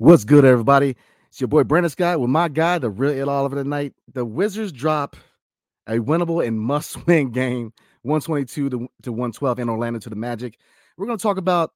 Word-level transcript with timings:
What's 0.00 0.24
good, 0.24 0.44
everybody? 0.44 0.94
It's 1.28 1.40
your 1.40 1.48
boy 1.48 1.64
Brandon 1.64 1.90
Scott 1.90 2.20
with 2.20 2.30
my 2.30 2.46
guy, 2.46 2.78
the 2.78 2.88
real 2.88 3.20
Ed 3.20 3.28
Oliver 3.28 3.56
tonight. 3.56 3.94
The 4.14 4.24
Wizards 4.24 4.70
drop 4.70 5.16
a 5.88 5.94
winnable 5.94 6.46
and 6.46 6.56
must-win 6.56 7.30
game, 7.32 7.72
122 8.02 8.70
to, 8.70 8.88
to 9.02 9.10
112 9.10 9.58
in 9.58 9.68
Orlando 9.68 9.98
to 9.98 10.08
the 10.08 10.14
Magic. 10.14 10.56
We're 10.96 11.06
going 11.06 11.18
to 11.18 11.22
talk 11.22 11.36
about 11.36 11.72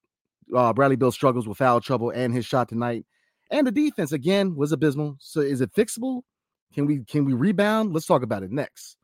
uh, 0.55 0.73
Bradley 0.73 0.95
Beal's 0.95 1.17
struggles 1.17 1.49
with 1.49 1.59
foul 1.59 1.81
trouble 1.81 2.11
and 2.11 2.33
his 2.33 2.47
shot 2.47 2.69
tonight. 2.69 3.07
And 3.51 3.67
the 3.67 3.73
defense 3.73 4.13
again 4.13 4.55
was 4.55 4.71
abysmal. 4.71 5.17
So 5.19 5.41
is 5.41 5.61
it 5.61 5.75
fixable? 5.75 6.23
Can 6.75 6.87
we 6.87 7.03
can 7.05 7.25
we 7.25 7.33
rebound? 7.33 7.93
Let's 7.93 8.07
talk 8.07 8.23
about 8.23 8.45
it 8.45 8.53
next 8.53 8.97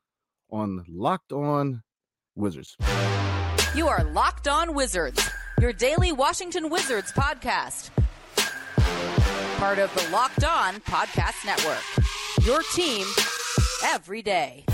on 0.48 0.84
Locked 0.88 1.32
On 1.32 1.82
Wizards. 2.36 2.76
You 3.74 3.88
are 3.88 4.04
Locked 4.04 4.46
On 4.46 4.74
Wizards, 4.74 5.28
your 5.60 5.72
daily 5.72 6.12
Washington 6.12 6.70
Wizards 6.70 7.10
podcast. 7.10 7.90
Part 9.58 9.80
of 9.80 9.92
the 9.92 10.08
Locked 10.12 10.44
On 10.44 10.74
Podcast 10.82 11.44
Network. 11.44 11.82
Your 12.46 12.62
team 12.74 13.04
every 13.86 14.22
day. 14.22 14.64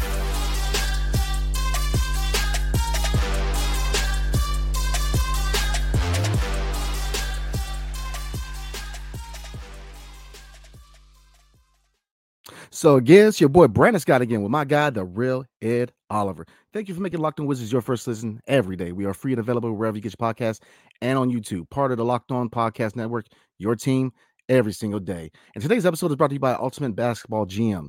So 12.69 12.97
again, 12.97 13.29
it's 13.29 13.41
your 13.41 13.49
boy 13.49 13.69
Brandon 13.69 14.01
Scott 14.01 14.21
again 14.21 14.43
with 14.43 14.51
my 14.51 14.67
guy, 14.67 14.91
the 14.91 15.07
real 15.07 15.47
Ed 15.63 15.93
Oliver. 16.11 16.45
Thank 16.75 16.89
you 16.89 16.95
for 16.95 17.01
making 17.01 17.21
Locked 17.21 17.41
On 17.41 17.47
Wizards 17.47 17.73
your 17.73 17.81
first 17.81 18.07
listen 18.07 18.39
every 18.47 18.77
day. 18.77 18.93
We 18.93 19.07
are 19.07 19.15
free 19.15 19.33
and 19.33 19.41
available 19.41 19.73
wherever 19.73 19.97
you 19.97 20.03
get 20.03 20.15
your 20.21 20.35
podcast 20.35 20.61
and 21.01 21.17
on 21.17 21.31
YouTube. 21.33 21.71
Part 21.71 21.91
of 21.91 21.97
the 21.97 22.05
Locked 22.05 22.31
On 22.33 22.51
Podcast 22.51 22.97
Network, 22.97 23.29
your 23.57 23.77
team 23.77 24.13
every 24.49 24.73
single 24.73 25.01
day. 25.01 25.31
And 25.55 25.63
today's 25.63 25.87
episode 25.87 26.11
is 26.11 26.17
brought 26.17 26.29
to 26.29 26.35
you 26.35 26.41
by 26.41 26.55
Ultimate 26.55 26.95
Basketball 26.95 27.47
GM. 27.47 27.89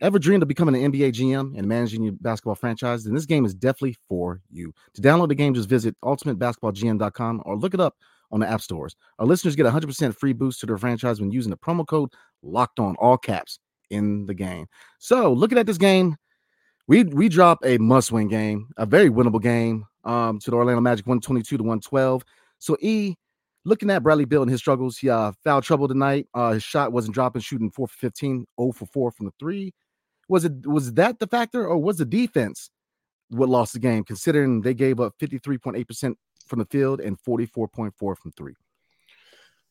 Ever 0.00 0.18
dreamed 0.18 0.42
of 0.42 0.48
becoming 0.48 0.74
an 0.74 0.92
NBA 0.92 1.12
GM 1.12 1.56
and 1.56 1.66
managing 1.68 2.02
your 2.02 2.14
basketball 2.20 2.56
franchise? 2.56 3.04
Then 3.04 3.14
this 3.14 3.26
game 3.26 3.44
is 3.44 3.54
definitely 3.54 3.96
for 4.08 4.40
you. 4.50 4.72
To 4.94 5.02
download 5.02 5.28
the 5.28 5.34
game, 5.34 5.54
just 5.54 5.68
visit 5.68 5.96
ultimatebasketballgm.com 6.04 7.42
or 7.46 7.56
look 7.56 7.74
it 7.74 7.80
up 7.80 7.96
on 8.30 8.40
the 8.40 8.48
app 8.48 8.60
stores. 8.60 8.96
Our 9.18 9.26
listeners 9.26 9.54
get 9.54 9.66
100% 9.66 10.16
free 10.16 10.32
boost 10.32 10.60
to 10.60 10.66
their 10.66 10.78
franchise 10.78 11.20
when 11.20 11.30
using 11.30 11.50
the 11.50 11.56
promo 11.56 11.86
code 11.86 12.10
locked 12.42 12.80
on 12.80 12.96
all 12.96 13.16
caps 13.16 13.60
in 13.90 14.26
the 14.26 14.34
game. 14.34 14.66
So 14.98 15.32
looking 15.32 15.58
at 15.58 15.66
this 15.66 15.78
game, 15.78 16.16
we 16.86 17.04
we 17.04 17.28
drop 17.28 17.60
a 17.64 17.78
must-win 17.78 18.28
game, 18.28 18.68
a 18.76 18.84
very 18.84 19.08
winnable 19.08 19.40
game 19.40 19.86
um, 20.04 20.38
to 20.40 20.50
the 20.50 20.56
Orlando 20.56 20.80
Magic 20.80 21.06
122 21.06 21.56
to 21.56 21.62
112. 21.62 22.22
So 22.58 22.76
E 22.80 23.14
looking 23.64 23.90
at 23.90 24.02
Bradley 24.02 24.24
Beal 24.24 24.42
and 24.42 24.50
his 24.50 24.60
struggles, 24.60 24.98
he 24.98 25.10
uh, 25.10 25.32
foul 25.42 25.62
trouble 25.62 25.88
tonight. 25.88 26.26
Uh, 26.34 26.52
his 26.52 26.62
shot 26.62 26.92
wasn't 26.92 27.14
dropping, 27.14 27.42
shooting 27.42 27.70
4 27.70 27.88
for 27.88 27.96
15, 27.96 28.46
0 28.60 28.72
for 28.72 28.86
4 28.86 29.10
from 29.12 29.26
the 29.26 29.32
three. 29.38 29.72
Was 30.28 30.44
it 30.44 30.66
was 30.66 30.92
that 30.94 31.18
the 31.18 31.26
factor, 31.26 31.66
or 31.66 31.78
was 31.78 31.98
the 31.98 32.04
defense 32.04 32.70
what 33.28 33.48
lost 33.48 33.72
the 33.72 33.78
game, 33.78 34.04
considering 34.04 34.60
they 34.60 34.74
gave 34.74 35.00
up 35.00 35.14
53.8% 35.20 36.14
from 36.46 36.58
the 36.58 36.66
field 36.66 37.00
and 37.00 37.18
44.4 37.18 37.92
from 38.16 38.32
three? 38.32 38.54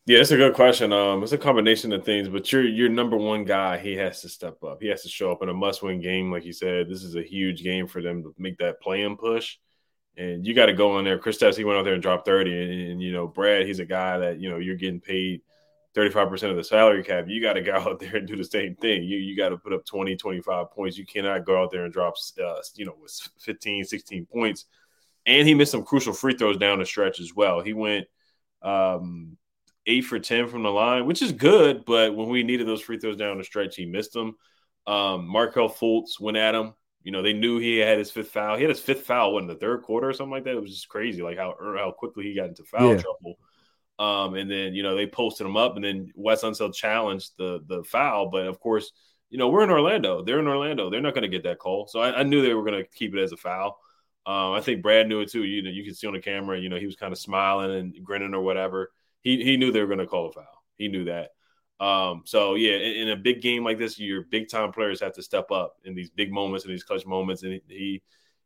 Yeah, 0.05 0.19
it's 0.19 0.31
a 0.31 0.37
good 0.37 0.53
question. 0.53 0.91
Um, 0.91 1.23
it's 1.23 1.31
a 1.31 1.37
combination 1.37 1.93
of 1.93 2.03
things, 2.03 2.27
but 2.27 2.51
your 2.51 2.63
your 2.63 2.89
number 2.89 3.15
one 3.15 3.45
guy, 3.45 3.77
he 3.77 3.93
has 3.93 4.21
to 4.21 4.29
step 4.29 4.61
up. 4.63 4.81
He 4.81 4.89
has 4.89 5.01
to 5.03 5.09
show 5.09 5.31
up 5.31 5.41
in 5.41 5.49
a 5.49 5.53
must-win 5.53 6.01
game, 6.01 6.29
like 6.29 6.43
you 6.43 6.51
said. 6.51 6.89
This 6.89 7.03
is 7.03 7.15
a 7.15 7.23
huge 7.23 7.63
game 7.63 7.87
for 7.87 8.01
them 8.01 8.21
to 8.23 8.33
make 8.37 8.57
that 8.57 8.81
play 8.81 9.03
and 9.03 9.17
push. 9.17 9.57
And 10.15 10.45
you 10.45 10.53
got 10.53 10.67
to 10.67 10.73
go 10.73 10.99
in 10.99 11.05
there. 11.05 11.17
Kristaps, 11.17 11.55
he 11.55 11.63
went 11.63 11.79
out 11.79 11.85
there 11.85 11.93
and 11.93 12.01
dropped 12.01 12.25
30. 12.25 12.51
And, 12.51 12.91
and, 12.91 13.01
you 13.01 13.11
know, 13.11 13.27
Brad, 13.27 13.65
he's 13.65 13.79
a 13.79 13.85
guy 13.85 14.19
that, 14.19 14.39
you 14.39 14.49
know, 14.49 14.57
you're 14.57 14.75
getting 14.75 14.99
paid 14.99 15.41
35% 15.95 16.49
of 16.49 16.55
the 16.55 16.63
salary 16.63 17.03
cap. 17.03 17.25
You 17.27 17.41
got 17.41 17.53
to 17.53 17.61
go 17.63 17.73
out 17.73 17.99
there 17.99 18.17
and 18.17 18.27
do 18.27 18.35
the 18.35 18.43
same 18.43 18.75
thing. 18.75 19.03
You 19.03 19.17
you 19.17 19.35
got 19.35 19.49
to 19.49 19.57
put 19.57 19.73
up 19.73 19.85
20, 19.85 20.15
25 20.15 20.71
points. 20.71 20.97
You 20.97 21.05
cannot 21.05 21.45
go 21.45 21.61
out 21.61 21.71
there 21.71 21.85
and 21.85 21.93
drop, 21.93 22.15
uh, 22.43 22.55
you 22.75 22.85
know, 22.85 22.95
with 23.01 23.17
15, 23.39 23.85
16 23.85 24.25
points. 24.25 24.65
And 25.25 25.47
he 25.47 25.53
missed 25.53 25.71
some 25.71 25.83
crucial 25.85 26.13
free 26.13 26.35
throws 26.35 26.57
down 26.57 26.79
the 26.79 26.85
stretch 26.85 27.19
as 27.19 27.33
well. 27.33 27.61
He 27.61 27.73
went 27.73 28.07
um, 28.61 29.37
eight 29.85 30.01
for 30.01 30.19
10 30.19 30.47
from 30.47 30.63
the 30.63 30.71
line, 30.71 31.05
which 31.05 31.21
is 31.21 31.31
good. 31.31 31.85
But 31.85 32.15
when 32.15 32.29
we 32.29 32.43
needed 32.43 32.67
those 32.67 32.81
free 32.81 32.99
throws 32.99 33.17
down 33.17 33.37
the 33.37 33.43
stretch, 33.43 33.75
he 33.75 33.85
missed 33.85 34.13
them. 34.13 34.35
Um, 34.85 35.25
Markelle 35.27 35.69
Fultz 35.69 36.19
went 36.19 36.37
at 36.37 36.55
him. 36.55 36.73
You 37.03 37.11
know, 37.11 37.21
they 37.21 37.33
knew 37.33 37.59
he 37.59 37.77
had 37.77 37.97
his 37.97 38.11
fifth 38.11 38.31
foul. 38.31 38.55
He 38.55 38.63
had 38.63 38.69
his 38.69 38.79
fifth 38.79 39.05
foul 39.05 39.37
in 39.37 39.47
the 39.47 39.55
third 39.55 39.83
quarter 39.83 40.09
or 40.09 40.13
something 40.13 40.31
like 40.31 40.45
that. 40.45 40.55
It 40.55 40.61
was 40.61 40.71
just 40.71 40.87
crazy, 40.87 41.21
like 41.21 41.37
how 41.37 41.55
how 41.59 41.91
quickly 41.91 42.23
he 42.23 42.33
got 42.33 42.47
into 42.47 42.63
foul 42.63 42.95
yeah. 42.95 43.01
trouble. 43.01 43.37
Um, 43.99 44.35
and 44.35 44.49
then 44.49 44.73
you 44.73 44.83
know 44.83 44.95
they 44.95 45.05
posted 45.05 45.45
him 45.45 45.57
up, 45.57 45.75
and 45.75 45.83
then 45.83 46.11
Wes 46.15 46.43
Unseld 46.43 46.73
challenged 46.73 47.31
the 47.37 47.59
the 47.67 47.83
foul. 47.83 48.29
But 48.29 48.47
of 48.47 48.59
course, 48.59 48.91
you 49.29 49.37
know 49.37 49.49
we're 49.49 49.63
in 49.63 49.69
Orlando. 49.69 50.23
They're 50.23 50.39
in 50.39 50.47
Orlando. 50.47 50.89
They're 50.89 51.01
not 51.01 51.13
going 51.13 51.23
to 51.23 51.27
get 51.27 51.43
that 51.43 51.59
call. 51.59 51.87
So 51.87 51.99
I, 51.99 52.19
I 52.19 52.23
knew 52.23 52.41
they 52.41 52.53
were 52.53 52.63
going 52.63 52.81
to 52.81 52.89
keep 52.89 53.13
it 53.13 53.21
as 53.21 53.33
a 53.33 53.37
foul. 53.37 53.77
Um, 54.25 54.53
I 54.53 54.61
think 54.61 54.81
Brad 54.81 55.07
knew 55.07 55.19
it 55.19 55.29
too. 55.29 55.43
You 55.43 55.61
know, 55.61 55.69
you 55.69 55.83
can 55.83 55.93
see 55.93 56.07
on 56.07 56.13
the 56.13 56.19
camera. 56.19 56.57
You 56.59 56.69
know, 56.69 56.77
he 56.77 56.85
was 56.85 56.95
kind 56.95 57.11
of 57.11 57.19
smiling 57.19 57.75
and 57.77 58.03
grinning 58.03 58.33
or 58.33 58.41
whatever. 58.41 58.91
He 59.21 59.43
he 59.43 59.57
knew 59.57 59.71
they 59.71 59.81
were 59.81 59.87
going 59.87 59.99
to 59.99 60.07
call 60.07 60.29
a 60.29 60.31
foul. 60.31 60.63
He 60.77 60.87
knew 60.87 61.05
that. 61.05 61.31
Um, 61.83 62.21
so 62.23 62.55
yeah, 62.55 62.75
in, 62.77 62.93
in, 62.93 63.09
a 63.09 63.17
big 63.17 63.41
game 63.41 63.65
like 63.65 63.77
this, 63.77 63.99
your 63.99 64.21
big 64.21 64.47
time 64.47 64.71
players 64.71 65.01
have 65.01 65.15
to 65.15 65.21
step 65.21 65.51
up 65.51 65.75
in 65.83 65.95
these 65.95 66.09
big 66.09 66.31
moments 66.31 66.63
and 66.63 66.73
these 66.73 66.83
clutch 66.83 67.05
moments. 67.05 67.43
And 67.43 67.59
he 67.67 68.01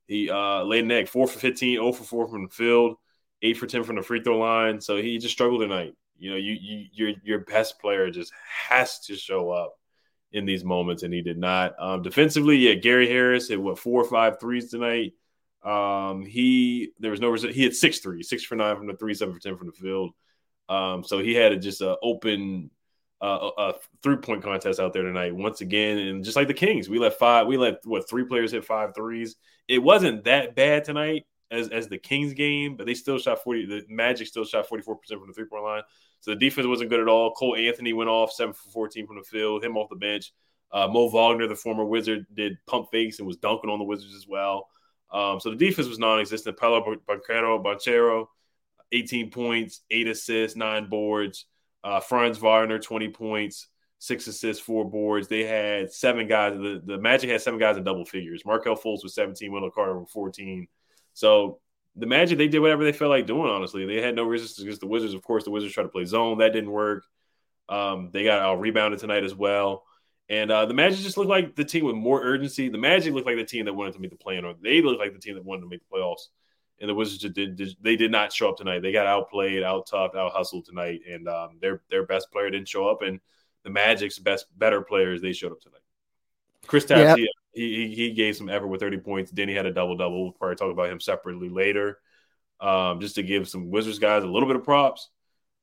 he 0.07 0.29
uh, 0.31 0.63
laid 0.63 0.85
an 0.85 0.91
egg, 0.91 1.07
four 1.07 1.27
for 1.27 1.37
15, 1.37 1.75
0 1.75 1.91
for 1.91 2.03
four 2.03 2.27
from 2.27 2.45
the 2.45 2.49
field, 2.49 2.95
eight 3.43 3.57
for 3.57 3.67
ten 3.67 3.83
from 3.83 3.97
the 3.97 4.01
free 4.01 4.23
throw 4.23 4.39
line. 4.39 4.81
So 4.81 4.97
he 4.97 5.19
just 5.19 5.35
struggled 5.35 5.61
tonight. 5.61 5.93
You 6.17 6.31
know, 6.31 6.35
you 6.37 6.57
you 6.59 6.85
your 6.91 7.13
your 7.23 7.39
best 7.41 7.79
player 7.79 8.09
just 8.09 8.33
has 8.69 9.01
to 9.01 9.15
show 9.15 9.51
up 9.51 9.75
in 10.31 10.47
these 10.47 10.63
moments, 10.63 11.03
and 11.03 11.13
he 11.13 11.21
did 11.21 11.37
not. 11.37 11.75
Um, 11.79 12.01
defensively, 12.01 12.57
yeah, 12.57 12.73
Gary 12.73 13.07
Harris 13.07 13.49
hit 13.49 13.61
what 13.61 13.77
four 13.77 14.01
or 14.01 14.09
five 14.09 14.39
threes 14.39 14.71
tonight. 14.71 15.13
Um, 15.63 16.25
he 16.25 16.91
there 16.97 17.11
was 17.11 17.21
no 17.21 17.29
result. 17.29 17.53
He 17.53 17.63
had 17.63 17.75
six 17.75 17.99
threes, 17.99 18.29
six 18.29 18.43
for 18.43 18.55
nine 18.55 18.77
from 18.77 18.87
the 18.87 18.95
three, 18.95 19.13
seven 19.13 19.35
for 19.35 19.39
ten 19.39 19.57
from 19.57 19.67
the 19.67 19.73
field. 19.73 20.13
Um, 20.69 21.03
so 21.03 21.19
he 21.19 21.35
had 21.35 21.51
a, 21.51 21.57
just 21.57 21.81
an 21.81 21.95
open 22.01 22.71
uh, 23.21 23.49
a 23.57 23.73
three 24.03 24.17
point 24.17 24.43
contest 24.43 24.79
out 24.79 24.93
there 24.93 25.03
tonight 25.03 25.35
once 25.35 25.61
again, 25.61 25.97
and 25.97 26.23
just 26.23 26.35
like 26.35 26.47
the 26.47 26.53
Kings, 26.53 26.89
we 26.89 26.99
let 26.99 27.17
five, 27.17 27.47
we 27.47 27.57
let 27.57 27.85
what 27.85 28.09
three 28.09 28.25
players 28.25 28.51
hit 28.51 28.65
five 28.65 28.93
threes. 28.95 29.35
It 29.67 29.79
wasn't 29.79 30.25
that 30.25 30.55
bad 30.55 30.83
tonight 30.83 31.25
as 31.49 31.69
as 31.69 31.87
the 31.87 31.97
Kings 31.97 32.33
game, 32.33 32.75
but 32.75 32.85
they 32.85 32.93
still 32.93 33.17
shot 33.17 33.43
forty. 33.43 33.65
The 33.65 33.83
Magic 33.89 34.27
still 34.27 34.45
shot 34.45 34.67
forty 34.67 34.83
four 34.83 34.95
percent 34.95 35.19
from 35.19 35.29
the 35.29 35.33
three 35.33 35.45
point 35.45 35.63
line, 35.63 35.83
so 36.19 36.31
the 36.31 36.37
defense 36.37 36.67
wasn't 36.67 36.89
good 36.89 36.99
at 36.99 37.07
all. 37.07 37.31
Cole 37.33 37.55
Anthony 37.55 37.93
went 37.93 38.09
off 38.09 38.31
seven 38.31 38.53
for 38.53 38.69
fourteen 38.69 39.07
from 39.07 39.17
the 39.17 39.23
field, 39.23 39.63
him 39.63 39.77
off 39.77 39.89
the 39.89 39.95
bench. 39.95 40.31
Uh, 40.71 40.87
Mo 40.87 41.09
Wagner, 41.09 41.47
the 41.47 41.55
former 41.55 41.85
Wizard, 41.85 42.27
did 42.33 42.57
pump 42.67 42.89
fakes 42.91 43.19
and 43.19 43.27
was 43.27 43.37
dunking 43.37 43.69
on 43.69 43.79
the 43.79 43.85
Wizards 43.85 44.15
as 44.15 44.27
well. 44.27 44.67
Um, 45.11 45.39
so 45.39 45.49
the 45.49 45.55
defense 45.55 45.87
was 45.87 45.99
non-existent. 45.99 46.57
Paolo 46.57 46.97
Banchero, 47.07 47.63
Banchero, 47.63 48.27
18 48.91 49.31
points, 49.31 49.81
eight 49.89 50.07
assists, 50.07 50.57
nine 50.57 50.89
boards. 50.89 51.45
Uh, 51.87 52.01
Franz 52.01 52.37
Wagner, 52.37 52.79
20 52.79 53.07
points, 53.09 53.67
six 53.97 54.27
assists, 54.27 54.61
four 54.61 54.83
boards. 54.83 55.29
They 55.29 55.45
had 55.45 55.89
seven 55.93 56.27
guys. 56.27 56.57
The, 56.57 56.81
the 56.83 56.97
Magic 56.97 57.29
had 57.29 57.41
seven 57.41 57.61
guys 57.61 57.77
in 57.77 57.85
double 57.85 58.03
figures. 58.03 58.43
Markelle 58.45 58.75
Fultz 58.75 59.03
was 59.03 59.15
17, 59.15 59.49
Wendell 59.49 59.71
Carter 59.71 59.97
was 59.97 60.11
14. 60.11 60.67
So 61.13 61.59
the 61.95 62.05
Magic, 62.05 62.37
they 62.37 62.49
did 62.49 62.59
whatever 62.59 62.83
they 62.83 62.91
felt 62.91 63.11
like 63.11 63.25
doing, 63.25 63.49
honestly. 63.49 63.85
They 63.85 64.01
had 64.01 64.17
no 64.17 64.25
resistance 64.25 64.63
against 64.63 64.81
the 64.81 64.87
Wizards. 64.87 65.13
Of 65.13 65.21
course, 65.21 65.45
the 65.45 65.51
Wizards 65.51 65.73
tried 65.73 65.83
to 65.83 65.89
play 65.89 66.03
zone. 66.03 66.39
That 66.39 66.51
didn't 66.51 66.71
work. 66.71 67.05
Um, 67.69 68.09
they 68.11 68.25
got 68.25 68.41
out 68.41 68.59
rebounded 68.59 68.99
tonight 68.99 69.23
as 69.23 69.33
well. 69.33 69.85
And 70.27 70.51
uh, 70.51 70.65
the 70.65 70.73
Magic 70.73 70.99
just 70.99 71.15
looked 71.15 71.29
like 71.29 71.55
the 71.55 71.63
team 71.63 71.85
with 71.85 71.95
more 71.95 72.21
urgency. 72.21 72.67
The 72.67 72.77
Magic 72.77 73.13
looked 73.13 73.27
like 73.27 73.37
the 73.37 73.45
team 73.45 73.63
that 73.63 73.73
wanted 73.73 73.93
to 73.93 73.99
make 73.99 74.11
the 74.11 74.17
play, 74.17 74.37
or 74.37 74.55
they 74.61 74.81
looked 74.81 74.99
like 74.99 75.13
the 75.13 75.19
team 75.19 75.35
that 75.35 75.45
wanted 75.45 75.61
to 75.61 75.69
make 75.69 75.79
the 75.87 75.97
playoffs 75.97 76.27
and 76.79 76.89
the 76.89 76.93
Wizards 76.93 77.33
did, 77.33 77.55
did, 77.55 77.75
they 77.81 77.95
did 77.95 78.11
not 78.11 78.31
show 78.31 78.49
up 78.49 78.57
tonight. 78.57 78.81
They 78.81 78.91
got 78.91 79.07
outplayed, 79.07 79.63
out 79.63 79.87
tough, 79.87 80.15
out 80.15 80.31
hustled 80.31 80.65
tonight, 80.65 81.01
and 81.09 81.27
um, 81.27 81.57
their 81.59 81.81
their 81.89 82.05
best 82.05 82.31
player 82.31 82.49
didn't 82.49 82.67
show 82.67 82.87
up, 82.87 83.01
and 83.01 83.19
the 83.63 83.69
Magic's 83.69 84.19
best 84.19 84.45
better 84.57 84.81
players 84.81 85.21
they 85.21 85.33
showed 85.33 85.51
up 85.51 85.61
tonight. 85.61 85.81
Kristaps, 86.67 87.17
yep. 87.17 87.17
he, 87.17 87.29
he 87.53 87.95
he 87.95 88.11
gave 88.11 88.35
some 88.35 88.49
effort 88.49 88.67
with 88.67 88.79
thirty 88.79 88.97
points. 88.97 89.31
Then 89.31 89.49
he 89.49 89.55
had 89.55 89.65
a 89.65 89.73
double 89.73 89.97
double. 89.97 90.23
We'll 90.23 90.31
probably 90.33 90.55
talk 90.55 90.71
about 90.71 90.89
him 90.89 90.99
separately 90.99 91.49
later, 91.49 91.99
um, 92.59 92.99
just 92.99 93.15
to 93.15 93.23
give 93.23 93.47
some 93.49 93.71
Wizards 93.71 93.99
guys 93.99 94.23
a 94.23 94.27
little 94.27 94.47
bit 94.47 94.57
of 94.57 94.63
props. 94.63 95.09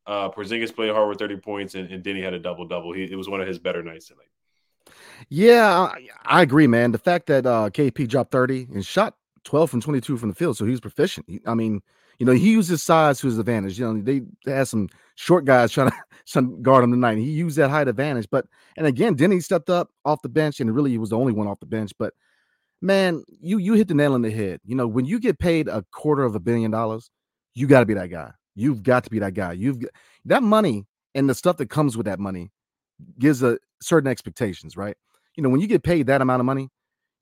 Uh, 0.06 0.30
Porzingis 0.30 0.74
played 0.74 0.92
hard 0.92 1.08
with 1.08 1.18
thirty 1.18 1.36
points, 1.36 1.74
and, 1.76 1.90
and 1.90 2.02
Deni 2.02 2.22
had 2.22 2.34
a 2.34 2.38
double 2.38 2.66
double. 2.66 2.92
He 2.92 3.04
it 3.04 3.16
was 3.16 3.28
one 3.28 3.40
of 3.40 3.46
his 3.46 3.58
better 3.58 3.82
nights 3.82 4.08
tonight. 4.08 4.26
Yeah, 5.28 5.70
I, 5.70 6.08
I 6.24 6.42
agree, 6.42 6.66
man. 6.66 6.92
The 6.92 6.98
fact 6.98 7.26
that 7.26 7.46
uh, 7.46 7.70
KP 7.70 8.08
dropped 8.08 8.32
thirty 8.32 8.66
and 8.72 8.84
shot 8.84 9.14
12 9.44 9.70
from 9.70 9.80
22 9.80 10.16
from 10.16 10.28
the 10.30 10.34
field, 10.34 10.56
so 10.56 10.64
he 10.64 10.70
was 10.70 10.80
proficient. 10.80 11.26
He, 11.28 11.40
I 11.46 11.54
mean, 11.54 11.82
you 12.18 12.26
know, 12.26 12.32
he 12.32 12.52
used 12.52 12.70
his 12.70 12.82
size 12.82 13.20
to 13.20 13.26
his 13.26 13.38
advantage. 13.38 13.78
You 13.78 13.92
know, 13.92 14.00
they, 14.00 14.22
had 14.50 14.68
some 14.68 14.88
short 15.16 15.44
guys 15.44 15.72
trying 15.72 15.90
to, 15.90 15.96
trying 16.26 16.50
to 16.50 16.56
guard 16.62 16.84
him 16.84 16.90
tonight. 16.90 17.18
He 17.18 17.24
used 17.24 17.56
that 17.56 17.70
height 17.70 17.88
advantage. 17.88 18.28
But 18.30 18.46
and 18.76 18.86
again, 18.86 19.16
Deni 19.16 19.42
stepped 19.42 19.70
up 19.70 19.90
off 20.04 20.22
the 20.22 20.28
bench, 20.28 20.60
and 20.60 20.74
really 20.74 20.90
he 20.90 20.98
was 20.98 21.10
the 21.10 21.18
only 21.18 21.32
one 21.32 21.46
off 21.46 21.60
the 21.60 21.66
bench. 21.66 21.92
But 21.98 22.14
man, 22.80 23.24
you 23.40 23.58
you 23.58 23.74
hit 23.74 23.88
the 23.88 23.94
nail 23.94 24.14
on 24.14 24.22
the 24.22 24.30
head. 24.30 24.60
You 24.64 24.74
know, 24.74 24.86
when 24.86 25.04
you 25.04 25.18
get 25.18 25.38
paid 25.38 25.68
a 25.68 25.84
quarter 25.92 26.24
of 26.24 26.34
a 26.34 26.40
billion 26.40 26.70
dollars, 26.70 27.10
you 27.54 27.66
got 27.66 27.80
to 27.80 27.86
be 27.86 27.94
that 27.94 28.10
guy. 28.10 28.32
You've 28.54 28.82
got 28.82 29.04
to 29.04 29.10
be 29.10 29.18
that 29.18 29.34
guy. 29.34 29.52
You've 29.52 29.80
got, 29.80 29.90
that 30.26 30.42
money 30.42 30.86
and 31.14 31.28
the 31.28 31.34
stuff 31.34 31.56
that 31.58 31.70
comes 31.70 31.96
with 31.96 32.06
that 32.06 32.20
money 32.20 32.50
gives 33.18 33.42
a 33.42 33.58
certain 33.80 34.08
expectations, 34.08 34.76
right? 34.76 34.96
You 35.36 35.42
know, 35.42 35.48
when 35.48 35.60
you 35.60 35.66
get 35.66 35.82
paid 35.82 36.06
that 36.06 36.20
amount 36.20 36.40
of 36.40 36.46
money, 36.46 36.68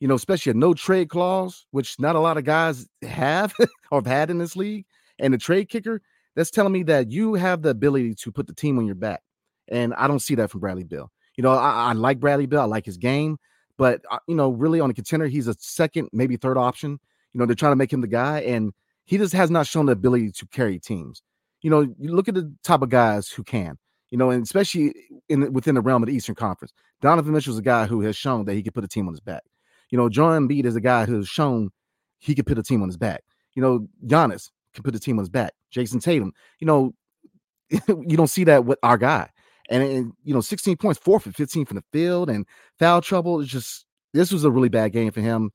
you 0.02 0.08
know, 0.08 0.16
especially 0.16 0.50
a 0.50 0.54
no 0.54 0.74
trade 0.74 1.08
clause, 1.08 1.64
which 1.70 1.96
not 2.00 2.16
a 2.16 2.18
lot 2.18 2.36
of 2.36 2.42
guys 2.42 2.88
have 3.02 3.54
or 3.92 3.98
have 3.98 4.06
had 4.06 4.30
in 4.30 4.38
this 4.38 4.56
league, 4.56 4.84
and 5.20 5.32
the 5.32 5.38
trade 5.38 5.68
kicker, 5.68 6.02
that's 6.34 6.50
telling 6.50 6.72
me 6.72 6.82
that 6.82 7.12
you 7.12 7.34
have 7.34 7.62
the 7.62 7.68
ability 7.68 8.16
to 8.16 8.32
put 8.32 8.48
the 8.48 8.52
team 8.52 8.78
on 8.78 8.84
your 8.84 8.96
back. 8.96 9.22
And 9.68 9.94
I 9.94 10.08
don't 10.08 10.18
see 10.18 10.34
that 10.34 10.50
from 10.50 10.58
Bradley 10.58 10.82
Beal. 10.82 11.08
You 11.36 11.42
know, 11.42 11.52
I, 11.52 11.90
I 11.90 11.92
like 11.92 12.18
Bradley 12.18 12.46
Beal. 12.46 12.62
I 12.62 12.64
like 12.64 12.84
his 12.84 12.96
game, 12.96 13.38
but 13.78 14.02
uh, 14.10 14.18
you 14.26 14.34
know, 14.34 14.50
really 14.50 14.80
on 14.80 14.90
a 14.90 14.92
contender, 14.92 15.28
he's 15.28 15.46
a 15.46 15.54
second, 15.60 16.08
maybe 16.12 16.36
third 16.36 16.58
option. 16.58 16.98
You 17.32 17.38
know, 17.38 17.46
they're 17.46 17.54
trying 17.54 17.70
to 17.70 17.76
make 17.76 17.92
him 17.92 18.00
the 18.00 18.08
guy, 18.08 18.40
and 18.40 18.72
he 19.04 19.18
just 19.18 19.34
has 19.34 19.52
not 19.52 19.68
shown 19.68 19.86
the 19.86 19.92
ability 19.92 20.32
to 20.32 20.46
carry 20.48 20.80
teams. 20.80 21.22
You 21.60 21.70
know, 21.70 21.82
you 21.82 22.12
look 22.12 22.26
at 22.26 22.34
the 22.34 22.52
type 22.64 22.82
of 22.82 22.88
guys 22.88 23.28
who 23.28 23.44
can. 23.44 23.78
You 24.10 24.18
know, 24.18 24.30
and 24.30 24.42
especially 24.42 24.94
in 25.28 25.52
within 25.52 25.76
the 25.76 25.80
realm 25.80 26.02
of 26.02 26.08
the 26.08 26.14
Eastern 26.16 26.34
Conference, 26.34 26.72
Donovan 27.00 27.32
Mitchell 27.32 27.52
is 27.52 27.60
a 27.60 27.62
guy 27.62 27.86
who 27.86 28.00
has 28.00 28.16
shown 28.16 28.46
that 28.46 28.54
he 28.54 28.64
can 28.64 28.72
put 28.72 28.82
a 28.82 28.88
team 28.88 29.06
on 29.06 29.14
his 29.14 29.20
back. 29.20 29.44
You 29.92 29.98
know, 29.98 30.08
Joel 30.08 30.40
Embiid 30.40 30.64
is 30.64 30.74
a 30.74 30.80
guy 30.80 31.04
who's 31.04 31.28
shown 31.28 31.70
he 32.18 32.34
could 32.34 32.46
put 32.46 32.58
a 32.58 32.62
team 32.62 32.82
on 32.82 32.88
his 32.88 32.96
back. 32.96 33.22
You 33.54 33.62
know, 33.62 33.86
Giannis 34.06 34.50
can 34.72 34.82
put 34.82 34.94
a 34.94 34.98
team 34.98 35.18
on 35.18 35.22
his 35.22 35.28
back. 35.28 35.52
Jayson 35.70 36.00
Tatum, 36.00 36.32
you 36.58 36.66
know, 36.66 36.94
you 37.70 38.16
don't 38.16 38.28
see 38.28 38.44
that 38.44 38.64
with 38.64 38.78
our 38.82 38.96
guy. 38.96 39.28
And, 39.68 39.82
and, 39.82 40.12
you 40.24 40.34
know, 40.34 40.40
16 40.40 40.76
points, 40.78 40.98
four 40.98 41.20
for 41.20 41.30
15 41.30 41.66
from 41.66 41.76
the 41.76 41.84
field 41.92 42.30
and 42.30 42.46
foul 42.78 43.00
trouble. 43.02 43.40
It's 43.40 43.50
just 43.50 43.84
this 44.14 44.32
was 44.32 44.44
a 44.44 44.50
really 44.50 44.68
bad 44.70 44.92
game 44.92 45.12
for 45.12 45.20
him. 45.20 45.52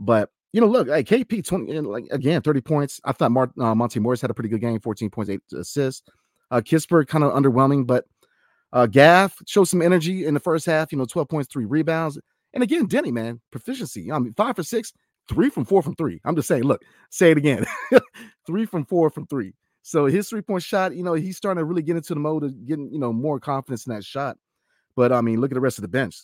But 0.00 0.30
you 0.52 0.60
know, 0.60 0.66
look, 0.66 0.88
KP 0.88 1.44
20 1.44 1.80
like 1.80 2.04
again, 2.10 2.40
30 2.40 2.60
points. 2.60 3.00
I 3.04 3.12
thought 3.12 3.32
Mart, 3.32 3.50
uh, 3.58 3.74
Monte 3.74 3.98
Morris 4.00 4.20
had 4.20 4.30
a 4.30 4.34
pretty 4.34 4.48
good 4.48 4.60
game, 4.60 4.80
14 4.80 5.10
points, 5.10 5.30
eight 5.30 5.40
assists. 5.56 6.08
Uh 6.50 6.60
Kispert 6.60 7.08
kind 7.08 7.24
of 7.24 7.32
underwhelming, 7.32 7.86
but 7.86 8.04
uh 8.72 8.86
Gaff 8.86 9.36
showed 9.46 9.64
some 9.64 9.82
energy 9.82 10.26
in 10.26 10.34
the 10.34 10.40
first 10.40 10.66
half, 10.66 10.92
you 10.92 10.98
know, 10.98 11.04
12 11.04 11.28
points, 11.28 11.48
three 11.50 11.64
rebounds. 11.64 12.18
And 12.54 12.62
again, 12.62 12.86
Deni, 12.86 13.12
man, 13.12 13.40
proficiency. 13.50 14.12
I 14.12 14.18
mean, 14.18 14.34
five 14.34 14.56
for 14.56 14.62
six, 14.62 14.92
three 15.28 15.50
from 15.50 15.64
four 15.64 15.82
from 15.82 15.94
three. 15.94 16.20
I'm 16.24 16.36
just 16.36 16.48
saying, 16.48 16.64
look, 16.64 16.82
say 17.10 17.30
it 17.30 17.38
again. 17.38 17.66
three 18.46 18.66
from 18.66 18.84
four 18.84 19.10
from 19.10 19.26
three. 19.26 19.54
So 19.82 20.06
his 20.06 20.28
three-point 20.28 20.62
shot, 20.62 20.94
you 20.94 21.02
know, 21.02 21.14
he's 21.14 21.36
starting 21.36 21.60
to 21.60 21.64
really 21.64 21.82
get 21.82 21.96
into 21.96 22.14
the 22.14 22.20
mode 22.20 22.44
of 22.44 22.66
getting, 22.66 22.92
you 22.92 23.00
know, 23.00 23.12
more 23.12 23.40
confidence 23.40 23.86
in 23.86 23.94
that 23.94 24.04
shot. 24.04 24.36
But 24.94 25.12
I 25.12 25.20
mean, 25.20 25.40
look 25.40 25.50
at 25.50 25.54
the 25.54 25.60
rest 25.60 25.78
of 25.78 25.82
the 25.82 25.88
bench. 25.88 26.20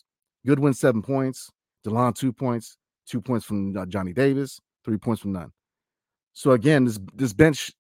Goodwin, 0.47 0.75
seven 0.75 1.03
points, 1.03 1.51
DeLon, 1.85 2.15
two 2.15 2.33
points, 2.33 2.77
two 3.07 3.21
points 3.21 3.45
from 3.45 3.77
uh, 3.77 3.87
Johnny 3.87 4.13
Davis, 4.13 4.61
three 4.85 4.99
points 4.99 5.23
from 5.23 5.33
none. 5.33 5.53
So 6.35 6.53
again, 6.53 6.85
this 6.85 7.01
this 7.15 7.33
bench, 7.33 7.73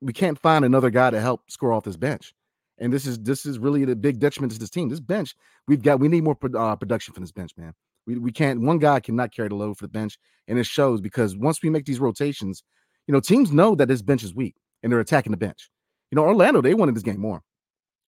we 0.00 0.12
can't 0.12 0.38
find 0.40 0.64
another 0.64 0.90
guy 0.90 1.10
to 1.10 1.20
help 1.20 1.48
score 1.48 1.72
off 1.72 1.84
this 1.84 1.96
bench. 1.96 2.34
And 2.78 2.92
this 2.92 3.06
is 3.06 3.20
this 3.20 3.46
is 3.46 3.58
really 3.58 3.84
the 3.84 3.94
big 3.94 4.18
detriment 4.18 4.52
to 4.54 4.58
this 4.58 4.70
team. 4.70 4.88
This 4.88 5.00
bench, 5.00 5.36
we've 5.68 5.82
got 5.82 6.00
we 6.00 6.08
need 6.08 6.24
more 6.24 6.36
uh, 6.56 6.74
production 6.74 7.14
from 7.14 7.22
this 7.22 7.32
bench, 7.32 7.52
man. 7.56 7.74
We, 8.06 8.18
we 8.18 8.32
can't 8.32 8.60
one 8.60 8.78
guy 8.78 9.00
cannot 9.00 9.34
carry 9.34 9.48
the 9.48 9.54
load 9.54 9.78
for 9.78 9.84
the 9.84 9.90
bench, 9.90 10.18
and 10.48 10.58
it 10.58 10.66
shows 10.66 11.00
because 11.00 11.36
once 11.36 11.62
we 11.62 11.70
make 11.70 11.84
these 11.84 12.00
rotations, 12.00 12.62
you 13.06 13.12
know, 13.12 13.20
teams 13.20 13.52
know 13.52 13.74
that 13.74 13.88
this 13.88 14.02
bench 14.02 14.22
is 14.22 14.34
weak 14.34 14.54
and 14.82 14.92
they're 14.92 15.00
attacking 15.00 15.32
the 15.32 15.36
bench. 15.36 15.70
You 16.10 16.16
know, 16.16 16.24
Orlando, 16.24 16.60
they 16.60 16.74
wanted 16.74 16.96
this 16.96 17.02
game 17.02 17.20
more. 17.20 17.42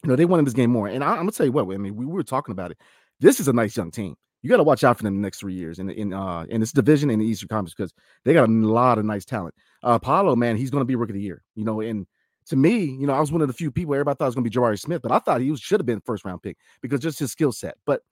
You 0.02 0.10
know, 0.10 0.16
they 0.16 0.24
wanted 0.24 0.46
this 0.46 0.54
game 0.54 0.70
more. 0.70 0.88
And 0.88 1.04
I, 1.04 1.12
am 1.12 1.18
gonna 1.18 1.32
tell 1.32 1.46
you 1.46 1.52
what, 1.52 1.64
I 1.72 1.76
mean, 1.76 1.94
we, 1.94 2.04
we 2.04 2.12
were 2.12 2.22
talking 2.22 2.52
about 2.52 2.70
it. 2.70 2.78
This 3.20 3.38
is 3.38 3.48
a 3.48 3.52
nice 3.52 3.76
young 3.76 3.90
team. 3.90 4.16
You 4.42 4.50
got 4.50 4.56
to 4.56 4.64
watch 4.64 4.82
out 4.82 4.96
for 4.96 5.04
them 5.04 5.14
the 5.14 5.20
next 5.20 5.38
three 5.38 5.54
years 5.54 5.78
in 5.78 5.88
in 5.90 6.12
uh 6.12 6.44
in 6.48 6.60
this 6.60 6.72
division 6.72 7.10
in 7.10 7.20
the 7.20 7.26
Eastern 7.26 7.48
Conference 7.48 7.74
because 7.74 7.92
they 8.24 8.32
got 8.32 8.48
a 8.48 8.52
lot 8.52 8.98
of 8.98 9.04
nice 9.04 9.24
talent. 9.24 9.54
Uh 9.84 9.98
Paolo, 9.98 10.34
man, 10.34 10.56
he's 10.56 10.70
gonna 10.70 10.84
be 10.84 10.96
rookie 10.96 11.12
of 11.12 11.14
the 11.14 11.22
year. 11.22 11.44
You 11.54 11.64
know, 11.64 11.80
and 11.80 12.06
to 12.46 12.56
me, 12.56 12.84
you 12.84 13.06
know, 13.06 13.12
I 13.12 13.20
was 13.20 13.30
one 13.30 13.40
of 13.40 13.46
the 13.46 13.54
few 13.54 13.70
people 13.70 13.94
everybody 13.94 14.16
thought 14.16 14.24
it 14.24 14.28
was 14.28 14.34
gonna 14.34 14.48
be 14.48 14.50
Jabari 14.50 14.80
Smith, 14.80 15.02
but 15.02 15.12
I 15.12 15.20
thought 15.20 15.40
he 15.40 15.54
should 15.56 15.78
have 15.78 15.86
been 15.86 16.00
first 16.00 16.24
round 16.24 16.42
pick 16.42 16.56
because 16.80 16.98
just 16.98 17.20
his 17.20 17.30
skill 17.30 17.52
set. 17.52 17.76
But 17.86 18.02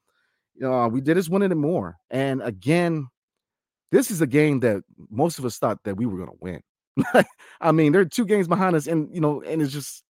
know, 0.67 0.89
we 0.89 1.01
did 1.01 1.17
just 1.17 1.31
wanted 1.31 1.53
it 1.53 1.57
more. 1.57 1.97
And 2.11 2.43
again, 2.43 3.09
this 3.91 4.11
is 4.11 4.21
a 4.21 4.27
game 4.27 4.61
that 4.61 4.83
most 5.11 5.39
of 5.39 5.45
us 5.45 5.59
thought 5.59 5.79
that 5.85 5.97
we 5.97 6.07
were 6.07 6.19
gonna 6.19 6.37
win. 6.41 6.61
I 7.61 7.73
mean, 7.73 7.93
there 7.93 8.01
are 8.03 8.07
two 8.07 8.25
games 8.25 8.49
behind 8.49 8.77
us, 8.77 8.87
and 8.87 9.13
you 9.13 9.21
know, 9.21 9.43
and 9.43 9.63
it's 9.63 9.73
just 9.73 10.05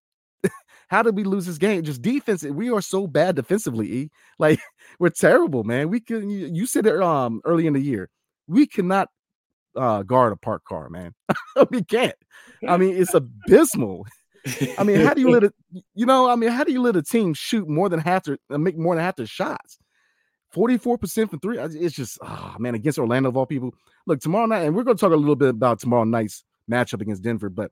how 0.88 1.02
did 1.02 1.16
we 1.16 1.24
lose 1.24 1.46
this 1.46 1.58
game? 1.58 1.82
Just 1.82 2.02
defense. 2.02 2.42
We 2.42 2.70
are 2.70 2.82
so 2.82 3.06
bad 3.06 3.36
defensively. 3.36 3.92
E. 3.92 4.10
Like 4.38 4.60
we're 4.98 5.10
terrible, 5.10 5.64
man. 5.64 5.88
We 5.88 6.00
can. 6.00 6.28
You, 6.28 6.50
you 6.52 6.66
said 6.66 6.86
it 6.86 7.00
um 7.00 7.40
early 7.44 7.66
in 7.66 7.72
the 7.72 7.80
year. 7.80 8.10
We 8.46 8.66
cannot 8.66 9.08
uh 9.76 10.02
guard 10.02 10.32
a 10.32 10.36
park 10.36 10.64
car, 10.64 10.88
man. 10.88 11.14
we 11.70 11.82
can't. 11.84 12.16
I 12.66 12.76
mean, 12.76 12.96
it's 12.96 13.14
abysmal. 13.14 14.06
I 14.78 14.84
mean, 14.84 15.00
how 15.00 15.14
do 15.14 15.20
you 15.20 15.30
let 15.30 15.44
it? 15.44 15.54
You 15.94 16.06
know, 16.06 16.28
I 16.28 16.34
mean, 16.34 16.50
how 16.50 16.64
do 16.64 16.72
you 16.72 16.80
let 16.82 16.96
a 16.96 17.02
team 17.02 17.34
shoot 17.34 17.68
more 17.68 17.88
than 17.88 18.00
half 18.00 18.24
their 18.24 18.38
uh, 18.50 18.58
make 18.58 18.76
more 18.76 18.94
than 18.94 19.04
half 19.04 19.16
their 19.16 19.26
shots? 19.26 19.78
44% 20.54 21.30
from 21.30 21.40
three. 21.40 21.58
It's 21.58 21.94
just, 21.94 22.18
oh 22.22 22.56
man, 22.58 22.74
against 22.74 22.98
Orlando 22.98 23.28
of 23.28 23.36
all 23.36 23.46
people. 23.46 23.74
Look, 24.06 24.20
tomorrow 24.20 24.46
night, 24.46 24.64
and 24.64 24.74
we're 24.74 24.84
going 24.84 24.96
to 24.96 25.00
talk 25.00 25.12
a 25.12 25.16
little 25.16 25.36
bit 25.36 25.50
about 25.50 25.80
tomorrow 25.80 26.04
night's 26.04 26.44
matchup 26.70 27.00
against 27.00 27.22
Denver. 27.22 27.48
But 27.48 27.70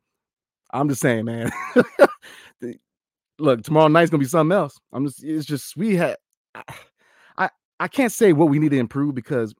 I'm 0.73 0.89
just 0.89 1.01
saying, 1.01 1.25
man. 1.25 1.51
look, 3.39 3.63
tomorrow 3.63 3.89
night's 3.89 4.11
gonna 4.11 4.21
be 4.21 4.27
something 4.27 4.57
else. 4.57 4.79
I'm 4.93 5.07
just 5.07 5.23
it's 5.23 5.47
just 5.47 5.77
we 5.77 5.97
had 5.97 6.17
I 7.37 7.51
I 7.81 7.89
can't 7.89 8.13
say 8.13 8.33
what 8.33 8.49
we 8.49 8.59
need 8.59 8.71
to 8.71 8.79
improve 8.79 9.15
because 9.15 9.55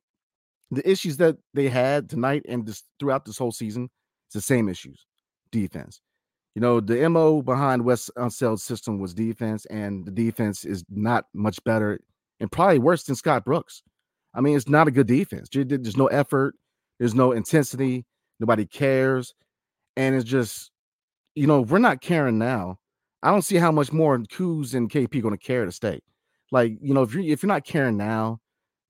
the 0.71 0.89
issues 0.89 1.17
that 1.19 1.37
they 1.55 1.69
had 1.69 2.11
tonight 2.11 2.43
and 2.49 2.67
just 2.67 2.85
throughout 2.99 3.25
this 3.25 3.39
whole 3.39 3.53
season, 3.53 3.89
it's 4.27 4.35
the 4.35 4.41
same 4.41 4.69
issues. 4.69 5.07
Defense. 5.51 6.01
You 6.55 6.61
know, 6.61 6.81
the 6.81 7.09
MO 7.09 7.41
behind 7.41 7.85
Wes 7.85 8.11
uh, 8.17 8.25
Unseld's 8.25 8.65
system 8.65 8.99
was 8.99 9.15
defense, 9.15 9.65
and 9.67 10.05
the 10.05 10.11
defense 10.11 10.65
is 10.65 10.85
not 10.91 11.27
much 11.33 11.63
better 11.65 12.01
and 12.41 12.51
probably 12.51 12.79
worse 12.79 13.05
than 13.05 13.17
Scott 13.17 13.45
Brooks. 13.45 13.83
I 14.35 14.41
mean, 14.41 14.57
it's 14.57 14.69
not 14.69 14.89
a 14.89 14.93
good 14.93 15.07
defense. 15.07 15.49
There's 15.51 15.97
no 15.97 16.07
effort, 16.07 16.55
there's 16.99 17.15
no 17.15 17.33
intensity, 17.33 18.05
Nobody 18.41 18.67
cares. 18.67 19.35
And 19.97 20.15
it's 20.15 20.29
just, 20.29 20.71
you 21.35 21.47
know, 21.47 21.63
we're 21.63 21.79
not 21.79 22.01
caring 22.01 22.39
now, 22.39 22.79
I 23.23 23.31
don't 23.31 23.43
see 23.43 23.57
how 23.57 23.73
much 23.73 23.93
more 23.93 24.17
Kuz 24.19 24.75
and 24.75 24.91
KP 24.91 25.21
going 25.21 25.37
to 25.37 25.45
care 25.45 25.65
to 25.65 25.73
stay. 25.73 26.01
Like, 26.53 26.79
you 26.81 26.95
know, 26.95 27.03
if 27.03 27.13
you're 27.13 27.25
if 27.25 27.43
you're 27.43 27.49
not 27.49 27.65
caring 27.65 27.97
now, 27.97 28.39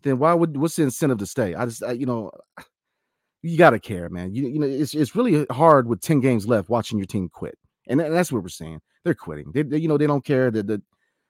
then 0.02 0.18
why 0.18 0.34
would 0.34 0.56
what's 0.56 0.76
the 0.76 0.82
incentive 0.82 1.18
to 1.18 1.26
stay? 1.26 1.54
I 1.54 1.64
just, 1.64 1.82
I, 1.82 1.92
you 1.92 2.06
know, 2.06 2.30
you 3.42 3.56
got 3.56 3.70
to 3.70 3.80
care, 3.80 4.08
man. 4.10 4.34
You, 4.34 4.48
you 4.48 4.58
know, 4.58 4.66
it's 4.66 4.94
it's 4.94 5.16
really 5.16 5.46
hard 5.50 5.88
with 5.88 6.00
ten 6.00 6.20
games 6.20 6.46
left 6.46 6.68
watching 6.68 6.98
your 6.98 7.06
team 7.06 7.28
quit, 7.30 7.58
and 7.88 7.98
that's 7.98 8.30
what 8.30 8.42
we're 8.42 8.48
saying. 8.48 8.80
They're 9.04 9.14
quitting. 9.14 9.50
They, 9.52 9.62
they 9.62 9.78
you 9.78 9.88
know, 9.88 9.98
they 9.98 10.06
don't 10.06 10.24
care. 10.24 10.50
that 10.50 10.66
the 10.66 10.82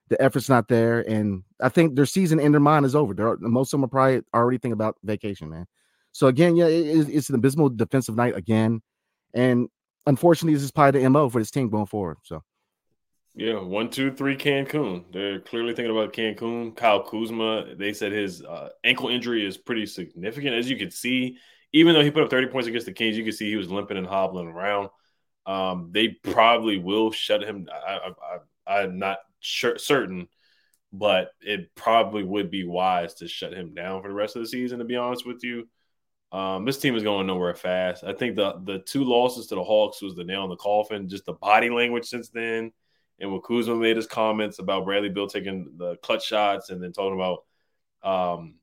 the 0.08 0.20
effort's 0.20 0.49
not 0.49 0.69
there, 0.69 1.00
and 1.00 1.43
I 1.60 1.69
think 1.69 1.94
their 1.94 2.06
season 2.06 2.41
in 2.41 2.53
their 2.53 2.60
mind 2.60 2.86
is 2.86 2.94
over. 2.94 3.15
They're, 3.15 3.36
most 3.38 3.72
of 3.72 3.79
them 3.79 3.84
are 3.84 3.88
probably 3.88 4.22
already 4.34 4.58
thinking 4.58 4.72
about 4.72 4.96
vacation, 5.03 5.50
man. 5.50 5.67
So 6.12 6.27
again, 6.27 6.56
yeah, 6.56 6.67
it, 6.67 7.08
it's 7.08 7.29
an 7.29 7.34
abysmal 7.34 7.70
defensive 7.70 8.17
night 8.17 8.36
again, 8.36 8.82
and 9.34 9.69
unfortunately, 10.06 10.55
this 10.55 10.62
is 10.62 10.70
probably 10.70 11.03
the 11.03 11.10
mo 11.10 11.29
for 11.29 11.41
this 11.41 11.50
team 11.50 11.69
going 11.69 11.86
forward. 11.86 12.19
So. 12.22 12.43
Yeah, 13.34 13.60
one, 13.60 13.88
two, 13.88 14.10
three, 14.10 14.36
Cancun. 14.36 15.05
They're 15.12 15.38
clearly 15.38 15.72
thinking 15.72 15.96
about 15.96 16.12
Cancun. 16.12 16.74
Kyle 16.74 17.05
Kuzma, 17.05 17.77
they 17.77 17.93
said 17.93 18.10
his 18.10 18.43
uh, 18.43 18.70
ankle 18.82 19.10
injury 19.10 19.46
is 19.46 19.56
pretty 19.56 19.86
significant. 19.86 20.56
As 20.56 20.69
you 20.69 20.77
can 20.77 20.91
see, 20.91 21.36
even 21.72 21.94
though 21.94 22.03
he 22.03 22.10
put 22.10 22.24
up 22.24 22.31
30 22.31 22.48
points 22.48 22.67
against 22.67 22.86
the 22.86 22.93
Kings, 22.93 23.17
you 23.17 23.22
can 23.22 23.32
see 23.32 23.48
he 23.48 23.55
was 23.56 23.70
limping 23.70 23.96
and 23.96 24.08
hobbling 24.08 24.48
around. 24.48 24.88
Um, 25.46 25.91
they 25.93 26.08
probably 26.08 26.79
will 26.79 27.10
shut 27.12 27.43
him. 27.43 27.69
I, 27.72 28.10
I, 28.10 28.38
I, 28.67 28.82
am 28.82 28.98
not 28.98 29.19
sure, 29.40 29.78
certain, 29.78 30.28
but 30.92 31.32
it 31.40 31.74
probably 31.74 32.22
would 32.22 32.50
be 32.50 32.64
wise 32.64 33.14
to 33.14 33.28
shut 33.28 33.52
him 33.52 33.74
down 33.74 34.02
for 34.02 34.08
the 34.08 34.14
rest 34.14 34.36
of 34.36 34.42
the 34.42 34.48
season, 34.48 34.78
to 34.78 34.84
be 34.84 34.96
honest 34.96 35.26
with 35.26 35.42
you. 35.44 35.68
Um, 36.30 36.64
this 36.64 36.78
team 36.78 36.94
is 36.94 37.02
going 37.02 37.26
nowhere 37.26 37.54
fast. 37.54 38.04
I 38.04 38.12
think 38.12 38.36
the 38.36 38.60
the 38.64 38.80
two 38.80 39.04
losses 39.04 39.46
to 39.46 39.54
the 39.54 39.64
Hawks 39.64 40.02
was 40.02 40.14
the 40.14 40.24
nail 40.24 40.44
in 40.44 40.50
the 40.50 40.56
coffin. 40.56 41.08
Just 41.08 41.24
the 41.24 41.32
body 41.32 41.70
language 41.70 42.06
since 42.06 42.28
then, 42.28 42.70
and 43.18 43.32
when 43.32 43.40
Kuzma 43.40 43.74
made 43.76 43.96
his 43.96 44.06
comments 44.06 44.58
about 44.58 44.84
Bradley 44.84 45.08
Beal 45.08 45.26
taking 45.26 45.72
the 45.76 45.96
clutch 45.96 46.26
shots, 46.26 46.68
and 46.70 46.82
then 46.82 46.92
talking 46.92 47.14
about 47.14 47.44
um, 48.02 48.54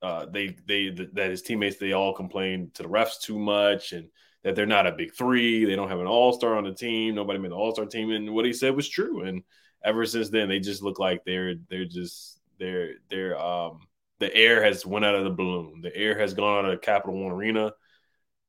uh, 0.00 0.26
they 0.26 0.56
they 0.66 0.90
that 1.14 1.30
his 1.30 1.42
teammates 1.42 1.78
they 1.78 1.92
all 1.92 2.14
complained 2.14 2.74
to 2.74 2.84
the 2.84 2.88
refs 2.88 3.20
too 3.20 3.38
much, 3.38 3.92
and 3.92 4.08
that 4.44 4.54
they're 4.54 4.66
not 4.66 4.86
a 4.86 4.92
big 4.92 5.14
three. 5.14 5.64
They 5.64 5.76
don't 5.76 5.88
have 5.88 6.00
an 6.00 6.06
all 6.06 6.32
star 6.32 6.56
on 6.56 6.64
the 6.64 6.72
team. 6.72 7.14
Nobody 7.14 7.38
made 7.38 7.50
the 7.50 7.56
all 7.56 7.74
star 7.74 7.86
team, 7.86 8.10
and 8.10 8.32
what 8.32 8.44
he 8.44 8.52
said 8.52 8.76
was 8.76 8.88
true. 8.88 9.22
And 9.22 9.42
ever 9.84 10.06
since 10.06 10.30
then, 10.30 10.48
they 10.48 10.60
just 10.60 10.82
look 10.82 10.98
like 10.98 11.24
they're 11.24 11.54
they're 11.68 11.84
just 11.84 12.40
they're 12.58 12.94
they're 13.08 13.38
um 13.38 13.80
the 14.18 14.34
air 14.34 14.62
has 14.62 14.86
went 14.86 15.04
out 15.04 15.16
of 15.16 15.24
the 15.24 15.30
balloon. 15.30 15.80
The 15.80 15.94
air 15.96 16.18
has 16.18 16.34
gone 16.34 16.64
out 16.64 16.72
of 16.72 16.80
Capital 16.80 17.20
One 17.20 17.32
Arena, 17.32 17.72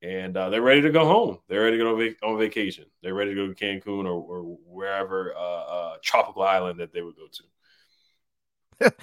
and 0.03 0.37
uh, 0.37 0.49
they're 0.49 0.61
ready 0.61 0.81
to 0.81 0.91
go 0.91 1.05
home. 1.05 1.39
They're 1.47 1.63
ready 1.63 1.77
to 1.77 1.83
go 1.83 1.99
on, 1.99 2.15
on 2.23 2.37
vacation. 2.37 2.85
They're 3.01 3.15
ready 3.15 3.33
to 3.33 3.35
go 3.35 3.51
to 3.51 3.55
Cancun 3.55 4.05
or, 4.05 4.11
or 4.11 4.57
wherever 4.67 5.33
uh, 5.35 5.39
uh, 5.39 5.93
tropical 6.03 6.43
island 6.43 6.79
that 6.79 6.93
they 6.93 7.01
would 7.01 7.15
go 7.15 7.27
to. 7.31 7.43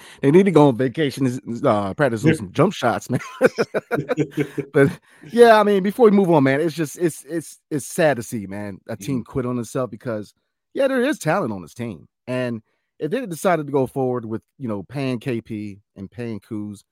they 0.21 0.31
need 0.31 0.43
to 0.43 0.51
go 0.51 0.67
on 0.67 0.77
vacation, 0.77 1.39
uh, 1.65 1.93
practice 1.93 2.21
some 2.21 2.51
jump 2.51 2.73
shots, 2.73 3.09
man. 3.09 3.19
but 4.73 4.99
yeah, 5.31 5.59
I 5.59 5.63
mean, 5.63 5.83
before 5.83 6.05
we 6.05 6.11
move 6.11 6.29
on, 6.29 6.43
man, 6.43 6.61
it's 6.61 6.75
just 6.75 6.97
it's 6.97 7.25
it's 7.25 7.59
it's 7.69 7.85
sad 7.85 8.17
to 8.17 8.23
see, 8.23 8.47
man, 8.47 8.79
a 8.87 8.95
team 8.95 9.17
mm-hmm. 9.17 9.31
quit 9.31 9.45
on 9.45 9.59
itself 9.59 9.89
because 9.89 10.33
yeah, 10.73 10.87
there 10.87 11.01
is 11.01 11.19
talent 11.19 11.51
on 11.51 11.61
this 11.61 11.73
team, 11.73 12.07
And 12.31 12.61
if 12.97 13.11
they 13.11 13.25
decided 13.25 13.65
to 13.65 13.73
go 13.73 13.85
forward 13.87 14.23
with 14.23 14.41
you 14.57 14.69
know 14.69 14.83
paying 14.83 15.19
KP 15.19 15.81
and 15.97 16.09
paying 16.09 16.39
Kuz, 16.39 16.83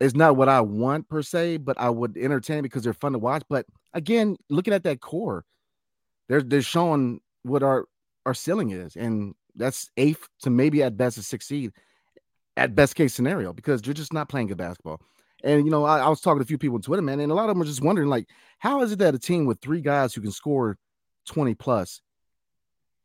it's 0.00 0.14
not 0.14 0.34
what 0.34 0.48
I 0.48 0.62
want 0.62 1.10
per 1.10 1.20
se, 1.20 1.58
but 1.58 1.78
I 1.78 1.90
would 1.90 2.16
entertain 2.16 2.62
because 2.62 2.82
they're 2.82 2.94
fun 2.94 3.12
to 3.12 3.18
watch. 3.18 3.42
But 3.50 3.66
again, 3.92 4.38
looking 4.48 4.72
at 4.72 4.84
that 4.84 5.02
core, 5.02 5.44
they're 6.28 6.42
they're 6.42 6.62
showing 6.62 7.20
what 7.42 7.62
our 7.62 7.84
our 8.24 8.32
ceiling 8.32 8.70
is, 8.70 8.96
and 8.96 9.34
that's 9.56 9.90
eighth 9.98 10.26
to 10.40 10.48
maybe 10.48 10.82
at 10.82 10.96
best 10.96 11.22
sixth 11.22 11.48
seed, 11.48 11.72
at 12.56 12.74
best 12.74 12.94
case 12.94 13.12
scenario, 13.12 13.52
because 13.52 13.84
you're 13.84 13.92
just 13.92 14.14
not 14.14 14.30
playing 14.30 14.46
good 14.46 14.56
basketball. 14.56 15.02
And 15.44 15.66
you 15.66 15.70
know, 15.70 15.84
I, 15.84 15.98
I, 15.98 16.08
was 16.08 16.22
talking 16.22 16.38
to 16.38 16.44
a 16.44 16.46
few 16.46 16.58
people 16.58 16.76
on 16.76 16.82
Twitter, 16.82 17.02
man, 17.02 17.20
and 17.20 17.30
a 17.30 17.34
lot 17.34 17.44
of 17.44 17.48
them 17.48 17.58
were 17.58 17.66
just 17.66 17.82
wondering, 17.82 18.08
like, 18.08 18.26
how 18.58 18.80
is 18.80 18.92
it 18.92 19.00
that 19.00 19.14
a 19.14 19.18
team 19.18 19.44
with 19.44 19.60
three 19.60 19.82
guys 19.82 20.14
who 20.14 20.22
can 20.22 20.32
score 20.32 20.78
20 21.26 21.54
plus, 21.56 22.00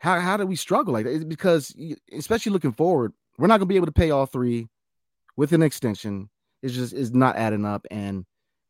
how 0.06 0.20
how 0.20 0.38
do 0.38 0.46
we 0.46 0.56
struggle 0.56 0.94
like 0.94 1.06
that? 1.06 1.16
It's 1.16 1.24
because 1.24 1.76
especially 2.14 2.52
looking 2.52 2.74
forward, 2.74 3.14
we're 3.40 3.48
not 3.48 3.58
gonna 3.58 3.66
be 3.66 3.76
able 3.76 3.88
to 3.88 3.92
pay 3.92 4.12
all 4.12 4.28
three 4.28 4.70
with 5.36 5.52
an 5.52 5.64
extension. 5.64 6.30
It's 6.62 6.76
just 6.76 6.94
is 6.94 7.12
not 7.12 7.38
adding 7.38 7.66
up, 7.66 7.88
and 7.90 8.24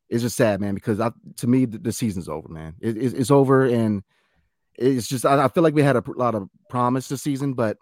it's 0.08 0.22
just 0.22 0.36
sad, 0.36 0.62
man. 0.62 0.74
Because 0.74 0.98
I, 0.98 1.10
to 1.36 1.46
me, 1.46 1.66
the, 1.66 1.76
the 1.76 1.92
season's 1.92 2.28
over, 2.28 2.48
man. 2.48 2.74
It, 2.80 2.96
it, 2.96 3.12
it's 3.14 3.30
over, 3.30 3.66
and 3.66 4.02
it's 4.76 5.06
just 5.06 5.26
I, 5.26 5.44
I 5.44 5.48
feel 5.48 5.62
like 5.62 5.74
we 5.74 5.82
had 5.82 5.96
a 5.96 6.02
lot 6.06 6.34
of 6.34 6.48
promise 6.70 7.08
this 7.08 7.22
season, 7.22 7.52
but 7.52 7.76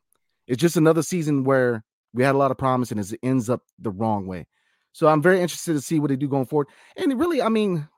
it's 0.49 0.61
just 0.61 0.77
another 0.77 1.03
season 1.03 1.45
where 1.45 1.85
we 2.13 2.25
had 2.25 2.35
a 2.35 2.39
lot 2.39 2.51
of 2.51 2.59
promise 2.59 2.91
and 2.91 3.01
it 3.01 3.19
ends 3.23 3.49
up 3.49 3.63
the 3.79 3.91
wrong 3.91 4.27
way. 4.27 4.47
So 4.93 5.09
I'm 5.09 5.23
very 5.23 5.41
interested 5.41 5.75
to 5.75 5.81
see 5.81 5.99
what 5.99 6.09
they 6.09 6.17
do 6.17 6.29
going 6.29 6.47
forward. 6.47 6.69
And 6.97 7.19
really, 7.19 7.43
I 7.43 7.49
mean, 7.49 7.89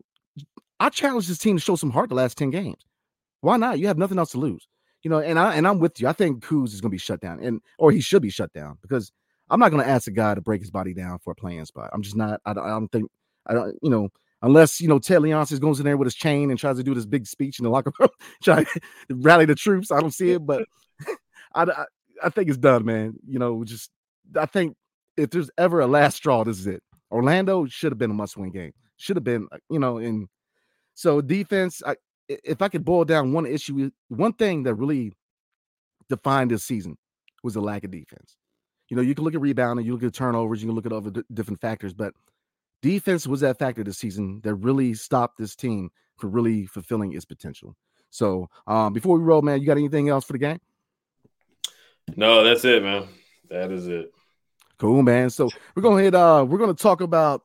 I 0.81 0.89
challenge 0.89 1.29
this 1.29 1.39
team 1.39 1.57
to 1.57 1.63
show 1.63 1.77
some 1.77 1.91
heart 1.91 2.09
the 2.09 2.15
last 2.15 2.39
10 2.39 2.51
games. 2.51 2.83
Why 3.41 3.59
not? 3.59 3.79
You 3.79 3.89
have 3.89 3.99
nothing 3.99 4.19
else 4.19 4.31
to 4.31 4.39
lose. 4.39 4.67
You 5.07 5.11
know, 5.11 5.21
and 5.21 5.39
I 5.39 5.55
and 5.55 5.69
I'm 5.69 5.79
with 5.79 6.01
you. 6.01 6.09
I 6.09 6.13
think 6.13 6.45
Kuz 6.45 6.75
is 6.75 6.81
gonna 6.81 6.91
be 6.91 6.99
shut 6.99 7.21
down, 7.21 7.39
and 7.41 7.61
or 7.79 7.93
he 7.93 8.01
should 8.01 8.23
be 8.23 8.29
shut 8.29 8.53
down 8.53 8.77
because 8.83 9.13
I'm 9.49 9.61
not 9.61 9.71
gonna 9.71 9.85
ask 9.85 10.09
a 10.09 10.11
guy 10.11 10.35
to 10.35 10.41
break 10.41 10.61
his 10.61 10.73
body 10.73 10.93
down 10.93 11.21
for 11.21 11.31
a 11.31 11.35
playing 11.37 11.65
spot. 11.65 11.91
I'm 11.93 12.03
just 12.03 12.17
not, 12.17 12.41
I 12.45 12.53
don't, 12.53 12.65
I 12.65 12.71
don't 12.71 12.91
think 12.91 13.09
I 13.47 13.55
don't, 13.55 13.79
you 13.83 13.89
know, 13.89 14.09
unless 14.43 14.81
you 14.81 14.89
know 14.89 14.99
Ted 14.99 15.21
Leonsis 15.21 15.61
goes 15.61 15.79
in 15.79 15.87
there 15.87 15.97
with 15.97 16.07
his 16.07 16.17
chain 16.17 16.51
and 16.51 16.59
tries 16.59 16.77
to 16.79 16.83
do 16.83 16.93
this 16.93 17.07
big 17.07 17.25
speech 17.25 17.61
in 17.61 17.63
the 17.63 17.71
locker 17.71 17.93
room, 18.01 18.09
try 18.43 18.65
to 18.65 18.81
rally 19.11 19.45
the 19.45 19.55
troops. 19.55 19.93
I 19.93 20.01
don't 20.01 20.11
see 20.11 20.33
it, 20.33 20.45
but 20.45 20.67
I, 21.55 21.63
I, 21.63 21.85
I 22.25 22.29
think 22.29 22.49
it's 22.49 22.59
done, 22.59 22.85
man. 22.85 23.15
You 23.29 23.39
know, 23.39 23.63
just 23.63 23.93
I 24.35 24.47
think 24.47 24.77
if 25.17 25.31
there's 25.31 25.53
ever 25.57 25.79
a 25.83 25.87
last 25.87 26.17
straw, 26.17 26.43
this 26.43 26.59
is 26.59 26.67
it. 26.67 26.83
Orlando 27.13 27.67
should 27.67 27.93
have 27.93 27.99
been 27.99 28.11
a 28.11 28.15
must-win 28.15 28.51
game. 28.51 28.73
Should 28.97 29.15
have 29.15 29.23
been, 29.23 29.47
uh, 29.53 29.59
you 29.71 29.79
know, 29.79 29.99
and 29.99 30.27
so 30.95 31.21
defense. 31.21 31.81
I, 31.87 31.95
if 32.29 32.63
I 32.63 32.69
could 32.69 32.85
boil 32.85 33.05
down 33.05 33.33
one 33.33 33.47
issue, 33.47 33.91
one 34.09 34.33
thing 34.33 34.65
that 34.65 34.75
really 34.75 35.13
defined 36.09 36.51
this 36.51 36.65
season 36.65 36.97
was 37.43 37.55
the 37.55 37.61
lack 37.61 37.85
of 37.85 37.91
defense. 37.91 38.37
You 38.89 38.97
know, 38.97 39.03
you 39.03 39.15
can 39.15 39.25
look 39.25 39.35
at 39.35 39.41
rebounding, 39.41 39.85
you 39.85 39.93
look 39.93 40.03
at 40.03 40.15
turnovers, 40.15 40.63
you 40.63 40.69
can 40.69 40.77
look 40.77 40.87
at 40.87 40.93
other 40.93 41.11
d- 41.11 41.23
different 41.33 41.61
factors, 41.61 41.93
but 41.93 42.15
defense 42.83 43.27
was 43.27 43.41
that 43.41 43.59
factor 43.59 43.83
this 43.83 43.99
season 43.99 44.41
that 44.45 44.55
really 44.55 44.95
stopped 44.95 45.39
this 45.39 45.57
team 45.57 45.91
from 46.17 46.33
really 46.33 46.67
fulfilling 46.67 47.13
its 47.13 47.25
potential. 47.25 47.77
So, 48.11 48.49
um, 48.67 48.93
before 48.93 49.19
we 49.19 49.25
roll, 49.25 49.43
man, 49.43 49.61
you 49.61 49.67
got 49.67 49.77
anything 49.77 50.09
else 50.09 50.25
for 50.25 50.33
the 50.33 50.39
game? 50.39 50.61
No, 52.15 52.45
that's 52.45 52.65
it, 52.65 52.83
man. 52.83 53.09
That 53.51 53.73
is 53.73 53.89
it. 53.89 54.13
Cool, 54.79 55.03
man. 55.03 55.31
So 55.31 55.49
we're 55.75 55.83
gonna 55.83 56.03
hit. 56.03 56.15
Uh, 56.15 56.45
we're 56.49 56.59
gonna 56.59 56.75
talk 56.75 57.01
about 57.01 57.43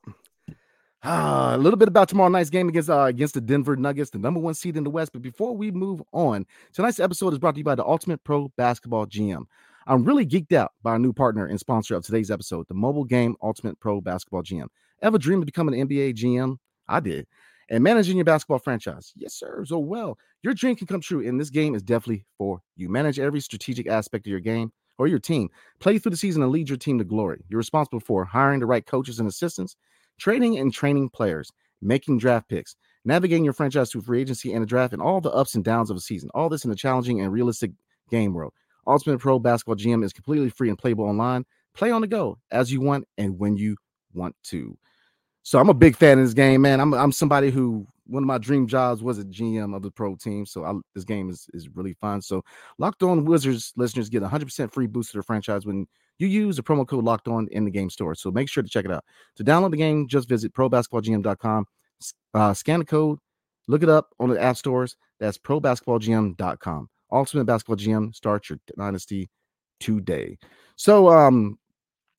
uh, 1.04 1.52
a 1.54 1.58
little 1.58 1.78
bit 1.78 1.88
about 1.88 2.08
tomorrow 2.08 2.28
night's 2.28 2.50
game 2.50 2.68
against 2.68 2.88
uh, 2.88 3.02
against 3.04 3.34
the 3.34 3.40
Denver 3.40 3.76
Nuggets, 3.76 4.10
the 4.10 4.18
number 4.18 4.38
one 4.38 4.54
seed 4.54 4.76
in 4.76 4.84
the 4.84 4.90
West. 4.90 5.12
But 5.12 5.22
before 5.22 5.56
we 5.56 5.70
move 5.70 6.02
on, 6.12 6.46
tonight's 6.72 7.00
episode 7.00 7.32
is 7.32 7.38
brought 7.38 7.54
to 7.54 7.58
you 7.58 7.64
by 7.64 7.74
the 7.74 7.84
Ultimate 7.84 8.22
Pro 8.24 8.48
Basketball 8.56 9.06
GM. 9.06 9.44
I'm 9.86 10.04
really 10.04 10.24
geeked 10.24 10.52
out 10.52 10.72
by 10.82 10.94
a 10.94 10.98
new 10.98 11.12
partner 11.12 11.46
and 11.46 11.58
sponsor 11.58 11.96
of 11.96 12.04
today's 12.04 12.30
episode, 12.30 12.68
the 12.68 12.74
mobile 12.74 13.04
game 13.04 13.34
Ultimate 13.42 13.80
Pro 13.80 14.00
Basketball 14.00 14.42
GM. 14.44 14.66
Ever 15.02 15.18
dreamed 15.18 15.42
of 15.42 15.46
becoming 15.46 15.80
an 15.80 15.88
NBA 15.88 16.14
GM? 16.14 16.56
I 16.86 17.00
did. 17.00 17.26
And 17.68 17.82
managing 17.82 18.16
your 18.16 18.24
basketball 18.24 18.58
franchise. 18.58 19.12
Yes, 19.16 19.34
sir. 19.34 19.64
So 19.64 19.78
well, 19.78 20.18
your 20.42 20.54
dream 20.54 20.76
can 20.76 20.86
come 20.86 21.00
true, 21.00 21.26
and 21.26 21.40
this 21.40 21.50
game 21.50 21.74
is 21.74 21.82
definitely 21.82 22.24
for 22.38 22.60
you. 22.76 22.88
Manage 22.88 23.18
every 23.18 23.40
strategic 23.40 23.88
aspect 23.88 24.26
of 24.26 24.30
your 24.30 24.40
game 24.40 24.72
or 24.98 25.08
your 25.08 25.18
team. 25.18 25.48
Play 25.80 25.98
through 25.98 26.10
the 26.10 26.16
season 26.16 26.42
and 26.42 26.52
lead 26.52 26.68
your 26.68 26.78
team 26.78 26.98
to 26.98 27.04
glory. 27.04 27.44
You're 27.48 27.58
responsible 27.58 28.00
for 28.00 28.24
hiring 28.24 28.60
the 28.60 28.66
right 28.66 28.86
coaches 28.86 29.18
and 29.18 29.28
assistants, 29.28 29.76
trading 30.18 30.58
and 30.58 30.72
training 30.72 31.10
players, 31.10 31.50
making 31.80 32.18
draft 32.18 32.48
picks, 32.48 32.76
navigating 33.04 33.44
your 33.44 33.52
franchise 33.52 33.90
through 33.90 34.02
free 34.02 34.20
agency 34.20 34.52
and 34.52 34.62
the 34.62 34.66
draft, 34.66 34.92
and 34.92 35.02
all 35.02 35.20
the 35.20 35.30
ups 35.30 35.54
and 35.54 35.64
downs 35.64 35.90
of 35.90 35.96
a 35.96 36.00
season. 36.00 36.30
All 36.34 36.48
this 36.48 36.64
in 36.64 36.70
a 36.70 36.76
challenging 36.76 37.20
and 37.20 37.32
realistic 37.32 37.72
game 38.10 38.34
world. 38.34 38.52
Ultimate 38.86 39.18
Pro 39.18 39.38
Basketball 39.38 39.76
GM 39.76 40.04
is 40.04 40.12
completely 40.12 40.50
free 40.50 40.68
and 40.68 40.78
playable 40.78 41.04
online. 41.04 41.44
Play 41.74 41.90
on 41.90 42.00
the 42.00 42.06
go 42.06 42.38
as 42.50 42.72
you 42.72 42.80
want 42.80 43.06
and 43.16 43.38
when 43.38 43.56
you 43.56 43.76
want 44.12 44.34
to. 44.44 44.76
So 45.42 45.58
I'm 45.58 45.68
a 45.68 45.74
big 45.74 45.96
fan 45.96 46.18
of 46.18 46.24
this 46.24 46.34
game, 46.34 46.62
man. 46.62 46.80
I'm 46.80 46.94
I'm 46.94 47.12
somebody 47.12 47.50
who 47.50 47.86
one 48.06 48.22
of 48.22 48.26
my 48.26 48.38
dream 48.38 48.66
jobs 48.66 49.02
was 49.02 49.18
a 49.18 49.24
GM 49.24 49.74
of 49.74 49.82
the 49.82 49.90
pro 49.90 50.14
team. 50.14 50.44
So 50.46 50.64
I, 50.64 50.74
this 50.94 51.04
game 51.04 51.30
is, 51.30 51.48
is 51.54 51.68
really 51.68 51.94
fun. 51.94 52.22
So 52.22 52.42
Locked 52.78 53.02
On 53.02 53.24
Wizards 53.24 53.72
listeners 53.76 54.08
get 54.08 54.22
100% 54.22 54.72
free 54.72 54.86
boost 54.86 55.10
to 55.10 55.16
their 55.16 55.22
franchise 55.22 55.66
when 55.66 55.86
you 56.18 56.26
use 56.26 56.56
the 56.56 56.62
promo 56.62 56.86
code 56.86 57.04
Locked 57.04 57.28
On 57.28 57.48
in 57.52 57.64
the 57.64 57.70
game 57.70 57.90
store. 57.90 58.14
So 58.14 58.30
make 58.30 58.48
sure 58.48 58.62
to 58.62 58.68
check 58.68 58.84
it 58.84 58.90
out. 58.90 59.04
To 59.36 59.44
download 59.44 59.70
the 59.70 59.76
game, 59.76 60.08
just 60.08 60.28
visit 60.28 60.52
probasketballgm.com, 60.52 61.66
uh, 62.34 62.54
scan 62.54 62.80
the 62.80 62.84
code, 62.84 63.18
look 63.68 63.82
it 63.82 63.88
up 63.88 64.10
on 64.20 64.28
the 64.28 64.40
app 64.40 64.56
stores. 64.56 64.96
That's 65.20 65.38
probasketballgm.com. 65.38 66.88
Ultimate 67.12 67.44
Basketball 67.44 67.76
GM. 67.76 68.14
Start 68.14 68.48
your 68.48 68.58
dynasty 68.76 69.28
today. 69.80 70.38
So 70.76 71.10
um, 71.10 71.58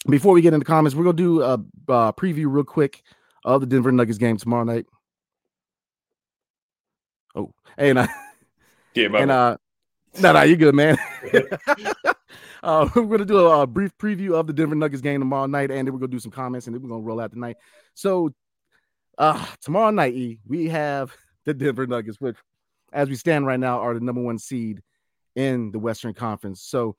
before 0.08 0.34
we 0.34 0.42
get 0.42 0.54
into 0.54 0.66
comments, 0.66 0.96
we're 0.96 1.04
gonna 1.04 1.18
do 1.18 1.42
a, 1.42 1.54
a 1.54 2.14
preview 2.14 2.46
real 2.48 2.64
quick 2.64 3.02
of 3.46 3.62
the 3.62 3.68
Denver 3.68 3.92
Nuggets 3.92 4.18
game 4.18 4.38
tomorrow 4.38 4.64
night. 4.64 4.86
Oh, 7.36 7.52
hey, 7.78 7.90
and 7.90 8.00
I, 8.00 8.08
yeah, 8.94 9.08
and 9.16 9.32
uh, 9.32 9.58
no, 10.20 10.34
no, 10.34 10.42
you 10.44 10.56
good, 10.56 10.76
man. 10.76 10.98
uh, 12.64 12.90
we're 12.96 13.06
gonna 13.06 13.26
do 13.26 13.40
a, 13.40 13.62
a, 13.62 13.68
brief 13.68 13.98
preview 13.98 14.34
of 14.40 14.48
the 14.48 14.54
Denver 14.54 14.76
Nuggets 14.76 15.02
game 15.02 15.22
tomorrow 15.22 15.48
night, 15.48 15.72
and 15.72 15.88
then 15.88 15.94
we're 15.94 16.00
gonna 16.00 16.12
do 16.12 16.20
some 16.20 16.32
comments, 16.32 16.68
and 16.68 16.76
then 16.76 16.82
we're 16.84 16.90
gonna 16.90 17.02
roll 17.02 17.20
out 17.20 17.32
tonight. 17.32 17.58
So, 17.96 18.34
uh, 19.18 19.46
tomorrow 19.62 19.92
night, 19.92 20.14
e, 20.14 20.40
we 20.48 20.70
have 20.70 21.16
the 21.46 21.54
Denver 21.54 21.88
Nuggets, 21.88 22.22
which, 22.22 22.38
as 22.92 23.10
we 23.10 23.16
stand 23.16 23.46
right 23.46 23.60
now, 23.60 23.80
are 23.80 23.94
the 23.94 24.00
number 24.00 24.22
one 24.22 24.38
seed 24.38 24.82
in 25.36 25.72
the 25.72 25.80
Western 25.80 26.14
Conference. 26.14 26.62
So, 26.62 26.96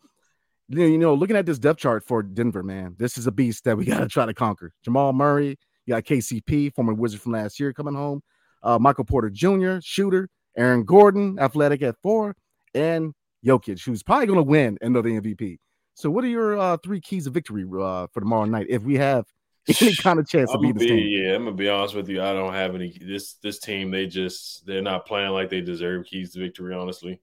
you 0.68 0.98
know, 0.98 1.14
looking 1.14 1.36
at 1.36 1.46
this 1.46 1.58
depth 1.58 1.80
chart 1.80 2.04
for 2.04 2.22
Denver, 2.22 2.62
man, 2.62 2.96
this 2.98 3.16
is 3.16 3.26
a 3.26 3.32
beast 3.32 3.64
that 3.64 3.76
we 3.76 3.84
got 3.86 4.00
to 4.00 4.08
try 4.08 4.26
to 4.26 4.34
conquer. 4.34 4.72
Jamal 4.84 5.12
Murray, 5.12 5.56
you 5.86 5.94
got 5.94 6.04
KCP, 6.04 6.74
former 6.74 6.94
Wizard 6.94 7.20
from 7.20 7.32
last 7.32 7.60
year, 7.60 7.72
coming 7.72 7.94
home. 7.94 8.22
Uh, 8.64 8.78
Michael 8.80 9.04
Porter 9.04 9.30
Jr., 9.30 9.76
shooter. 9.82 10.28
Aaron 10.56 10.84
Gordon, 10.84 11.38
athletic 11.38 11.82
at 11.82 11.96
four, 12.02 12.36
and 12.74 13.12
Jokic, 13.44 13.84
who's 13.84 14.02
probably 14.02 14.26
going 14.26 14.38
to 14.38 14.42
win 14.42 14.78
another 14.80 15.08
MVP. 15.08 15.58
So, 15.94 16.10
what 16.10 16.24
are 16.24 16.28
your 16.28 16.58
uh, 16.58 16.76
three 16.78 17.00
keys 17.00 17.26
of 17.26 17.34
victory 17.34 17.64
uh, 17.64 18.06
for 18.12 18.20
tomorrow 18.20 18.44
night 18.44 18.66
if 18.68 18.82
we 18.82 18.96
have 18.96 19.24
any 19.80 19.94
kind 19.94 20.18
of 20.18 20.28
chance 20.28 20.50
to 20.50 20.58
beat 20.58 20.76
this 20.76 20.88
team? 20.88 21.06
Yeah, 21.08 21.34
I'm 21.34 21.44
gonna 21.44 21.56
be 21.56 21.68
honest 21.68 21.94
with 21.94 22.08
you. 22.08 22.20
I 22.20 22.32
don't 22.32 22.52
have 22.52 22.74
any. 22.74 22.96
This 23.00 23.34
this 23.34 23.60
team, 23.60 23.90
they 23.90 24.06
just 24.06 24.66
they're 24.66 24.82
not 24.82 25.06
playing 25.06 25.30
like 25.30 25.50
they 25.50 25.60
deserve 25.60 26.06
keys 26.06 26.32
to 26.32 26.40
victory. 26.40 26.74
Honestly, 26.74 27.20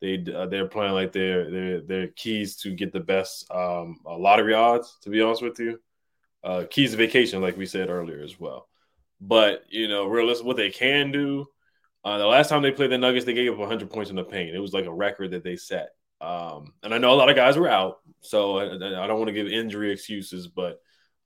they 0.00 0.24
uh, 0.34 0.46
they're 0.46 0.68
playing 0.68 0.94
like 0.94 1.12
they're 1.12 1.50
they're 1.50 1.80
they're 1.82 2.08
keys 2.08 2.56
to 2.58 2.70
get 2.70 2.92
the 2.92 3.00
best 3.00 3.50
um, 3.50 4.00
lottery 4.06 4.54
odds. 4.54 4.96
To 5.02 5.10
be 5.10 5.20
honest 5.20 5.42
with 5.42 5.58
you, 5.58 5.78
uh, 6.42 6.64
keys 6.70 6.92
to 6.92 6.96
vacation, 6.96 7.42
like 7.42 7.58
we 7.58 7.66
said 7.66 7.90
earlier 7.90 8.22
as 8.22 8.40
well. 8.40 8.68
But 9.20 9.64
you 9.68 9.88
know, 9.88 10.06
realistic, 10.06 10.46
what 10.46 10.56
they 10.56 10.70
can 10.70 11.10
do. 11.12 11.46
Uh, 12.04 12.18
the 12.18 12.26
last 12.26 12.48
time 12.48 12.60
they 12.60 12.70
played 12.70 12.90
the 12.90 12.98
Nuggets, 12.98 13.24
they 13.24 13.32
gave 13.32 13.50
up 13.50 13.58
100 13.58 13.90
points 13.90 14.10
in 14.10 14.16
the 14.16 14.24
paint. 14.24 14.54
It 14.54 14.60
was 14.60 14.74
like 14.74 14.84
a 14.84 14.92
record 14.92 15.30
that 15.30 15.42
they 15.42 15.56
set. 15.56 15.88
Um, 16.20 16.74
and 16.82 16.92
I 16.92 16.98
know 16.98 17.12
a 17.12 17.16
lot 17.16 17.30
of 17.30 17.36
guys 17.36 17.56
were 17.56 17.68
out, 17.68 18.00
so 18.20 18.58
I, 18.58 19.04
I 19.04 19.06
don't 19.06 19.18
want 19.18 19.28
to 19.28 19.32
give 19.32 19.46
injury 19.46 19.90
excuses, 19.90 20.48
but 20.48 20.80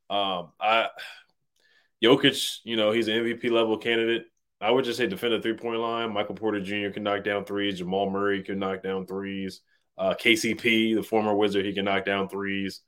um, 0.08 0.52
I 0.60 0.88
Jokic, 2.02 2.58
you 2.64 2.76
know, 2.76 2.92
he's 2.92 3.08
an 3.08 3.14
MVP 3.14 3.50
level 3.50 3.76
candidate. 3.76 4.26
I 4.60 4.70
would 4.70 4.84
just 4.84 4.98
say 4.98 5.06
defend 5.06 5.34
the 5.34 5.40
three 5.40 5.54
point 5.54 5.78
line. 5.80 6.12
Michael 6.12 6.34
Porter 6.34 6.60
Jr. 6.60 6.90
can 6.92 7.02
knock 7.02 7.24
down 7.24 7.44
threes. 7.44 7.78
Jamal 7.78 8.10
Murray 8.10 8.42
can 8.42 8.58
knock 8.58 8.82
down 8.82 9.06
threes. 9.06 9.60
Uh, 9.96 10.14
KCP, 10.14 10.94
the 10.94 11.02
former 11.02 11.34
Wizard, 11.34 11.64
he 11.64 11.72
can 11.72 11.84
knock 11.84 12.04
down 12.04 12.28
threes. 12.28 12.80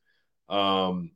Um, 0.49 1.13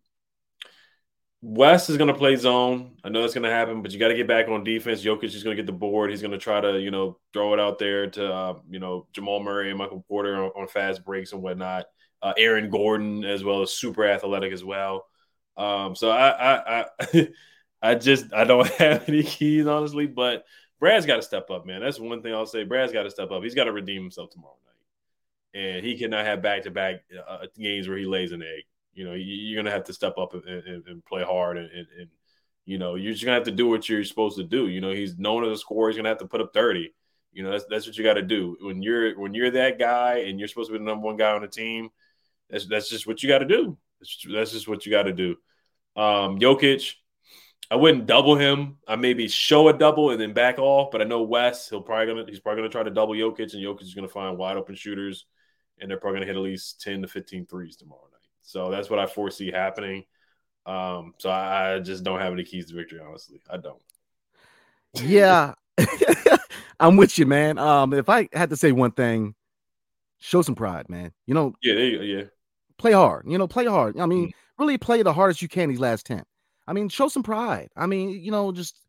Wes 1.47 1.91
is 1.91 1.99
going 1.99 2.09
to 2.09 2.15
play 2.15 2.37
zone. 2.37 2.97
I 3.05 3.11
know 3.11 3.21
that's 3.21 3.35
going 3.35 3.45
to 3.45 3.51
happen, 3.51 3.83
but 3.83 3.93
you 3.93 3.99
got 3.99 4.09
to 4.09 4.15
get 4.15 4.27
back 4.27 4.49
on 4.49 4.65
defense. 4.65 5.05
Jokic 5.05 5.25
is 5.25 5.45
going 5.45 5.55
to 5.55 5.63
get 5.63 5.67
the 5.67 5.77
board. 5.77 6.09
He's 6.09 6.23
going 6.23 6.33
to 6.33 6.39
try 6.39 6.59
to, 6.59 6.81
you 6.81 6.91
know, 6.91 7.19
throw 7.35 7.53
it 7.53 7.61
out 7.61 7.79
there 7.79 8.09
to, 8.13 8.33
uh, 8.33 8.59
you 8.71 8.79
know, 8.79 9.07
Jamal 9.13 9.43
Murray 9.43 9.69
and 9.69 9.79
Michael 9.79 10.03
Porter 10.09 10.43
on, 10.43 10.53
on 10.57 10.69
fast 10.69 11.05
breaks 11.05 11.33
and 11.33 11.43
whatnot. 11.43 11.85
Uh, 12.23 12.33
Aaron 12.39 12.71
Gordon 12.71 13.25
as 13.25 13.45
well 13.45 13.61
as 13.61 13.75
super 13.75 14.07
athletic 14.07 14.55
as 14.55 14.65
well. 14.65 15.05
Um, 15.59 15.95
so 15.95 16.09
I, 16.09 16.31
I, 16.31 16.87
I, 16.99 17.29
I 17.83 17.95
just 17.95 18.33
I 18.33 18.45
don't 18.45 18.67
have 18.79 19.07
any 19.07 19.23
keys 19.23 19.67
honestly, 19.67 20.07
but 20.07 20.47
Brad's 20.81 21.05
got 21.05 21.17
to 21.17 21.23
step 21.23 21.51
up, 21.51 21.67
man. 21.67 21.83
That's 21.83 22.01
one 22.01 22.23
thing 22.23 22.33
I'll 22.33 22.47
say. 22.47 22.65
Brad's 22.65 22.91
got 22.91 23.03
to 23.03 23.11
step 23.11 23.31
up. 23.31 23.43
He's 23.43 23.55
got 23.55 23.65
to 23.65 23.73
redeem 23.73 24.01
himself 24.01 24.31
tomorrow 24.31 24.57
night. 24.65 25.61
and 25.61 25.85
he 25.85 25.99
cannot 25.99 26.25
have 26.25 26.41
back 26.41 26.63
to 26.63 26.71
back 26.71 27.03
games 27.55 27.87
where 27.87 27.99
he 27.99 28.07
lays 28.07 28.33
an 28.33 28.41
egg. 28.41 28.65
You 28.95 29.05
know, 29.05 29.13
you're 29.15 29.61
gonna 29.61 29.75
have 29.75 29.85
to 29.85 29.93
step 29.93 30.19
up 30.19 30.35
and, 30.35 30.45
and, 30.45 30.87
and 30.87 31.05
play 31.05 31.23
hard, 31.23 31.57
and, 31.59 31.71
and, 31.71 32.09
you 32.65 32.79
know, 32.79 32.95
you're 32.95 33.13
just 33.13 33.25
gonna 33.25 33.37
have 33.37 33.45
to 33.45 33.51
do 33.51 33.69
what 33.69 33.89
you're 33.89 34.05
supposed 34.05 34.37
to 34.39 34.45
do. 34.45 34.69
You 34.69 34.81
know, 34.81 34.93
he's 34.93 35.19
known 35.19 35.45
as 35.45 35.51
a 35.51 35.57
scorer. 35.57 35.91
He's 35.91 35.97
gonna 35.97 36.09
have 36.09 36.19
to 36.19 36.27
put 36.27 36.41
up 36.41 36.53
30. 36.55 36.93
You 37.35 37.43
know, 37.43 37.51
that's 37.51 37.65
that's 37.69 37.87
what 37.87 37.99
you 37.99 38.05
got 38.05 38.15
to 38.15 38.23
do 38.23 38.57
when 38.61 38.81
you're 38.81 39.19
when 39.19 39.35
you're 39.35 39.51
that 39.51 39.79
guy 39.79 40.19
and 40.19 40.39
you're 40.39 40.49
supposed 40.49 40.69
to 40.69 40.73
be 40.73 40.79
the 40.79 40.85
number 40.85 41.05
one 41.05 41.17
guy 41.17 41.33
on 41.33 41.43
the 41.43 41.49
team. 41.49 41.91
That's 42.49 42.67
that's 42.67 42.89
just 42.89 43.07
what 43.07 43.23
you 43.23 43.29
got 43.29 43.39
to 43.39 43.45
do. 43.45 43.77
That's, 44.33 44.53
just 44.53 44.69
what 44.69 44.87
you 44.87 44.93
got 44.93 45.05
to 45.05 45.13
do. 45.13 45.37
Um, 45.97 46.39
Jokic, 46.39 46.95
I 47.71 47.77
wouldn't 47.77 48.07
double 48.07 48.37
him. 48.37 48.77
I 48.87 48.97
maybe 48.97 49.27
show 49.27 49.69
a 49.69 49.73
double 49.73 50.11
and 50.11 50.21
then 50.21 50.33
back 50.33 50.59
off. 50.59 50.93
But 50.93 51.01
I 51.01 51.05
know 51.05 51.23
Wes, 51.23 51.69
he'll 51.69 51.83
probably 51.83 52.07
gonna 52.07 52.25
he's 52.29 52.41
probably 52.41 52.63
gonna 52.63 52.71
try 52.71 52.85
to 52.85 52.91
double 52.91 53.15
Jokic, 53.15 53.53
and 53.53 53.63
Jokic 53.63 53.83
is 53.83 53.95
gonna 53.95 54.09
find 54.09 54.39
wide 54.39 54.57
open 54.57 54.77
shooters, 54.77 55.27
and 55.81 55.91
they're 55.91 55.99
probably 55.99 56.21
gonna 56.21 56.27
hit 56.27 56.37
at 56.37 56.43
least 56.43 56.81
10 56.83 57.03
to 57.03 57.09
15 57.09 57.47
threes 57.47 57.77
tomorrow. 57.77 58.14
So 58.45 58.71
that's 58.71 58.89
what 58.89 58.99
I 58.99 59.07
foresee 59.07 59.51
happening. 59.51 60.05
Um, 60.67 61.15
so 61.19 61.31
I, 61.31 61.75
I 61.75 61.79
just 61.81 62.05
don't 62.05 62.21
have 62.21 62.33
any 62.33 62.45
keys 62.45 62.67
to 62.67 62.75
victory, 62.75 63.01
honestly. 63.07 63.41
I 63.51 63.57
don't. 63.57 63.83
Yeah. 64.95 65.55
I'm 66.81 66.97
with 66.97 67.19
you, 67.19 67.27
man. 67.27 67.59
Um, 67.59 67.93
if 67.93 68.09
I 68.09 68.29
had 68.33 68.51
to 68.51 68.57
say 68.57 68.73
one 68.73 68.93
thing, 68.93 69.35
show 70.19 70.43
some 70.43 70.55
pride, 70.55 70.89
man. 70.89 71.13
You 71.27 71.35
know, 71.35 71.55
yeah, 71.63 71.75
you 71.75 72.03
yeah. 72.03 72.25
Play 72.79 72.93
hard. 72.93 73.25
You 73.29 73.39
know, 73.39 73.47
play 73.47 73.67
hard. 73.67 73.99
I 73.99 74.07
mean, 74.07 74.29
mm-hmm. 74.29 74.63
really 74.63 74.79
play 74.79 75.03
the 75.03 75.13
hardest 75.13 75.43
you 75.43 75.49
can 75.49 75.69
these 75.69 75.81
last 75.81 76.07
10. 76.07 76.23
I 76.67 76.73
mean, 76.73 76.89
show 76.89 77.09
some 77.09 77.23
pride. 77.23 77.69
I 77.77 77.87
mean, 77.87 78.11
you 78.11 78.31
know, 78.31 78.53
just 78.53 78.81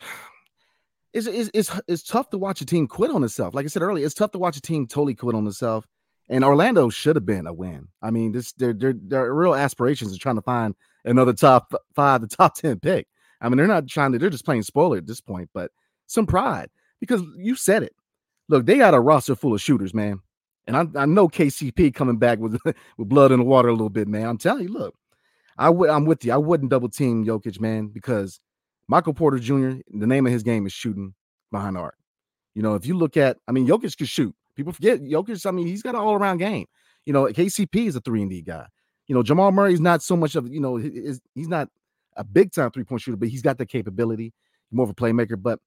it's, 1.12 1.26
it's, 1.26 1.50
it's, 1.54 1.80
it's 1.88 2.02
tough 2.02 2.30
to 2.30 2.38
watch 2.38 2.60
a 2.60 2.66
team 2.66 2.86
quit 2.86 3.10
on 3.10 3.24
itself. 3.24 3.54
Like 3.54 3.64
I 3.64 3.68
said 3.68 3.82
earlier, 3.82 4.04
it's 4.04 4.14
tough 4.14 4.32
to 4.32 4.38
watch 4.38 4.56
a 4.56 4.60
team 4.62 4.86
totally 4.86 5.14
quit 5.14 5.34
on 5.34 5.46
itself. 5.46 5.86
And 6.28 6.44
Orlando 6.44 6.88
should 6.88 7.16
have 7.16 7.26
been 7.26 7.46
a 7.46 7.52
win. 7.52 7.88
I 8.00 8.10
mean, 8.10 8.32
this 8.32 8.52
their 8.52 8.72
their 8.72 8.94
their 8.94 9.34
real 9.34 9.54
aspirations 9.54 10.14
are 10.14 10.18
trying 10.18 10.36
to 10.36 10.42
find 10.42 10.74
another 11.04 11.32
top 11.32 11.74
five, 11.94 12.20
the 12.20 12.28
top 12.28 12.54
ten 12.56 12.78
pick. 12.78 13.06
I 13.40 13.48
mean, 13.48 13.56
they're 13.56 13.66
not 13.66 13.88
trying 13.88 14.12
to, 14.12 14.18
they're 14.18 14.30
just 14.30 14.44
playing 14.44 14.62
spoiler 14.62 14.98
at 14.98 15.06
this 15.06 15.20
point, 15.20 15.50
but 15.52 15.72
some 16.06 16.26
pride 16.26 16.70
because 17.00 17.22
you 17.36 17.56
said 17.56 17.82
it. 17.82 17.94
Look, 18.48 18.66
they 18.66 18.78
got 18.78 18.94
a 18.94 19.00
roster 19.00 19.34
full 19.34 19.54
of 19.54 19.60
shooters, 19.60 19.92
man. 19.92 20.20
And 20.66 20.76
I, 20.76 21.02
I 21.02 21.06
know 21.06 21.28
KCP 21.28 21.92
coming 21.94 22.18
back 22.18 22.38
with 22.38 22.58
with 22.64 23.08
blood 23.08 23.32
in 23.32 23.40
the 23.40 23.44
water 23.44 23.68
a 23.68 23.72
little 23.72 23.90
bit, 23.90 24.08
man. 24.08 24.26
I'm 24.26 24.38
telling 24.38 24.64
you, 24.64 24.72
look, 24.72 24.94
I 25.58 25.70
would 25.70 25.90
I'm 25.90 26.04
with 26.06 26.24
you. 26.24 26.32
I 26.32 26.36
wouldn't 26.36 26.70
double 26.70 26.88
team 26.88 27.24
Jokic, 27.24 27.60
man, 27.60 27.88
because 27.88 28.40
Michael 28.88 29.14
Porter 29.14 29.38
Jr. 29.38 29.80
The 29.90 30.06
name 30.06 30.26
of 30.26 30.32
his 30.32 30.42
game 30.42 30.66
is 30.66 30.72
shooting 30.72 31.14
behind 31.50 31.76
the 31.76 31.80
arc. 31.80 31.96
You 32.54 32.62
know, 32.62 32.74
if 32.74 32.86
you 32.86 32.96
look 32.96 33.16
at, 33.16 33.38
I 33.48 33.52
mean, 33.52 33.66
Jokic 33.66 33.96
can 33.96 34.06
shoot. 34.06 34.34
People 34.56 34.72
forget 34.72 35.00
Jokic. 35.00 35.46
I 35.46 35.50
mean, 35.50 35.66
he's 35.66 35.82
got 35.82 35.94
an 35.94 36.00
all 36.00 36.14
around 36.14 36.38
game. 36.38 36.66
You 37.06 37.12
know, 37.12 37.24
KCP 37.24 37.86
is 37.86 37.96
a 37.96 38.00
three 38.00 38.22
and 38.22 38.30
D 38.30 38.42
guy. 38.42 38.66
You 39.08 39.14
know, 39.14 39.22
Jamal 39.22 39.52
Murray's 39.52 39.80
not 39.80 40.02
so 40.02 40.16
much 40.16 40.36
of 40.36 40.48
you 40.48 40.60
know 40.60 40.76
he's 40.76 41.48
not 41.48 41.68
a 42.16 42.24
big 42.24 42.52
time 42.52 42.70
three 42.70 42.84
point 42.84 43.02
shooter, 43.02 43.16
but 43.16 43.28
he's 43.28 43.42
got 43.42 43.58
the 43.58 43.66
capability. 43.66 44.32
More 44.70 44.84
of 44.84 44.90
a 44.90 44.94
playmaker, 44.94 45.40
but 45.40 45.58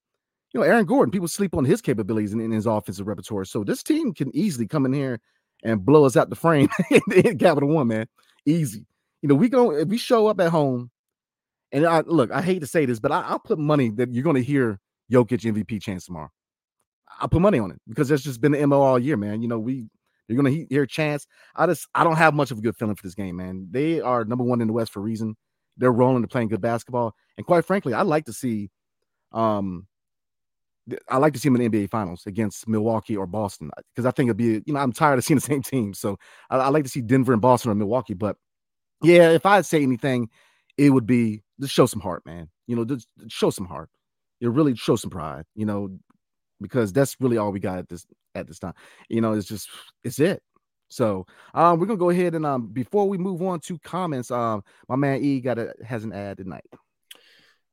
you 0.52 0.60
know, 0.60 0.66
Aaron 0.66 0.84
Gordon, 0.84 1.12
people 1.12 1.28
sleep 1.28 1.54
on 1.54 1.64
his 1.64 1.80
capabilities 1.80 2.32
in, 2.32 2.40
in 2.40 2.50
his 2.50 2.66
offensive 2.66 3.06
repertoire. 3.06 3.44
So 3.44 3.62
this 3.62 3.82
team 3.82 4.14
can 4.14 4.34
easily 4.34 4.66
come 4.66 4.86
in 4.86 4.92
here 4.92 5.20
and 5.62 5.84
blow 5.84 6.04
us 6.04 6.16
out 6.16 6.30
the 6.30 6.36
frame 6.36 6.68
in 7.14 7.38
Capital 7.38 7.68
One, 7.68 7.88
man. 7.88 8.06
Easy. 8.46 8.86
You 9.22 9.28
know, 9.28 9.34
we 9.34 9.48
go 9.48 9.72
if 9.72 9.88
we 9.88 9.98
show 9.98 10.26
up 10.28 10.40
at 10.40 10.50
home, 10.50 10.90
and 11.72 11.86
I 11.86 12.00
look, 12.00 12.30
I 12.30 12.42
hate 12.42 12.60
to 12.60 12.66
say 12.66 12.86
this, 12.86 13.00
but 13.00 13.12
I, 13.12 13.30
will 13.30 13.38
put 13.38 13.58
money 13.58 13.90
that 13.90 14.12
you're 14.12 14.24
going 14.24 14.36
to 14.36 14.42
hear 14.42 14.78
Jokic 15.10 15.40
MVP 15.40 15.82
chance 15.82 16.06
tomorrow. 16.06 16.30
I'll 17.18 17.28
put 17.28 17.40
money 17.40 17.58
on 17.58 17.70
it 17.70 17.80
because 17.88 18.08
that's 18.08 18.22
just 18.22 18.40
been 18.40 18.52
the 18.52 18.66
MO 18.66 18.80
all 18.80 18.98
year, 18.98 19.16
man. 19.16 19.42
You 19.42 19.48
know, 19.48 19.58
we 19.58 19.86
you're 20.28 20.42
to 20.42 20.66
hear 20.68 20.86
chance. 20.86 21.26
I 21.54 21.66
just 21.66 21.86
I 21.94 22.04
don't 22.04 22.16
have 22.16 22.34
much 22.34 22.50
of 22.50 22.58
a 22.58 22.60
good 22.60 22.76
feeling 22.76 22.96
for 22.96 23.02
this 23.02 23.14
game, 23.14 23.36
man. 23.36 23.68
They 23.70 24.00
are 24.00 24.24
number 24.24 24.44
one 24.44 24.60
in 24.60 24.66
the 24.66 24.72
West 24.72 24.92
for 24.92 25.00
a 25.00 25.02
reason. 25.02 25.36
They're 25.76 25.92
rolling, 25.92 26.22
they're 26.22 26.28
playing 26.28 26.48
good 26.48 26.60
basketball, 26.60 27.14
and 27.36 27.46
quite 27.46 27.64
frankly, 27.64 27.92
I 27.92 28.02
like 28.02 28.24
to 28.24 28.32
see, 28.32 28.70
um, 29.32 29.86
I 31.08 31.18
like 31.18 31.34
to 31.34 31.38
see 31.38 31.48
them 31.48 31.60
in 31.60 31.70
the 31.70 31.84
NBA 31.86 31.90
Finals 31.90 32.22
against 32.26 32.66
Milwaukee 32.66 33.16
or 33.16 33.26
Boston 33.26 33.70
because 33.94 34.06
I 34.06 34.10
think 34.10 34.28
it'd 34.28 34.38
be, 34.38 34.62
you 34.64 34.72
know, 34.72 34.80
I'm 34.80 34.92
tired 34.92 35.18
of 35.18 35.24
seeing 35.24 35.36
the 35.36 35.42
same 35.42 35.62
team. 35.62 35.92
So 35.92 36.18
I, 36.48 36.56
I 36.56 36.68
like 36.68 36.84
to 36.84 36.90
see 36.90 37.02
Denver 37.02 37.32
and 37.32 37.42
Boston 37.42 37.70
or 37.70 37.74
Milwaukee, 37.74 38.14
but 38.14 38.36
yeah, 39.02 39.30
if 39.30 39.44
I'd 39.44 39.66
say 39.66 39.82
anything, 39.82 40.30
it 40.78 40.90
would 40.90 41.06
be 41.06 41.42
just 41.60 41.74
show 41.74 41.86
some 41.86 42.00
heart, 42.00 42.24
man. 42.24 42.48
You 42.66 42.76
know, 42.76 42.84
just 42.84 43.08
show 43.28 43.50
some 43.50 43.66
heart. 43.66 43.90
You 44.40 44.50
really 44.50 44.74
show 44.74 44.96
some 44.96 45.10
pride, 45.10 45.44
you 45.54 45.64
know, 45.64 45.98
because 46.60 46.92
that's 46.92 47.16
really 47.20 47.38
all 47.38 47.52
we 47.52 47.60
got 47.60 47.78
at 47.78 47.88
this 47.88 48.06
at 48.34 48.46
this 48.46 48.58
time. 48.58 48.74
You 49.08 49.20
know, 49.20 49.32
it's 49.32 49.46
just 49.46 49.68
it's 50.04 50.18
it. 50.18 50.42
So 50.88 51.26
um 51.54 51.78
we're 51.78 51.86
gonna 51.86 51.98
go 51.98 52.10
ahead 52.10 52.34
and 52.34 52.46
um 52.46 52.68
before 52.68 53.08
we 53.08 53.18
move 53.18 53.42
on 53.42 53.60
to 53.60 53.78
comments, 53.78 54.30
um 54.30 54.62
my 54.88 54.96
man 54.96 55.22
E 55.22 55.40
got 55.40 55.58
a 55.58 55.74
has 55.84 56.04
an 56.04 56.12
ad 56.12 56.38
tonight. 56.38 56.64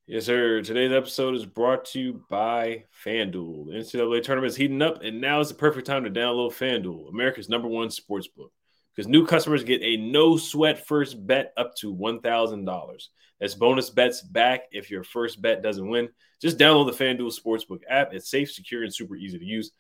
Yes, 0.05 0.25
sir. 0.25 0.61
Today's 0.61 0.91
episode 0.91 1.33
is 1.35 1.45
brought 1.45 1.85
to 1.85 1.99
you 1.99 2.25
by 2.29 2.83
FanDuel. 3.05 3.67
The 3.67 3.73
NCAA 3.77 4.21
tournament 4.21 4.51
is 4.51 4.57
heating 4.57 4.81
up, 4.81 5.01
and 5.01 5.21
now 5.21 5.39
is 5.39 5.47
the 5.47 5.55
perfect 5.55 5.87
time 5.87 6.03
to 6.03 6.09
download 6.09 6.51
FanDuel, 6.51 7.09
America's 7.09 7.47
number 7.47 7.69
one 7.69 7.89
sports 7.89 8.27
book 8.27 8.51
because 8.95 9.07
new 9.07 9.25
customers 9.25 9.63
get 9.63 9.81
a 9.81 9.97
no 9.97 10.37
sweat 10.37 10.85
first 10.85 11.25
bet 11.25 11.53
up 11.57 11.75
to 11.77 11.93
$1,000. 11.93 13.07
That's 13.39 13.55
bonus 13.55 13.89
bets 13.89 14.21
back 14.21 14.63
if 14.71 14.91
your 14.91 15.03
first 15.03 15.41
bet 15.41 15.63
doesn't 15.63 15.87
win. 15.87 16.09
Just 16.41 16.57
download 16.57 16.95
the 16.95 17.03
FanDuel 17.03 17.33
Sportsbook 17.37 17.81
app. 17.89 18.13
It's 18.13 18.29
safe, 18.29 18.51
secure, 18.51 18.83
and 18.83 18.93
super 18.93 19.15
easy 19.15 19.39
to 19.39 19.45
use. 19.45 19.71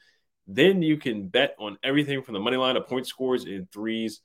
Then 0.47 0.81
you 0.81 0.97
can 0.97 1.27
bet 1.27 1.55
on 1.59 1.77
everything 1.83 2.21
from 2.21 2.33
the 2.33 2.39
money 2.39 2.57
line 2.57 2.75
to 2.75 2.81
point 2.81 3.07
scores 3.07 3.45
and 3.45 3.71
threes 3.71 4.21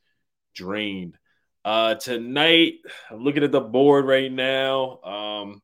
drained. 0.54 1.16
Uh, 1.64 1.94
tonight, 1.94 2.74
I'm 3.10 3.22
looking 3.22 3.44
at 3.44 3.52
the 3.52 3.60
board 3.60 4.06
right 4.06 4.32
now. 4.32 5.00
Um, 5.02 5.62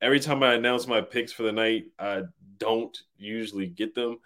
every 0.00 0.20
time 0.20 0.42
I 0.42 0.54
announce 0.54 0.86
my 0.86 1.00
picks 1.00 1.32
for 1.32 1.42
the 1.42 1.52
night, 1.52 1.86
I 1.98 2.22
don't 2.58 2.96
usually 3.16 3.66
get 3.66 3.94
them. 3.94 4.18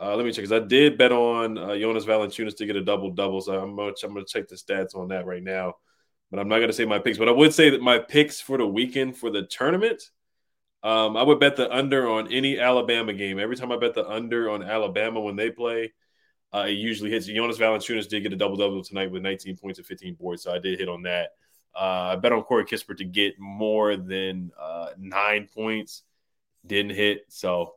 Uh, 0.00 0.14
let 0.14 0.24
me 0.24 0.30
check 0.30 0.44
because 0.44 0.52
I 0.52 0.64
did 0.64 0.96
bet 0.96 1.10
on 1.10 1.58
uh, 1.58 1.76
Jonas 1.76 2.04
Valanciunas 2.04 2.56
to 2.56 2.66
get 2.66 2.76
a 2.76 2.84
double 2.84 3.10
double, 3.10 3.40
so 3.40 3.58
I'm 3.58 3.74
gonna, 3.74 3.92
I'm 4.04 4.14
gonna 4.14 4.24
check 4.24 4.46
the 4.46 4.54
stats 4.54 4.94
on 4.94 5.08
that 5.08 5.26
right 5.26 5.42
now. 5.42 5.74
But 6.30 6.38
I'm 6.38 6.48
not 6.48 6.60
gonna 6.60 6.72
say 6.72 6.84
my 6.84 7.00
picks. 7.00 7.18
But 7.18 7.28
I 7.28 7.32
would 7.32 7.52
say 7.52 7.70
that 7.70 7.82
my 7.82 7.98
picks 7.98 8.40
for 8.40 8.58
the 8.58 8.66
weekend 8.66 9.16
for 9.16 9.30
the 9.30 9.42
tournament, 9.42 10.02
um, 10.84 11.16
I 11.16 11.24
would 11.24 11.40
bet 11.40 11.56
the 11.56 11.74
under 11.74 12.08
on 12.08 12.32
any 12.32 12.60
Alabama 12.60 13.12
game. 13.12 13.40
Every 13.40 13.56
time 13.56 13.72
I 13.72 13.76
bet 13.76 13.94
the 13.94 14.08
under 14.08 14.48
on 14.50 14.62
Alabama 14.62 15.20
when 15.20 15.34
they 15.34 15.50
play, 15.50 15.92
uh, 16.54 16.66
it 16.68 16.72
usually 16.72 17.10
hits. 17.10 17.26
Jonas 17.26 17.58
Valanciunas 17.58 18.08
did 18.08 18.22
get 18.22 18.32
a 18.32 18.36
double 18.36 18.56
double 18.56 18.84
tonight 18.84 19.10
with 19.10 19.22
19 19.22 19.56
points 19.56 19.80
and 19.80 19.86
15 19.86 20.14
boards, 20.14 20.44
so 20.44 20.52
I 20.52 20.58
did 20.58 20.78
hit 20.78 20.88
on 20.88 21.02
that. 21.02 21.30
Uh, 21.74 22.12
I 22.12 22.16
bet 22.16 22.32
on 22.32 22.42
Corey 22.42 22.64
Kispert 22.64 22.98
to 22.98 23.04
get 23.04 23.38
more 23.38 23.96
than 23.96 24.52
uh, 24.60 24.90
nine 24.96 25.48
points, 25.52 26.04
didn't 26.64 26.94
hit. 26.94 27.22
So 27.28 27.74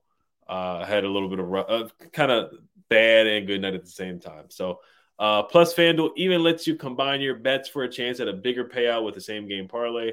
uh, 0.52 0.86
had 0.86 1.06
a 1.06 1.10
little 1.10 1.30
bit 1.30 1.40
of 1.40 1.54
uh, 1.54 1.88
kind 2.12 2.30
of 2.30 2.52
bad 2.90 3.26
and 3.26 3.48
good 3.48 3.62
night 3.62 3.74
at 3.74 3.86
the 3.86 3.90
same 3.90 4.20
time. 4.20 4.46
So, 4.50 4.82
uh, 5.18 5.44
plus 5.44 5.74
FanDuel 5.74 6.12
even 6.18 6.44
lets 6.44 6.68
you 6.68 6.76
combine 6.76 7.22
your 7.22 7.36
bets 7.36 7.70
for 7.70 7.84
a 7.84 7.90
chance 7.90 8.20
at 8.20 8.28
a 8.28 8.34
bigger 8.34 8.66
payout 8.66 9.06
with 9.06 9.16
the 9.16 9.22
same 9.22 9.48
game 9.48 9.70
parlay. 9.70 10.12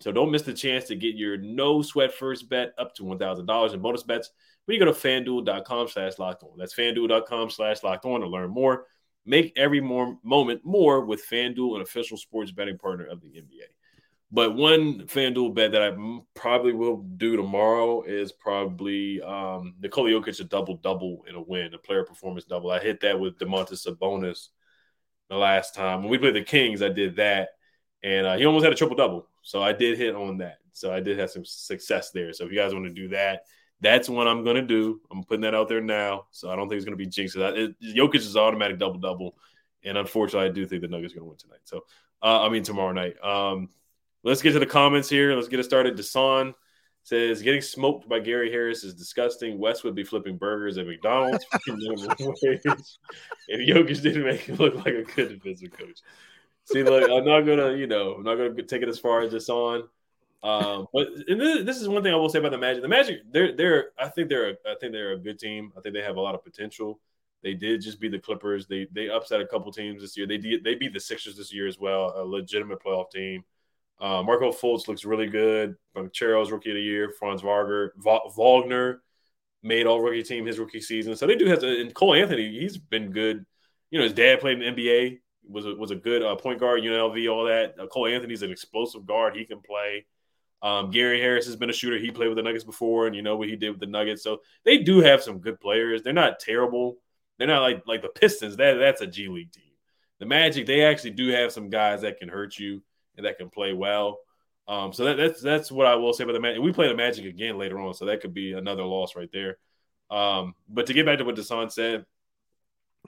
So 0.00 0.12
don't 0.12 0.30
miss 0.30 0.42
the 0.42 0.52
chance 0.52 0.86
to 0.86 0.96
get 0.96 1.14
your 1.14 1.36
no 1.36 1.82
sweat 1.82 2.12
first 2.12 2.48
bet 2.48 2.72
up 2.78 2.94
to 2.96 3.04
$1,000 3.04 3.74
in 3.74 3.80
bonus 3.80 4.02
bets 4.02 4.30
when 4.64 4.74
you 4.74 4.84
go 4.84 4.92
to 4.92 4.98
fanduel.com 4.98 5.88
slash 5.88 6.18
locked 6.18 6.42
on. 6.42 6.58
That's 6.58 6.74
fanduel.com 6.74 7.50
slash 7.50 7.82
locked 7.82 8.04
on 8.04 8.20
to 8.20 8.26
learn 8.26 8.50
more. 8.50 8.86
Make 9.24 9.52
every 9.56 9.80
more 9.80 10.18
moment 10.22 10.62
more 10.64 11.04
with 11.04 11.24
FanDuel, 11.30 11.76
an 11.76 11.82
official 11.82 12.16
sports 12.16 12.50
betting 12.50 12.78
partner 12.78 13.06
of 13.06 13.20
the 13.20 13.28
NBA. 13.28 13.68
But 14.32 14.56
one 14.56 15.02
FanDuel 15.02 15.54
bet 15.54 15.72
that 15.72 15.82
I 15.82 15.96
probably 16.34 16.72
will 16.72 16.96
do 16.96 17.36
tomorrow 17.36 18.02
is 18.02 18.32
probably 18.32 19.22
um, 19.22 19.74
Nikola 19.80 20.10
Jokic 20.10 20.40
a 20.40 20.44
double 20.44 20.76
double 20.78 21.24
in 21.28 21.36
a 21.36 21.40
win, 21.40 21.72
a 21.74 21.78
player 21.78 22.04
performance 22.04 22.44
double. 22.44 22.70
I 22.70 22.80
hit 22.80 23.00
that 23.00 23.20
with 23.20 23.38
Domantas 23.38 23.86
Sabonis 23.86 24.48
the 25.28 25.36
last 25.36 25.74
time 25.74 26.00
when 26.00 26.10
we 26.10 26.18
played 26.18 26.34
the 26.34 26.42
Kings. 26.42 26.82
I 26.82 26.88
did 26.88 27.16
that, 27.16 27.50
and 28.02 28.26
uh, 28.26 28.36
he 28.36 28.46
almost 28.46 28.64
had 28.64 28.72
a 28.72 28.76
triple 28.76 28.96
double. 28.96 29.28
So 29.42 29.62
I 29.62 29.72
did 29.72 29.96
hit 29.96 30.16
on 30.16 30.38
that. 30.38 30.58
So 30.72 30.92
I 30.92 30.98
did 30.98 31.18
have 31.18 31.30
some 31.30 31.44
success 31.44 32.10
there. 32.10 32.32
So 32.32 32.44
if 32.44 32.50
you 32.50 32.58
guys 32.58 32.74
want 32.74 32.86
to 32.86 32.92
do 32.92 33.08
that, 33.08 33.42
that's 33.80 34.08
what 34.08 34.26
I'm 34.26 34.42
to 34.56 34.62
do. 34.62 35.00
I'm 35.10 35.22
putting 35.22 35.42
that 35.42 35.54
out 35.54 35.68
there 35.68 35.80
now. 35.80 36.26
So 36.32 36.50
I 36.50 36.56
don't 36.56 36.68
think 36.68 36.78
it's 36.78 36.84
to 36.98 37.04
be 37.04 37.06
jinxed. 37.06 37.36
It, 37.36 37.76
Jokic 37.80 38.16
is 38.16 38.36
automatic 38.36 38.78
double 38.78 38.98
double, 38.98 39.36
and 39.84 39.96
unfortunately, 39.96 40.48
I 40.48 40.52
do 40.52 40.66
think 40.66 40.82
the 40.82 40.88
Nuggets 40.88 41.14
are 41.14 41.20
to 41.20 41.24
win 41.24 41.36
tonight. 41.36 41.60
So 41.64 41.84
uh, 42.22 42.42
I 42.42 42.48
mean 42.48 42.64
tomorrow 42.64 42.92
night. 42.92 43.22
Um, 43.22 43.68
Let's 44.26 44.42
get 44.42 44.54
to 44.54 44.58
the 44.58 44.66
comments 44.66 45.08
here. 45.08 45.32
Let's 45.36 45.46
get 45.46 45.60
it 45.60 45.64
started. 45.64 45.96
Desan 45.96 46.52
says 47.04 47.42
getting 47.42 47.60
smoked 47.60 48.08
by 48.08 48.18
Gary 48.18 48.50
Harris 48.50 48.82
is 48.82 48.92
disgusting. 48.92 49.56
Wes 49.56 49.84
would 49.84 49.94
be 49.94 50.02
flipping 50.02 50.36
burgers 50.36 50.78
at 50.78 50.88
McDonald's. 50.88 51.46
if 51.52 52.64
Jokic 53.48 54.02
didn't 54.02 54.24
make 54.24 54.40
him 54.40 54.56
look 54.56 54.74
like 54.74 54.94
a 54.94 55.04
good 55.04 55.28
defensive 55.28 55.70
coach. 55.70 56.00
See, 56.64 56.82
look, 56.82 57.08
I'm 57.08 57.24
not 57.24 57.42
gonna, 57.42 57.76
you 57.76 57.86
know, 57.86 58.14
I'm 58.14 58.24
not 58.24 58.34
gonna 58.34 58.60
take 58.64 58.82
it 58.82 58.88
as 58.88 58.98
far 58.98 59.20
as 59.20 59.32
Desan. 59.32 59.82
Um, 60.42 60.88
but 60.92 61.06
this, 61.28 61.64
this, 61.64 61.80
is 61.80 61.88
one 61.88 62.02
thing 62.02 62.12
I 62.12 62.16
will 62.16 62.28
say 62.28 62.40
about 62.40 62.50
the 62.50 62.58
Magic. 62.58 62.82
The 62.82 62.88
Magic, 62.88 63.20
they're 63.30 63.52
they're 63.52 63.90
I 63.96 64.08
think 64.08 64.28
they're 64.28 64.50
a, 64.50 64.54
I 64.68 64.74
think 64.80 64.92
they're 64.92 65.12
a 65.12 65.18
good 65.18 65.38
team. 65.38 65.72
I 65.78 65.80
think 65.82 65.94
they 65.94 66.02
have 66.02 66.16
a 66.16 66.20
lot 66.20 66.34
of 66.34 66.42
potential. 66.42 66.98
They 67.44 67.54
did 67.54 67.80
just 67.80 68.00
beat 68.00 68.10
the 68.10 68.18
Clippers. 68.18 68.66
They 68.66 68.88
they 68.90 69.08
upset 69.08 69.40
a 69.40 69.46
couple 69.46 69.70
teams 69.70 70.02
this 70.02 70.16
year. 70.16 70.26
They 70.26 70.38
did 70.38 70.64
they 70.64 70.74
beat 70.74 70.92
the 70.92 70.98
Sixers 70.98 71.36
this 71.36 71.52
year 71.52 71.68
as 71.68 71.78
well, 71.78 72.12
a 72.16 72.24
legitimate 72.24 72.82
playoff 72.82 73.12
team. 73.12 73.44
Uh, 74.00 74.22
Markelle 74.22 74.52
Fultz 74.52 74.88
looks 74.88 75.04
really 75.04 75.26
good. 75.26 75.74
Banchero's 75.94 76.50
rookie 76.50 76.70
of 76.70 76.76
the 76.76 76.82
year. 76.82 77.12
Franz 77.18 77.42
Wagner, 77.42 77.92
Wagner 78.36 79.02
made 79.62 79.86
all 79.86 80.00
rookie 80.00 80.22
team 80.22 80.46
his 80.46 80.58
rookie 80.58 80.80
season. 80.80 81.16
So 81.16 81.26
they 81.26 81.36
do 81.36 81.46
have 81.46 81.60
to. 81.60 81.80
And 81.80 81.94
Cole 81.94 82.14
Anthony, 82.14 82.58
he's 82.58 82.76
been 82.76 83.10
good. 83.10 83.44
You 83.90 83.98
know, 83.98 84.04
his 84.04 84.12
dad 84.12 84.40
played 84.40 84.60
in 84.60 84.74
the 84.74 84.82
NBA. 84.82 85.18
Was 85.48 85.64
a, 85.64 85.74
was 85.76 85.92
a 85.92 85.96
good 85.96 86.24
uh, 86.24 86.34
point 86.34 86.58
guard, 86.58 86.82
UNLV, 86.82 87.32
all 87.32 87.44
that. 87.44 87.76
Uh, 87.78 87.86
Cole 87.86 88.08
Anthony's 88.08 88.42
an 88.42 88.50
explosive 88.50 89.06
guard. 89.06 89.36
He 89.36 89.44
can 89.44 89.60
play. 89.60 90.04
Um, 90.60 90.90
Gary 90.90 91.20
Harris 91.20 91.46
has 91.46 91.54
been 91.54 91.70
a 91.70 91.72
shooter. 91.72 91.98
He 91.98 92.10
played 92.10 92.28
with 92.28 92.36
the 92.36 92.42
Nuggets 92.42 92.64
before, 92.64 93.06
and 93.06 93.14
you 93.14 93.22
know 93.22 93.36
what 93.36 93.48
he 93.48 93.54
did 93.54 93.70
with 93.70 93.78
the 93.78 93.86
Nuggets. 93.86 94.24
So 94.24 94.40
they 94.64 94.78
do 94.78 94.98
have 94.98 95.22
some 95.22 95.38
good 95.38 95.60
players. 95.60 96.02
They're 96.02 96.12
not 96.12 96.40
terrible. 96.40 96.96
They're 97.38 97.46
not 97.46 97.62
like 97.62 97.84
like 97.86 98.02
the 98.02 98.08
Pistons. 98.08 98.56
That 98.56 98.74
that's 98.74 99.02
a 99.02 99.06
G 99.06 99.28
League 99.28 99.52
team. 99.52 99.62
The 100.18 100.26
Magic, 100.26 100.66
they 100.66 100.82
actually 100.82 101.10
do 101.12 101.28
have 101.28 101.52
some 101.52 101.68
guys 101.70 102.00
that 102.00 102.18
can 102.18 102.28
hurt 102.28 102.58
you 102.58 102.82
and 103.16 103.26
that 103.26 103.38
can 103.38 103.50
play 103.50 103.72
well. 103.72 104.18
Um, 104.68 104.92
so 104.92 105.04
that, 105.04 105.16
that's 105.16 105.40
that's 105.40 105.70
what 105.70 105.86
I 105.86 105.94
will 105.94 106.12
say 106.12 106.24
about 106.24 106.32
the 106.32 106.40
Magic. 106.40 106.60
We 106.60 106.72
play 106.72 106.88
the 106.88 106.94
Magic 106.94 107.24
again 107.24 107.58
later 107.58 107.78
on, 107.78 107.94
so 107.94 108.06
that 108.06 108.20
could 108.20 108.34
be 108.34 108.52
another 108.52 108.82
loss 108.82 109.14
right 109.14 109.30
there. 109.32 109.58
Um, 110.10 110.54
but 110.68 110.86
to 110.86 110.92
get 110.92 111.06
back 111.06 111.18
to 111.18 111.24
what 111.24 111.36
Desan 111.36 111.70
said, 111.70 112.04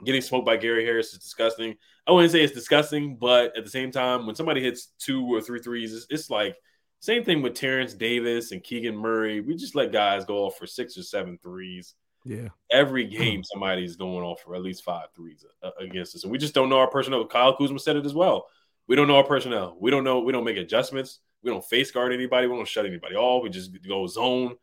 getting 0.04 0.20
smoked 0.20 0.46
by 0.46 0.56
Gary 0.56 0.84
Harris 0.84 1.12
is 1.12 1.18
disgusting. 1.18 1.76
I 2.06 2.12
wouldn't 2.12 2.32
say 2.32 2.42
it's 2.42 2.54
disgusting, 2.54 3.16
but 3.16 3.56
at 3.56 3.64
the 3.64 3.70
same 3.70 3.90
time, 3.90 4.26
when 4.26 4.36
somebody 4.36 4.62
hits 4.62 4.92
two 4.98 5.26
or 5.26 5.40
three 5.40 5.60
threes, 5.60 5.94
it's, 5.94 6.06
it's 6.10 6.30
like 6.30 6.56
same 7.00 7.24
thing 7.24 7.42
with 7.42 7.54
Terence 7.54 7.94
Davis 7.94 8.52
and 8.52 8.62
Keegan 8.62 8.96
Murray. 8.96 9.40
We 9.40 9.54
just 9.56 9.74
let 9.74 9.92
guys 9.92 10.24
go 10.24 10.44
off 10.44 10.58
for 10.58 10.66
six 10.66 10.96
or 10.96 11.02
seven 11.02 11.38
threes. 11.42 11.94
Yeah. 12.24 12.48
Every 12.70 13.06
game, 13.06 13.42
somebody's 13.44 13.96
going 13.96 14.24
off 14.24 14.40
for 14.40 14.54
at 14.54 14.62
least 14.62 14.84
five 14.84 15.06
threes 15.14 15.44
uh, 15.62 15.70
against 15.80 16.14
us, 16.14 16.24
and 16.24 16.32
we 16.32 16.38
just 16.38 16.54
don't 16.54 16.68
know 16.68 16.78
our 16.78 16.90
personnel. 16.90 17.26
Kyle 17.26 17.56
Kuzma 17.56 17.78
said 17.78 17.96
it 17.96 18.06
as 18.06 18.14
well. 18.14 18.46
We 18.88 18.96
don't 18.96 19.06
know 19.06 19.16
our 19.16 19.24
personnel. 19.24 19.76
We 19.78 19.90
don't 19.90 20.02
know. 20.02 20.20
We 20.20 20.32
don't 20.32 20.44
make 20.44 20.56
adjustments. 20.56 21.20
We 21.42 21.50
don't 21.50 21.64
face 21.64 21.90
guard 21.90 22.12
anybody. 22.12 22.46
We 22.46 22.56
don't 22.56 22.66
shut 22.66 22.86
anybody 22.86 23.14
off. 23.14 23.42
We 23.42 23.50
just 23.50 23.70
go 23.86 24.06
zone 24.06 24.56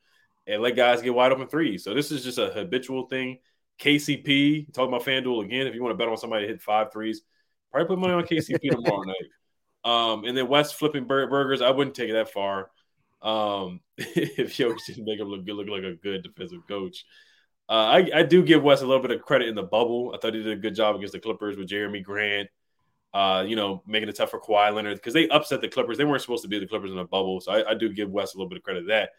and 0.47 0.61
let 0.61 0.75
guys 0.75 1.01
get 1.01 1.13
wide 1.13 1.31
open 1.31 1.47
threes. 1.47 1.83
So 1.83 1.93
this 1.93 2.11
is 2.11 2.23
just 2.23 2.38
a 2.38 2.49
habitual 2.49 3.07
thing. 3.07 3.39
KCP, 3.79 4.73
talking 4.73 4.93
about 4.93 5.05
FanDuel 5.05 5.45
again. 5.45 5.67
If 5.67 5.75
you 5.75 5.83
want 5.83 5.93
to 5.93 5.97
bet 5.97 6.07
on 6.07 6.17
somebody 6.17 6.45
to 6.45 6.51
hit 6.51 6.61
five 6.61 6.91
threes, 6.91 7.21
probably 7.71 7.88
put 7.88 7.99
money 7.99 8.13
on 8.13 8.23
KCP 8.23 8.59
tomorrow 8.71 9.03
night. 9.03 9.15
Um, 9.83 10.25
and 10.25 10.35
then 10.35 10.47
Wes 10.47 10.71
flipping 10.71 11.05
bur- 11.05 11.27
burgers, 11.27 11.61
I 11.61 11.69
wouldn't 11.69 11.95
take 11.95 12.09
it 12.09 12.13
that 12.13 12.31
far. 12.31 12.71
Um, 13.21 13.81
if 13.97 14.57
Jokic 14.57 14.85
didn't 14.88 15.05
make 15.05 15.19
him 15.19 15.27
look 15.27 15.45
good, 15.45 15.55
look 15.55 15.67
like 15.67 15.83
a 15.83 15.95
good 15.95 16.23
defensive 16.23 16.67
coach. 16.67 17.05
Uh, 17.67 17.73
I, 17.73 18.09
I 18.13 18.23
do 18.23 18.43
give 18.43 18.63
Wes 18.63 18.81
a 18.81 18.88
little 18.88 19.01
bit 19.01 19.11
of 19.11 19.21
credit 19.21 19.49
in 19.49 19.55
the 19.55 19.63
bubble. 19.63 20.13
I 20.13 20.19
thought 20.19 20.33
he 20.33 20.43
did 20.43 20.57
a 20.57 20.61
good 20.61 20.75
job 20.75 20.95
against 20.95 21.13
the 21.13 21.19
Clippers 21.19 21.57
with 21.57 21.69
Jerami 21.69 22.03
Grant. 22.03 22.49
Uh, 23.15 23.45
you 23.47 23.56
know, 23.56 23.82
making 23.88 24.10
it 24.10 24.15
tough 24.17 24.30
for 24.30 24.41
Kawhi 24.41 24.75
Leonard 24.75 24.97
because 24.97 25.13
they 25.13 25.30
upset 25.30 25.62
the 25.62 25.69
Clippers. 25.69 25.97
They 25.97 26.04
weren't 26.04 26.21
supposed 26.21 26.43
to 26.43 26.49
be 26.49 26.60
the 26.60 26.67
Clippers 26.67 26.91
in 26.91 26.97
the 26.97 27.06
bubble, 27.06 27.39
so 27.39 27.54
I, 27.54 27.71
I 27.71 27.73
do 27.73 27.88
give 27.88 28.10
Wes 28.10 28.34
a 28.34 28.38
little 28.38 28.49
bit 28.49 28.58
of 28.58 28.63
credit 28.63 28.82
to 28.82 28.88
that. 28.88 29.12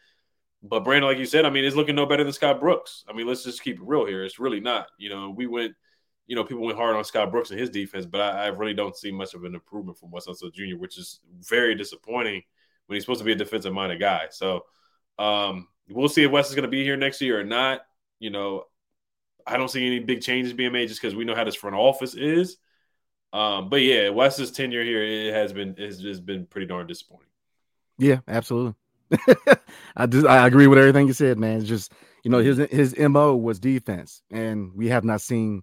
But 0.63 0.85
Brandon, 0.85 1.09
like 1.09 1.17
you 1.17 1.25
said, 1.25 1.47
I 1.47 1.51
mean, 1.51 1.65
it's 1.65 1.77
looking 1.77 1.95
no 1.95 2.05
better 2.05 2.23
than 2.23 2.35
Scott 2.35 2.61
Brooks. 2.61 3.07
I 3.09 3.15
mean, 3.15 3.27
let's 3.27 3.43
just 3.43 3.63
keep 3.63 3.77
it 3.77 3.83
real 3.83 4.05
here. 4.05 4.23
It's 4.23 4.39
really 4.39 4.61
not. 4.61 4.89
You 4.99 5.09
know, 5.09 5.31
we 5.31 5.47
went, 5.47 5.73
you 6.27 6.37
know, 6.37 6.45
people 6.45 6.63
went 6.63 6.77
hard 6.77 6.95
on 6.95 7.05
Scott 7.05 7.31
Brooks 7.31 7.51
and 7.51 7.59
his 7.59 7.71
defense, 7.71 8.05
but 8.05 8.21
I, 8.21 8.45
I 8.45 8.47
really 8.49 8.75
don't 8.75 8.95
see 8.95 9.11
much 9.11 9.33
of 9.33 9.45
an 9.45 9.55
improvement 9.55 9.97
from 9.97 10.11
Wes 10.11 10.27
Unseld 10.27 10.53
Jr., 10.53 10.77
which 10.77 10.99
is 10.99 11.21
very 11.41 11.75
disappointing 11.75 12.43
when 12.89 12.97
he's 12.97 13.03
supposed 13.05 13.21
to 13.21 13.25
be 13.25 13.33
a 13.33 13.37
defensive 13.37 13.73
minded 13.73 13.99
guy. 13.99 14.27
So 14.29 14.67
um, 15.19 15.69
we'll 15.89 16.11
see 16.11 16.25
if 16.25 16.31
Wes 16.31 16.51
is 16.51 16.55
going 16.55 16.65
to 16.65 16.69
be 16.69 16.85
here 16.85 16.99
next 16.99 17.23
year 17.23 17.41
or 17.41 17.45
not. 17.45 17.81
You 18.19 18.29
know, 18.29 18.65
I 19.47 19.57
don't 19.57 19.71
see 19.71 19.87
any 19.87 20.01
big 20.01 20.21
changes 20.21 20.53
being 20.53 20.73
made 20.73 20.89
just 20.89 21.01
because 21.01 21.15
we 21.15 21.25
know 21.25 21.35
how 21.35 21.45
this 21.45 21.55
front 21.55 21.77
office 21.77 22.15
is. 22.15 22.59
Um, 23.33 23.69
but 23.69 23.83
yeah, 23.83 24.09
Wes's 24.11 24.51
tenure 24.51 24.85
here 24.85 25.03
it 25.03 25.35
has 25.35 25.53
been 25.53 25.77
has 25.77 26.01
just 26.01 26.25
been 26.25 26.47
pretty 26.47 26.67
darn 26.67 26.87
disappointing. 26.87 27.27
Yeah, 27.99 28.21
absolutely. 28.29 28.75
I 29.97 30.07
just 30.07 30.27
I 30.27 30.47
agree 30.47 30.67
with 30.67 30.79
everything 30.79 31.07
you 31.07 31.13
said, 31.13 31.39
man. 31.39 31.59
It's 31.59 31.69
just 31.69 31.93
you 32.25 32.31
know 32.31 32.39
his 32.39 32.59
his 32.71 32.97
mo 32.99 33.37
was 33.37 33.61
defense, 33.61 34.23
and 34.31 34.73
we 34.75 34.89
have 34.89 35.05
not 35.05 35.21
seen 35.21 35.63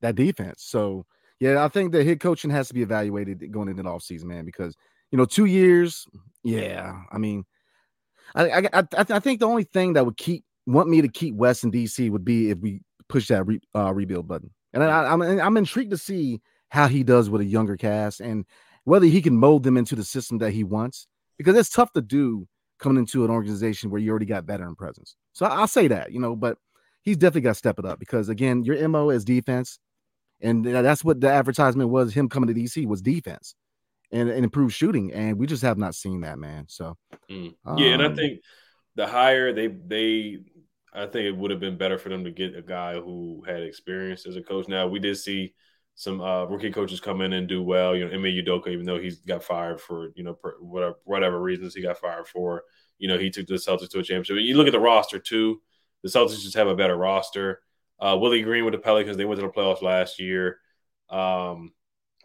that 0.00 0.16
defense. 0.16 0.64
So 0.64 1.06
yeah, 1.38 1.64
I 1.64 1.68
think 1.68 1.92
the 1.92 2.04
head 2.04 2.20
coaching 2.20 2.50
has 2.50 2.68
to 2.68 2.74
be 2.74 2.82
evaluated 2.82 3.50
going 3.52 3.68
into 3.68 3.82
the 3.82 3.88
offseason, 3.88 4.24
man, 4.24 4.44
because 4.44 4.76
you 5.10 5.18
know 5.18 5.24
two 5.24 5.46
years. 5.46 6.06
Yeah, 6.42 7.00
I 7.10 7.18
mean, 7.18 7.44
I 8.34 8.50
I 8.50 8.68
I, 8.72 8.84
I 8.92 9.18
think 9.20 9.40
the 9.40 9.46
only 9.46 9.64
thing 9.64 9.94
that 9.94 10.04
would 10.04 10.16
keep 10.16 10.44
want 10.66 10.88
me 10.88 11.02
to 11.02 11.08
keep 11.08 11.34
Wes 11.34 11.62
in 11.64 11.70
DC 11.70 12.10
would 12.10 12.24
be 12.24 12.50
if 12.50 12.58
we 12.58 12.80
push 13.08 13.28
that 13.28 13.46
re, 13.46 13.60
uh, 13.74 13.92
rebuild 13.92 14.28
button, 14.28 14.50
and 14.72 14.82
I, 14.82 15.12
I'm 15.12 15.22
I'm 15.22 15.56
intrigued 15.56 15.92
to 15.92 15.98
see 15.98 16.40
how 16.70 16.88
he 16.88 17.02
does 17.02 17.28
with 17.28 17.40
a 17.40 17.44
younger 17.44 17.76
cast 17.76 18.20
and 18.20 18.46
whether 18.84 19.06
he 19.06 19.20
can 19.20 19.36
mold 19.36 19.62
them 19.62 19.76
into 19.76 19.94
the 19.94 20.04
system 20.04 20.38
that 20.38 20.52
he 20.52 20.64
wants 20.64 21.06
because 21.36 21.56
it's 21.56 21.70
tough 21.70 21.92
to 21.92 22.00
do 22.00 22.46
coming 22.78 22.98
into 22.98 23.24
an 23.24 23.30
organization 23.30 23.90
where 23.90 24.00
you 24.00 24.10
already 24.10 24.26
got 24.26 24.44
veteran 24.44 24.74
presence. 24.74 25.16
So 25.32 25.46
I'll 25.46 25.68
say 25.68 25.88
that, 25.88 26.12
you 26.12 26.20
know, 26.20 26.34
but 26.34 26.56
he's 27.02 27.16
definitely 27.16 27.42
got 27.42 27.50
to 27.50 27.54
step 27.56 27.78
it 27.78 27.84
up 27.84 27.98
because 27.98 28.28
again, 28.28 28.64
your 28.64 28.88
MO 28.88 29.10
is 29.10 29.24
defense. 29.24 29.78
And 30.40 30.64
that's 30.64 31.04
what 31.04 31.20
the 31.20 31.30
advertisement 31.30 31.90
was 31.90 32.14
him 32.14 32.28
coming 32.28 32.48
to 32.48 32.54
DC 32.54 32.86
was 32.86 33.02
defense 33.02 33.54
and, 34.10 34.30
and 34.30 34.42
improved 34.42 34.74
shooting. 34.74 35.12
And 35.12 35.36
we 35.36 35.46
just 35.46 35.62
have 35.62 35.76
not 35.76 35.94
seen 35.94 36.22
that, 36.22 36.38
man. 36.38 36.64
So 36.68 36.96
mm. 37.30 37.54
yeah, 37.64 37.70
um, 37.70 37.78
and 37.78 38.02
I 38.02 38.06
um, 38.06 38.16
think 38.16 38.40
the 38.96 39.06
higher 39.06 39.52
they 39.52 39.66
they 39.66 40.38
I 40.92 41.06
think 41.06 41.26
it 41.26 41.36
would 41.36 41.50
have 41.50 41.60
been 41.60 41.76
better 41.76 41.98
for 41.98 42.08
them 42.08 42.24
to 42.24 42.30
get 42.30 42.56
a 42.56 42.62
guy 42.62 42.94
who 42.94 43.44
had 43.46 43.62
experience 43.62 44.26
as 44.26 44.36
a 44.36 44.42
coach. 44.42 44.66
Now 44.66 44.88
we 44.88 44.98
did 44.98 45.18
see 45.18 45.54
some 46.00 46.22
uh, 46.22 46.46
rookie 46.46 46.70
coaches 46.70 46.98
come 46.98 47.20
in 47.20 47.34
and 47.34 47.46
do 47.46 47.62
well. 47.62 47.94
You 47.94 48.08
know, 48.08 48.14
Ime 48.14 48.22
Udoka, 48.22 48.68
even 48.68 48.86
though 48.86 48.98
he's 48.98 49.18
got 49.18 49.44
fired 49.44 49.82
for 49.82 50.12
you 50.14 50.24
know 50.24 50.38
whatever 50.58 50.96
whatever 51.04 51.38
reasons 51.38 51.74
he 51.74 51.82
got 51.82 51.98
fired 51.98 52.26
for, 52.26 52.62
you 52.96 53.06
know, 53.06 53.18
he 53.18 53.28
took 53.28 53.46
the 53.46 53.56
Celtics 53.56 53.90
to 53.90 53.98
a 53.98 54.02
championship. 54.02 54.36
You 54.38 54.56
look 54.56 54.66
at 54.66 54.72
the 54.72 54.80
roster 54.80 55.18
too. 55.18 55.60
The 56.02 56.08
Celtics 56.08 56.40
just 56.40 56.56
have 56.56 56.68
a 56.68 56.74
better 56.74 56.96
roster. 56.96 57.60
Uh, 58.00 58.16
Willie 58.18 58.40
Green 58.40 58.64
with 58.64 58.72
the 58.72 58.78
Pelicans, 58.78 59.18
they 59.18 59.26
went 59.26 59.42
to 59.42 59.46
the 59.46 59.52
playoffs 59.52 59.82
last 59.82 60.18
year. 60.18 60.56
Um, 61.10 61.74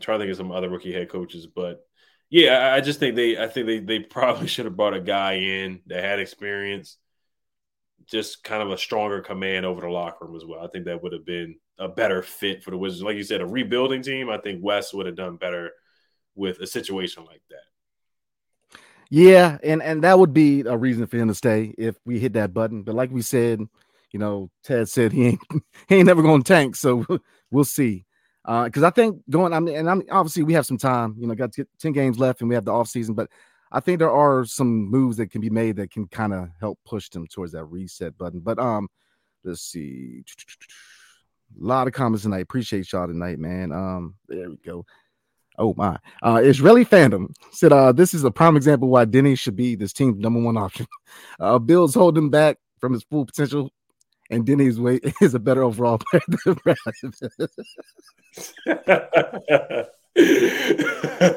trying 0.01 0.19
to 0.19 0.23
think 0.23 0.31
of 0.31 0.37
some 0.37 0.53
other 0.53 0.69
rookie 0.69 0.93
head 0.93 1.09
coaches, 1.09 1.45
but 1.45 1.85
yeah, 2.29 2.73
I 2.73 2.79
just 2.79 3.01
think 3.01 3.17
they, 3.17 3.37
I 3.37 3.49
think 3.49 3.67
they, 3.67 3.79
they 3.79 3.99
probably 3.99 4.47
should 4.53 4.65
have 4.65 4.77
brought 4.77 4.93
a 4.93 5.01
guy 5.01 5.33
in 5.33 5.81
that 5.87 6.01
had 6.01 6.19
experience, 6.21 6.95
just 8.07 8.43
kind 8.43 8.61
of 8.61 8.71
a 8.71 8.77
stronger 8.77 9.21
command 9.21 9.65
over 9.65 9.81
the 9.81 9.89
locker 9.89 10.25
room 10.25 10.35
as 10.35 10.45
well. 10.45 10.61
I 10.61 10.67
think 10.67 10.85
that 10.85 11.01
would 11.01 11.13
have 11.13 11.25
been 11.25 11.55
a 11.77 11.87
better 11.87 12.21
fit 12.21 12.63
for 12.63 12.71
the 12.71 12.77
Wizards. 12.77 13.03
Like 13.03 13.17
you 13.17 13.23
said, 13.23 13.41
a 13.41 13.45
rebuilding 13.45 14.01
team. 14.01 14.29
I 14.29 14.37
think 14.37 14.63
Wes 14.63 14.93
would 14.93 15.05
have 15.05 15.15
done 15.15 15.37
better 15.37 15.71
with 16.35 16.59
a 16.59 16.67
situation 16.67 17.25
like 17.25 17.41
that. 17.49 18.77
Yeah, 19.09 19.57
and 19.63 19.83
and 19.83 20.03
that 20.03 20.17
would 20.17 20.33
be 20.33 20.61
a 20.61 20.75
reason 20.75 21.05
for 21.07 21.17
him 21.17 21.27
to 21.27 21.35
stay 21.35 21.73
if 21.77 21.95
we 22.05 22.19
hit 22.19 22.33
that 22.33 22.53
button. 22.53 22.83
But 22.83 22.95
like 22.95 23.11
we 23.11 23.21
said, 23.21 23.59
you 24.11 24.19
know, 24.19 24.49
Ted 24.63 24.89
said 24.89 25.11
he 25.11 25.27
ain't 25.27 25.41
he 25.87 25.95
ain't 25.95 26.07
never 26.07 26.21
going 26.21 26.41
to 26.41 26.47
tank, 26.47 26.75
so 26.75 27.05
we'll 27.51 27.65
see. 27.65 28.05
Because 28.43 28.83
uh, 28.83 28.87
I 28.87 28.89
think 28.91 29.21
going, 29.29 29.53
I 29.53 29.59
mean, 29.59 29.75
and 29.75 29.89
I'm 29.89 30.03
obviously 30.11 30.43
we 30.43 30.53
have 30.53 30.65
some 30.65 30.77
time. 30.77 31.15
You 31.17 31.27
know, 31.27 31.35
got 31.35 31.53
ten 31.79 31.91
games 31.91 32.19
left, 32.19 32.41
and 32.41 32.49
we 32.49 32.55
have 32.55 32.65
the 32.65 32.73
off 32.73 32.87
season, 32.87 33.15
but 33.15 33.29
I 33.75 33.81
think 33.81 33.99
there 33.99 34.09
are 34.11 34.45
some 34.45 34.89
moves 34.89 35.17
that 35.17 35.31
can 35.31 35.41
be 35.41 35.49
made 35.49 35.75
that 35.75 35.91
can 35.91 36.07
kind 36.07 36.33
of 36.33 36.47
help 36.61 36.79
push 36.85 37.09
them 37.09 37.27
towards 37.27 37.51
that 37.51 37.65
reset 37.65 38.17
button. 38.17 38.39
But 38.39 38.57
um, 38.57 38.87
let's 39.43 39.63
see. 39.63 40.23
A 41.61 41.63
lot 41.63 41.85
of 41.85 41.93
comments 41.93 42.23
tonight. 42.23 42.39
Appreciate 42.39 42.89
y'all 42.93 43.05
tonight, 43.05 43.37
man. 43.37 43.73
Um, 43.73 44.15
there 44.29 44.49
we 44.49 44.55
go. 44.65 44.85
Oh 45.57 45.73
my. 45.75 45.97
Uh 46.23 46.41
Israeli 46.43 46.85
fandom 46.85 47.33
said 47.51 47.73
uh 47.73 47.91
this 47.91 48.13
is 48.13 48.23
a 48.23 48.31
prime 48.31 48.55
example 48.55 48.87
why 48.87 49.05
Deni 49.05 49.37
should 49.37 49.55
be 49.57 49.75
this 49.75 49.93
team's 49.93 50.19
number 50.19 50.41
one 50.41 50.57
option. 50.57 50.87
Uh 51.39 51.59
Beal's 51.59 51.95
holding 51.95 52.29
back 52.29 52.57
from 52.79 52.93
his 52.93 53.03
full 53.03 53.25
potential, 53.25 53.71
and 54.29 54.45
Deni's 54.45 54.79
way 54.79 54.99
is 55.21 55.33
a 55.33 55.39
better 55.39 55.63
overall 55.63 55.97
player 55.97 56.21
than 56.45 56.53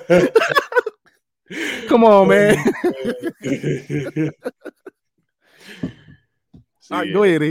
Brad. 0.08 0.90
Come 1.88 2.04
on, 2.04 2.28
man. 2.28 2.56
All 6.90 6.98
right, 6.98 7.12
go 7.12 7.22
ahead. 7.22 7.42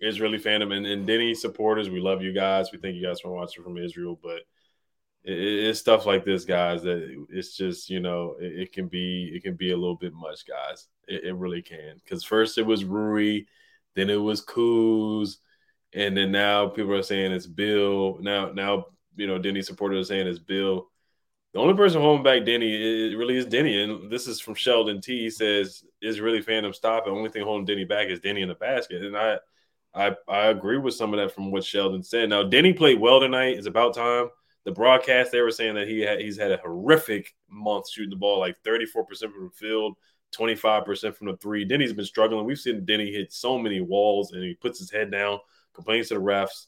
Israeli 0.00 0.38
fandom 0.42 0.74
and, 0.76 0.86
and 0.86 1.08
Deni 1.08 1.34
supporters, 1.36 1.88
we 1.88 2.00
love 2.00 2.22
you 2.22 2.32
guys. 2.32 2.72
We 2.72 2.78
thank 2.78 2.96
you 2.96 3.06
guys 3.06 3.20
for 3.20 3.30
watching 3.30 3.64
from 3.64 3.78
Israel, 3.78 4.18
but 4.22 4.40
it, 5.24 5.38
it's 5.38 5.80
stuff 5.80 6.06
like 6.06 6.24
this, 6.24 6.44
guys. 6.44 6.82
That 6.82 7.24
it's 7.30 7.56
just 7.56 7.88
you 7.88 8.00
know 8.00 8.36
it, 8.38 8.60
it, 8.60 8.72
can 8.72 8.88
be 8.88 9.32
it 9.34 9.42
can 9.42 9.54
be 9.54 9.70
a 9.70 9.76
little 9.76 9.96
bit 9.96 10.12
much, 10.12 10.46
guys. 10.46 10.88
It, 11.08 11.24
it 11.24 11.34
really 11.34 11.62
can. 11.62 11.96
Because 12.04 12.22
first 12.22 12.58
it 12.58 12.66
was 12.66 12.84
Rui, 12.84 13.42
then 13.94 14.10
it 14.10 14.16
was 14.16 14.44
Kuz, 14.44 15.36
and 15.94 16.16
then 16.16 16.32
now 16.32 16.68
people 16.68 16.94
are 16.94 17.02
saying 17.02 17.32
it's 17.32 17.46
Beal. 17.46 18.18
Now 18.20 18.52
now 18.52 18.86
you 19.16 19.26
know 19.26 19.38
Deni 19.38 19.64
supporters 19.64 20.06
are 20.06 20.08
saying 20.08 20.26
it's 20.26 20.38
Beal. 20.38 20.89
The 21.52 21.58
only 21.58 21.74
person 21.74 22.00
holding 22.00 22.22
back 22.22 22.42
Deni 22.42 23.10
it 23.10 23.16
really 23.16 23.36
is 23.36 23.46
Deni, 23.46 23.82
and 23.82 24.10
this 24.10 24.28
is 24.28 24.40
from 24.40 24.54
Sheldon 24.54 25.00
T. 25.00 25.18
He 25.18 25.30
says 25.30 25.82
Israeli 26.00 26.42
fandom 26.42 26.74
stop. 26.74 27.04
The 27.04 27.10
only 27.10 27.28
thing 27.28 27.42
holding 27.42 27.66
Deni 27.66 27.88
back 27.88 28.08
is 28.08 28.20
Deni 28.20 28.42
in 28.42 28.48
the 28.48 28.54
basket, 28.54 29.02
and 29.02 29.16
I 29.16 29.38
I 29.92 30.14
I 30.28 30.46
agree 30.46 30.78
with 30.78 30.94
some 30.94 31.12
of 31.12 31.18
that 31.18 31.34
from 31.34 31.50
what 31.50 31.64
Sheldon 31.64 32.04
said. 32.04 32.28
Now 32.28 32.44
Deni 32.44 32.76
played 32.76 33.00
well 33.00 33.18
tonight. 33.18 33.56
It's 33.56 33.66
about 33.66 33.94
time. 33.94 34.28
The 34.64 34.70
broadcast 34.70 35.32
they 35.32 35.40
were 35.40 35.50
saying 35.50 35.74
that 35.74 35.88
he 35.88 36.00
had 36.00 36.20
he's 36.20 36.38
had 36.38 36.52
a 36.52 36.58
horrific 36.58 37.34
month 37.48 37.90
shooting 37.90 38.10
the 38.10 38.16
ball, 38.16 38.38
like 38.38 38.62
34% 38.62 38.92
from 38.92 39.44
the 39.44 39.50
field, 39.54 39.96
25% 40.36 41.16
from 41.16 41.26
the 41.28 41.36
three. 41.38 41.66
Deni's 41.66 41.92
been 41.92 42.04
struggling. 42.04 42.44
We've 42.46 42.58
seen 42.58 42.86
Deni 42.86 43.10
hit 43.12 43.32
so 43.32 43.58
many 43.58 43.80
walls 43.80 44.32
and 44.32 44.44
he 44.44 44.54
puts 44.54 44.78
his 44.78 44.90
head 44.90 45.10
down, 45.10 45.40
complains 45.74 46.08
to 46.08 46.14
the 46.14 46.20
refs. 46.20 46.66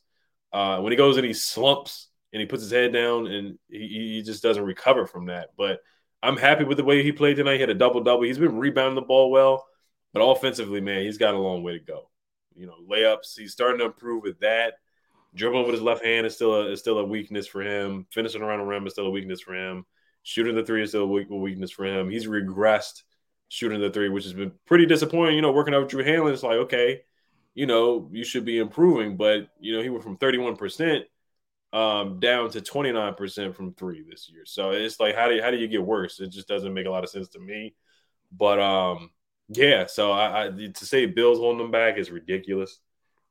Uh, 0.53 0.81
when 0.81 0.91
he 0.91 0.97
goes 0.97 1.17
and 1.17 1.27
he 1.27 1.33
slumps 1.33 2.09
and 2.33 2.41
he 2.41 2.47
puts 2.47 2.63
his 2.63 2.73
head 2.73 2.93
down 2.93 3.27
and 3.27 3.59
he, 3.69 4.15
he 4.15 4.23
just 4.23 4.43
doesn't 4.43 4.65
recover 4.65 5.07
from 5.07 5.27
that. 5.27 5.51
But 5.57 5.81
I'm 6.23 6.37
happy 6.37 6.65
with 6.65 6.77
the 6.79 6.85
way 6.85 7.03
he 7.03 7.13
played 7.13 7.37
tonight. 7.37 7.55
He 7.55 7.61
had 7.61 7.71
a 7.71 7.75
double 7.75 8.03
double. 8.03 8.23
He's 8.23 8.39
been 8.39 8.59
rebounding 8.59 8.95
the 8.95 9.03
ball 9.03 9.31
well, 9.31 9.67
but 10.13 10.21
offensively, 10.21 10.81
man, 10.81 11.03
he's 11.03 11.19
got 11.19 11.35
a 11.35 11.39
long 11.39 11.63
way 11.63 11.73
to 11.73 11.85
go. 11.85 12.11
You 12.55 12.67
know, 12.67 12.77
layups. 12.89 13.37
He's 13.37 13.53
starting 13.53 13.79
to 13.79 13.87
improve 13.87 14.23
with 14.23 14.41
that. 14.41 14.75
Dribbling 15.35 15.65
with 15.65 15.75
his 15.75 15.83
left 15.83 16.05
hand 16.05 16.27
is 16.27 16.35
still 16.35 16.55
a 16.55 16.73
is 16.73 16.81
still 16.81 16.99
a 16.99 17.05
weakness 17.05 17.47
for 17.47 17.63
him. 17.63 18.07
Finishing 18.11 18.43
around 18.43 18.61
the 18.61 18.67
rim 18.67 18.87
is 18.87 18.93
still 18.93 19.07
a 19.07 19.11
weakness 19.11 19.41
for 19.41 19.55
him. 19.55 19.87
Shooting 20.23 20.55
the 20.55 20.65
three 20.65 20.83
is 20.83 20.91
still 20.91 21.05
a 21.05 21.07
weakness 21.07 21.71
for 21.71 21.87
him. 21.87 22.11
He's 22.11 22.27
regressed 22.27 23.03
shooting 23.49 23.81
the 23.81 23.91
three, 23.91 24.09
which 24.09 24.25
has 24.25 24.33
been 24.33 24.53
pretty 24.67 24.87
disappointing. 24.87 25.37
You 25.37 25.43
know, 25.43 25.53
working 25.53 25.75
out 25.75 25.83
with 25.83 25.91
Drew 25.91 26.05
Hanlen, 26.05 26.33
it's 26.33 26.43
like 26.43 26.59
okay, 26.59 27.01
you 27.55 27.67
know, 27.67 28.09
you 28.13 28.25
should 28.25 28.45
be 28.45 28.59
improving, 28.59 29.17
but 29.17 29.49
you 29.61 29.75
know, 29.75 29.83
he 29.83 29.91
went 29.91 30.05
from 30.05 30.17
31 30.17 30.57
percent 30.57 31.05
um, 31.73 32.21
down 32.21 32.51
to 32.51 32.61
29% 32.61 33.55
from 33.55 33.75
three 33.75 34.05
this 34.09 34.29
year. 34.31 34.43
So 34.45 34.71
it's 34.71 35.01
like, 35.01 35.15
how 35.15 35.29
do 35.29 35.37
you, 35.37 35.43
how 35.43 35.51
do 35.51 35.57
you 35.57 35.69
get 35.69 35.83
worse? 35.85 36.21
It 36.21 36.31
just 36.31 36.49
doesn't 36.49 36.75
make 36.75 36.87
a 36.87 36.91
lot 36.91 37.05
of 37.05 37.11
sense 37.11 37.29
to 37.31 37.41
me. 37.41 37.75
But 38.31 38.61
um, 38.61 39.11
yeah, 39.49 39.87
so 39.87 40.13
I, 40.13 40.47
I 40.47 40.51
to 40.51 40.87
say 40.87 41.07
Beal's 41.07 41.39
holding 41.39 41.59
them 41.59 41.71
back 41.71 41.99
is 41.99 42.11
ridiculous. 42.11 42.79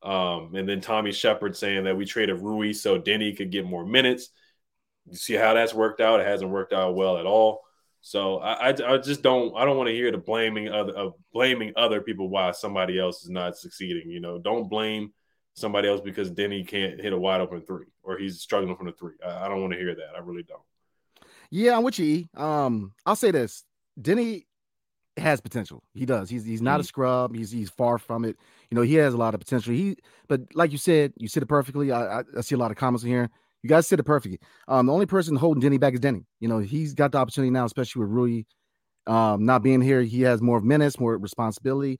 Um, 0.04 0.56
and 0.56 0.68
then 0.68 0.82
Tommy 0.82 1.12
Shepard 1.12 1.56
saying 1.56 1.84
that 1.84 1.96
we 1.96 2.06
traded 2.06 2.42
Rui 2.42 2.74
so 2.74 3.00
Deni 3.00 3.36
could 3.38 3.52
get 3.52 3.66
more 3.66 3.86
minutes. 3.86 4.30
You 5.10 5.16
see 5.16 5.34
how 5.34 5.54
that's 5.54 5.74
worked 5.74 6.02
out? 6.02 6.20
It 6.20 6.28
hasn't 6.28 6.52
worked 6.52 6.74
out 6.74 6.96
well 6.96 7.18
at 7.18 7.26
all. 7.26 7.62
So 8.02 8.38
I, 8.40 8.70
I, 8.70 8.94
I 8.94 8.98
just 8.98 9.22
don't 9.22 9.56
I 9.56 9.64
don't 9.64 9.78
want 9.78 9.90
to 9.90 9.96
hear 9.96 10.12
the 10.12 10.18
blaming 10.18 10.70
other 10.70 10.94
of 10.94 11.14
blaming 11.34 11.74
other 11.76 12.02
people 12.02 12.30
why 12.30 12.52
somebody 12.52 13.00
else 13.00 13.24
is 13.24 13.30
not 13.30 13.58
succeeding. 13.58 14.10
You 14.10 14.20
know, 14.20 14.40
don't 14.40 14.70
blame 14.70 15.14
somebody 15.54 15.88
else 15.88 16.02
because 16.02 16.32
Deni 16.32 16.68
can't 16.68 17.00
hit 17.00 17.14
a 17.14 17.18
wide 17.18 17.42
open 17.42 17.62
three 17.62 17.86
or 18.04 18.18
he's 18.18 18.42
struggling 18.42 18.76
from 18.76 18.88
the 18.88 18.94
three. 18.94 19.16
I, 19.26 19.46
I 19.46 19.48
don't 19.48 19.62
want 19.62 19.74
to 19.74 19.80
hear 19.80 19.96
that. 19.96 20.16
I 20.16 20.20
really 20.20 20.44
don't. 20.44 20.62
Yeah, 21.50 21.76
I'm 21.76 21.84
with 21.84 22.00
you. 22.00 22.26
Um, 22.36 22.94
I'll 23.06 23.16
say 23.16 23.32
this: 23.32 23.64
Deni 24.00 24.46
has 25.18 25.42
potential. 25.42 25.84
He 25.94 26.06
does. 26.06 26.30
He's 26.30 26.46
he's 26.46 26.62
not 26.62 26.76
mm-hmm. 26.76 26.82
a 26.82 26.86
scrub. 26.86 27.36
He's 27.36 27.52
he's 27.52 27.70
far 27.70 27.98
from 27.98 28.24
it. 28.26 28.38
You 28.70 28.76
know, 28.76 28.82
he 28.82 28.96
has 28.96 29.14
a 29.14 29.18
lot 29.18 29.34
of 29.34 29.42
potential. 29.42 29.74
He, 29.74 29.98
but 30.30 30.42
like 30.54 30.72
you 30.72 30.78
said, 30.78 31.14
you 31.18 31.28
said 31.28 31.44
it 31.44 31.48
perfectly. 31.48 31.92
I, 31.92 32.20
I, 32.20 32.24
I 32.38 32.42
see 32.42 32.56
a 32.56 32.58
lot 32.58 32.72
of 32.72 32.78
comments 32.78 33.04
in 33.04 33.10
here. 33.10 33.30
You 33.64 33.70
guys 33.70 33.88
said 33.88 34.00
it 34.00 34.04
perfectly. 34.04 34.40
Um, 34.68 34.88
the 34.88 34.94
only 34.94 35.06
person 35.06 35.36
holding 35.36 35.62
Deni 35.62 35.80
back 35.80 35.94
is 35.94 36.00
Deni. 36.00 36.24
You 36.40 36.48
know, 36.48 36.60
he's 36.60 36.94
got 36.94 37.12
the 37.12 37.20
opportunity 37.20 37.52
now, 37.52 37.66
especially 37.66 38.02
with 38.02 38.10
Rui 38.10 38.44
um, 39.08 39.46
not 39.46 39.64
being 39.64 39.82
here. 39.82 40.02
He 40.02 40.22
has 40.22 40.42
more 40.42 40.58
of 40.58 40.64
menace, 40.64 41.00
more 41.00 41.18
responsibility. 41.18 42.00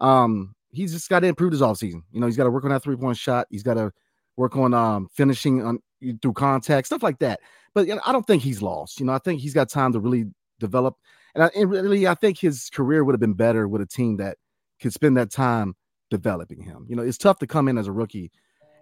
Um, 0.00 0.54
he's 0.72 0.92
just 0.92 1.08
got 1.08 1.20
to 1.20 1.26
improve 1.26 1.52
his 1.52 1.60
offseason. 1.60 2.02
You 2.12 2.20
know, 2.20 2.26
he's 2.26 2.36
got 2.36 2.44
to 2.44 2.50
work 2.50 2.64
on 2.64 2.70
that 2.70 2.82
three 2.82 2.96
point 2.96 3.16
shot. 3.16 3.46
He's 3.50 3.62
got 3.62 3.74
to 3.74 3.92
work 4.36 4.56
on 4.56 4.74
um, 4.74 5.08
finishing 5.12 5.64
on 5.64 5.78
through 6.20 6.32
contact, 6.32 6.86
stuff 6.86 7.02
like 7.02 7.18
that. 7.20 7.40
But 7.74 7.86
you 7.86 7.94
know, 7.94 8.00
I 8.04 8.12
don't 8.12 8.26
think 8.26 8.42
he's 8.42 8.62
lost. 8.62 8.98
You 8.98 9.06
know, 9.06 9.12
I 9.12 9.18
think 9.18 9.40
he's 9.40 9.54
got 9.54 9.68
time 9.68 9.92
to 9.92 10.00
really 10.00 10.26
develop. 10.58 10.96
And, 11.34 11.44
I, 11.44 11.50
and 11.54 11.70
really, 11.70 12.06
I 12.06 12.14
think 12.14 12.38
his 12.38 12.68
career 12.70 13.04
would 13.04 13.12
have 13.12 13.20
been 13.20 13.34
better 13.34 13.68
with 13.68 13.80
a 13.80 13.86
team 13.86 14.16
that 14.16 14.36
could 14.80 14.92
spend 14.92 15.16
that 15.16 15.30
time 15.30 15.74
developing 16.10 16.60
him. 16.60 16.86
You 16.88 16.96
know, 16.96 17.02
it's 17.02 17.18
tough 17.18 17.38
to 17.38 17.46
come 17.46 17.68
in 17.68 17.78
as 17.78 17.86
a 17.86 17.92
rookie 17.92 18.30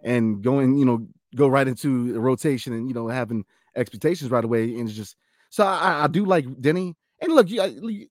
and 0.02 0.42
going, 0.42 0.78
you 0.78 0.84
know, 0.84 1.06
go 1.36 1.46
right 1.46 1.68
into 1.68 2.16
a 2.16 2.20
rotation 2.20 2.72
and 2.72 2.88
you 2.88 2.94
know 2.94 3.08
having 3.08 3.44
expectations 3.76 4.30
right 4.30 4.44
away. 4.44 4.64
And 4.64 4.88
it's 4.88 4.96
just 4.96 5.16
so 5.50 5.64
I, 5.64 6.04
I 6.04 6.06
do 6.06 6.24
like 6.24 6.46
Deni. 6.46 6.94
And 7.20 7.34
look, 7.34 7.50
you, 7.50 8.08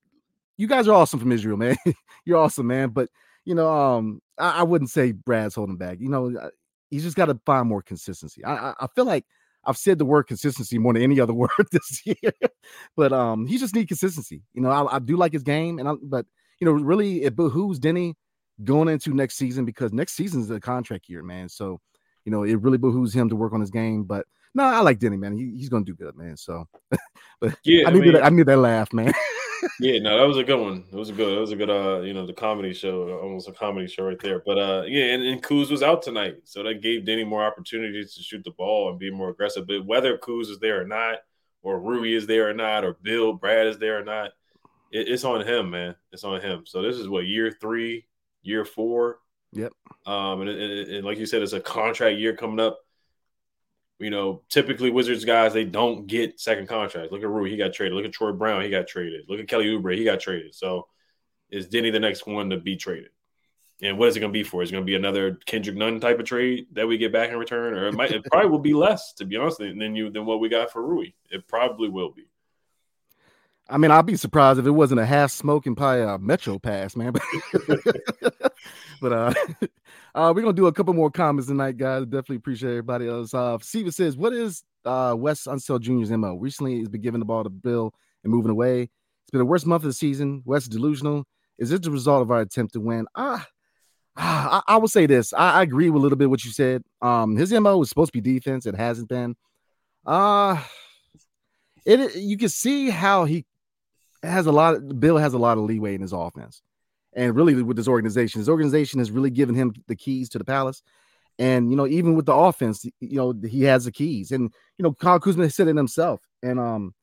you 0.56 0.66
guys 0.66 0.86
are 0.86 0.94
awesome 0.94 1.18
from 1.18 1.32
Israel, 1.32 1.56
man. 1.56 1.76
You're 2.24 2.38
awesome, 2.38 2.68
man. 2.68 2.90
But 2.90 3.08
you 3.44 3.54
know, 3.54 3.72
um, 3.72 4.20
I, 4.38 4.60
I 4.60 4.62
wouldn't 4.62 4.90
say 4.90 5.12
Brad's 5.12 5.54
holding 5.54 5.76
back. 5.76 5.98
You 6.00 6.08
know, 6.08 6.36
uh, 6.36 6.50
he's 6.90 7.04
just 7.04 7.16
got 7.16 7.26
to 7.26 7.38
find 7.46 7.68
more 7.68 7.82
consistency. 7.82 8.44
I, 8.44 8.70
I, 8.70 8.74
I 8.80 8.86
feel 8.94 9.04
like 9.04 9.24
I've 9.64 9.76
said 9.76 9.98
the 9.98 10.04
word 10.04 10.24
consistency 10.24 10.78
more 10.78 10.92
than 10.92 11.02
any 11.02 11.20
other 11.20 11.32
word 11.34 11.50
this 11.72 12.02
year, 12.04 12.32
but 12.96 13.12
um, 13.12 13.46
he 13.46 13.58
just 13.58 13.74
needs 13.74 13.88
consistency. 13.88 14.42
You 14.54 14.62
know, 14.62 14.70
I, 14.70 14.96
I 14.96 14.98
do 14.98 15.16
like 15.16 15.32
his 15.32 15.42
game, 15.42 15.78
and 15.78 15.88
I, 15.88 15.92
but 16.02 16.26
you 16.60 16.66
know, 16.66 16.72
really, 16.72 17.22
it 17.22 17.36
behooves 17.36 17.80
Deni 17.80 18.14
going 18.64 18.88
into 18.88 19.14
next 19.14 19.36
season 19.36 19.64
because 19.64 19.92
next 19.92 20.14
season 20.14 20.42
is 20.42 20.50
a 20.50 20.60
contract 20.60 21.08
year, 21.08 21.22
man. 21.22 21.48
So, 21.48 21.80
you 22.24 22.32
know, 22.32 22.42
it 22.42 22.60
really 22.60 22.78
behooves 22.78 23.14
him 23.14 23.28
to 23.30 23.36
work 23.36 23.54
on 23.54 23.60
his 23.60 23.70
game. 23.70 24.04
But 24.04 24.26
no, 24.54 24.64
I 24.64 24.80
like 24.80 24.98
Deni, 24.98 25.18
man. 25.18 25.36
He, 25.36 25.54
he's 25.56 25.68
gonna 25.68 25.84
do 25.84 25.94
good, 25.94 26.16
man. 26.16 26.36
So, 26.36 26.66
but 27.40 27.56
yeah, 27.64 27.86
I, 27.86 27.90
I 27.90 27.94
mean, 27.94 28.12
that, 28.12 28.24
I 28.24 28.28
need 28.28 28.46
that 28.46 28.58
laugh, 28.58 28.92
man. 28.92 29.12
Yeah, 29.80 29.98
no, 29.98 30.18
that 30.18 30.26
was 30.26 30.38
a 30.38 30.44
good 30.44 30.60
one. 30.60 30.84
It 30.92 30.96
was 30.96 31.10
a 31.10 31.12
good, 31.12 31.36
it 31.36 31.40
was 31.40 31.52
a 31.52 31.56
good, 31.56 31.70
uh, 31.70 32.00
you 32.00 32.14
know, 32.14 32.26
the 32.26 32.32
comedy 32.32 32.72
show, 32.72 33.18
almost 33.20 33.48
a 33.48 33.52
comedy 33.52 33.86
show 33.86 34.04
right 34.04 34.18
there. 34.20 34.42
But 34.44 34.58
uh, 34.58 34.82
yeah, 34.86 35.06
and, 35.06 35.22
and 35.22 35.42
Kuz 35.42 35.70
was 35.70 35.82
out 35.82 36.02
tonight, 36.02 36.36
so 36.44 36.62
that 36.62 36.82
gave 36.82 37.02
Deni 37.02 37.26
more 37.26 37.44
opportunities 37.44 38.14
to 38.14 38.22
shoot 38.22 38.42
the 38.44 38.50
ball 38.52 38.90
and 38.90 38.98
be 38.98 39.10
more 39.10 39.30
aggressive. 39.30 39.66
But 39.66 39.86
whether 39.86 40.18
Kuz 40.18 40.50
is 40.50 40.58
there 40.58 40.80
or 40.80 40.86
not, 40.86 41.18
or 41.62 41.80
Rui 41.80 42.14
is 42.14 42.26
there 42.26 42.48
or 42.48 42.54
not, 42.54 42.84
or 42.84 42.96
Beal 43.02 43.32
Brad 43.32 43.66
is 43.66 43.78
there 43.78 43.98
or 43.98 44.04
not, 44.04 44.30
it, 44.90 45.08
it's 45.08 45.24
on 45.24 45.46
him, 45.46 45.70
man. 45.70 45.94
It's 46.12 46.24
on 46.24 46.40
him. 46.40 46.62
So 46.66 46.82
this 46.82 46.96
is 46.96 47.08
what 47.08 47.26
year 47.26 47.56
three, 47.60 48.06
year 48.42 48.64
four. 48.64 49.18
Yep. 49.52 49.72
Um, 50.06 50.42
and, 50.42 50.50
and, 50.50 50.90
and 50.90 51.04
like 51.04 51.18
you 51.18 51.26
said, 51.26 51.42
it's 51.42 51.52
a 51.52 51.60
contract 51.60 52.18
year 52.18 52.36
coming 52.36 52.60
up 52.60 52.78
you 54.00 54.10
know, 54.10 54.42
typically 54.48 54.90
Wizards 54.90 55.24
guys 55.24 55.52
they 55.52 55.64
don't 55.64 56.06
get 56.06 56.40
second 56.40 56.68
contracts. 56.68 57.12
Look 57.12 57.22
at 57.22 57.28
Rui, 57.28 57.50
he 57.50 57.56
got 57.56 57.72
traded. 57.72 57.94
Look 57.94 58.06
at 58.06 58.12
Troy 58.12 58.32
Brown, 58.32 58.62
he 58.62 58.70
got 58.70 58.88
traded. 58.88 59.26
Look 59.28 59.40
at 59.40 59.48
Kelly 59.48 59.66
Oubre, 59.66 59.96
he 59.96 60.04
got 60.04 60.20
traded. 60.20 60.54
So 60.54 60.88
is 61.50 61.68
Deni 61.68 61.92
the 61.92 62.00
next 62.00 62.26
one 62.26 62.50
to 62.50 62.56
be 62.56 62.76
traded? 62.76 63.10
And 63.82 63.98
what 63.98 64.08
is 64.08 64.16
it 64.16 64.20
going 64.20 64.32
to 64.32 64.38
be 64.38 64.42
for? 64.42 64.62
Is 64.62 64.70
it 64.70 64.72
going 64.72 64.84
to 64.84 64.90
be 64.90 64.94
another 64.94 65.38
Kendrick 65.46 65.76
Nunn 65.76 66.00
type 66.00 66.18
of 66.18 66.26
trade 66.26 66.66
that 66.72 66.86
we 66.86 66.98
get 66.98 67.12
back 67.12 67.30
in 67.30 67.38
return, 67.38 67.72
or 67.72 67.88
it 67.88 67.94
might? 67.94 68.10
It 68.10 68.24
probably 68.24 68.50
will 68.50 68.58
be 68.58 68.74
less, 68.74 69.14
to 69.14 69.24
be 69.24 69.36
honest, 69.36 69.58
than 69.58 69.96
you 69.96 70.10
than 70.10 70.26
what 70.26 70.40
we 70.40 70.50
got 70.50 70.70
for 70.70 70.86
Rui. 70.86 71.12
It 71.30 71.48
probably 71.48 71.88
will 71.88 72.10
be. 72.12 72.26
I 73.70 73.78
mean, 73.78 73.92
I'd 73.92 74.06
be 74.06 74.16
surprised 74.16 74.58
if 74.58 74.66
it 74.66 74.72
wasn't 74.72 75.00
a 75.00 75.06
half 75.06 75.30
smoking 75.30 75.76
probably 75.76 76.02
a 76.02 76.18
Metro 76.18 76.58
Pass, 76.58 76.96
man. 76.96 77.12
but 79.00 79.12
uh, 79.12 79.32
uh, 80.14 80.32
we're 80.34 80.42
gonna 80.42 80.52
do 80.52 80.66
a 80.66 80.72
couple 80.72 80.92
more 80.92 81.10
comments 81.10 81.48
tonight, 81.48 81.76
guys. 81.76 82.04
Definitely 82.04 82.36
appreciate 82.36 82.70
everybody 82.70 83.06
else. 83.08 83.32
Uh, 83.32 83.58
Steven 83.60 83.92
says, 83.92 84.16
"What 84.16 84.32
is 84.32 84.64
uh 84.84 85.14
Wes 85.16 85.44
Unseld 85.44 85.82
Jr.'s 85.82 86.10
mo? 86.10 86.34
Recently, 86.34 86.78
he's 86.78 86.88
been 86.88 87.00
giving 87.00 87.20
the 87.20 87.26
ball 87.26 87.44
to 87.44 87.50
Beal 87.50 87.94
and 88.24 88.32
moving 88.32 88.50
away. 88.50 88.82
It's 88.82 89.30
been 89.30 89.38
the 89.38 89.44
worst 89.44 89.66
month 89.66 89.84
of 89.84 89.88
the 89.88 89.94
season. 89.94 90.42
Wes 90.44 90.66
delusional. 90.66 91.24
Is 91.58 91.70
this 91.70 91.80
the 91.80 91.92
result 91.92 92.22
of 92.22 92.30
our 92.30 92.40
attempt 92.40 92.72
to 92.74 92.80
win? 92.80 93.06
Ah." 93.14 93.46
I, 94.16 94.62
I 94.66 94.76
will 94.78 94.88
say 94.88 95.06
this. 95.06 95.32
I, 95.32 95.60
I, 95.60 95.62
agree 95.62 95.88
with 95.88 96.00
a 96.00 96.02
little 96.02 96.18
bit 96.18 96.28
what 96.28 96.44
you 96.44 96.50
said. 96.50 96.82
Um, 97.00 97.36
his 97.36 97.52
mo 97.52 97.78
was 97.78 97.88
supposed 97.88 98.12
to 98.12 98.20
be 98.20 98.34
defense. 98.34 98.66
It 98.66 98.74
hasn't 98.74 99.08
been. 99.08 99.36
Uh 100.04 100.62
it 101.86 102.16
you 102.16 102.36
can 102.36 102.48
see 102.48 102.90
how 102.90 103.24
he 103.24 103.44
has 104.22 104.46
a 104.46 104.52
lot. 104.52 104.76
Of, 104.76 105.00
Beal 105.00 105.16
has 105.16 105.34
a 105.34 105.38
lot 105.38 105.58
of 105.58 105.64
leeway 105.64 105.94
in 105.94 106.02
his 106.02 106.12
offense, 106.12 106.62
and 107.14 107.34
really 107.34 107.62
with 107.62 107.76
this 107.76 107.88
organization, 107.88 108.40
his 108.40 108.48
organization 108.48 108.98
has 108.98 109.10
really 109.10 109.30
given 109.30 109.54
him 109.54 109.74
the 109.88 109.96
keys 109.96 110.28
to 110.30 110.38
the 110.38 110.44
palace. 110.44 110.82
And 111.38 111.70
you 111.70 111.76
know, 111.76 111.86
even 111.86 112.16
with 112.16 112.26
the 112.26 112.34
offense, 112.34 112.84
you 113.00 113.16
know, 113.16 113.32
he 113.48 113.62
has 113.62 113.86
the 113.86 113.92
keys. 113.92 114.30
And 114.30 114.52
you 114.76 114.82
know, 114.82 114.92
Kyle 114.92 115.18
Kuzma 115.18 115.48
said 115.50 115.68
it 115.68 115.76
himself. 115.76 116.20
And 116.42 116.60
um, 116.60 116.94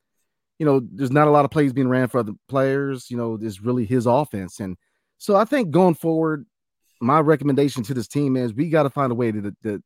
you 0.58 0.66
know, 0.66 0.80
there's 0.92 1.10
not 1.10 1.28
a 1.28 1.30
lot 1.30 1.44
of 1.44 1.50
plays 1.50 1.72
being 1.72 1.88
ran 1.88 2.08
for 2.08 2.18
other 2.18 2.34
players. 2.48 3.10
You 3.10 3.16
know, 3.16 3.38
it's 3.40 3.60
really 3.60 3.84
his 3.84 4.06
offense. 4.06 4.60
And 4.60 4.76
so 5.18 5.34
I 5.34 5.44
think 5.44 5.70
going 5.70 5.94
forward, 5.94 6.46
my 7.00 7.20
recommendation 7.20 7.82
to 7.84 7.94
this 7.94 8.08
team 8.08 8.36
is 8.36 8.54
we 8.54 8.70
got 8.70 8.84
to 8.84 8.90
find 8.90 9.12
a 9.12 9.14
way 9.14 9.32
to, 9.32 9.54
to 9.62 9.82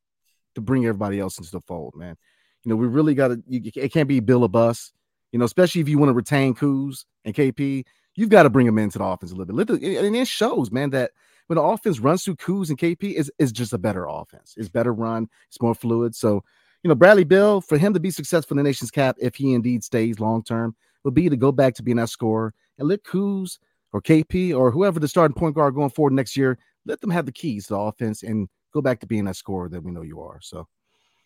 to 0.55 0.61
bring 0.61 0.85
everybody 0.85 1.19
else 1.19 1.39
into 1.39 1.51
the 1.51 1.61
fold, 1.63 1.95
man. 1.97 2.17
You 2.65 2.71
know, 2.71 2.77
we 2.77 2.87
really 2.87 3.15
got 3.15 3.29
to. 3.29 3.43
It 3.49 3.93
can't 3.93 4.09
be 4.09 4.21
Beal 4.21 4.45
a 4.45 4.49
bus. 4.49 4.93
You 5.33 5.39
know, 5.39 5.45
especially 5.45 5.81
if 5.81 5.89
you 5.89 5.99
want 5.99 6.11
to 6.11 6.15
retain 6.15 6.55
Kuz 6.55 7.05
and 7.25 7.35
KP, 7.35 7.85
you've 8.15 8.29
got 8.29 8.45
to 8.45 8.51
bring 8.51 8.67
them 8.67 8.79
into 8.79 8.99
the 8.99 9.05
offense 9.05 9.33
a 9.33 9.35
little 9.35 9.55
bit. 9.55 9.83
And 9.83 10.17
it 10.17 10.29
shows, 10.29 10.71
man, 10.71 10.91
that 10.91 11.13
when 11.47 11.57
the 11.57 11.63
offense 11.63 11.99
runs 11.99 12.25
through 12.25 12.37
Kuz 12.37 12.69
and 12.69 12.79
KP, 12.79 13.15
is 13.15 13.31
is 13.39 13.53
just 13.53 13.73
a 13.73 13.79
better 13.79 14.07
offense. 14.07 14.55
It's 14.57 14.69
better 14.69 14.93
run. 14.93 15.29
It's 15.49 15.61
more 15.61 15.75
fluid. 15.75 16.15
So, 16.15 16.45
you 16.83 16.89
know, 16.89 16.95
Bradley 16.95 17.25
Beal, 17.25 17.61
for 17.61 17.79
him 17.79 17.95
to 17.95 18.01
be 18.01 18.11
successful 18.11 18.55
in 18.55 18.63
the 18.63 18.69
nation's 18.69 18.91
cap, 18.91 19.17
if 19.21 19.35
he 19.35 19.55
indeed 19.55 19.83
stays 19.83 20.21
long 20.21 20.45
term, 20.45 20.77
would 21.05 21.15
be 21.15 21.29
to 21.29 21.37
go 21.37 21.51
back 21.51 21.75
to 21.75 21.83
being 21.83 21.97
that 21.97 22.11
scorer 22.11 22.55
and 22.79 22.89
let 22.89 23.05
Kuz 23.05 23.59
or 23.93 24.01
KP 24.01 24.57
or 24.57 24.71
whoever 24.71 25.01
the 25.01 25.09
starting 25.09 25.35
point 25.35 25.55
guard 25.55 25.75
going 25.75 25.91
forward 25.91 26.13
next 26.13 26.37
year, 26.37 26.59
let 26.87 27.01
them 27.01 27.11
have 27.11 27.27
the 27.27 27.33
keys 27.33 27.67
to 27.67 27.75
the 27.75 27.81
offense 27.81 28.23
and 28.23 28.49
go 28.73 28.81
back 28.81 29.01
to 29.01 29.07
being 29.07 29.25
that 29.25 29.37
scorer 29.37 29.69
that 29.69 29.83
we 29.83 29.91
know 29.91 30.03
you 30.03 30.21
are. 30.21 30.39
So. 30.41 30.69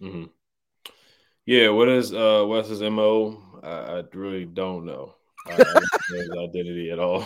Mm-hmm. 0.01 0.25
Yeah, 1.46 1.68
what 1.68 1.88
is 1.88 2.12
uh 2.12 2.44
Wes's 2.46 2.82
mo? 2.82 3.40
I, 3.62 3.68
I 3.68 4.02
really 4.12 4.44
don't 4.44 4.85
know. 4.85 5.14
uh, 5.48 5.80
his 6.11 6.30
identity 6.38 6.90
at 6.90 6.98
all. 6.98 7.24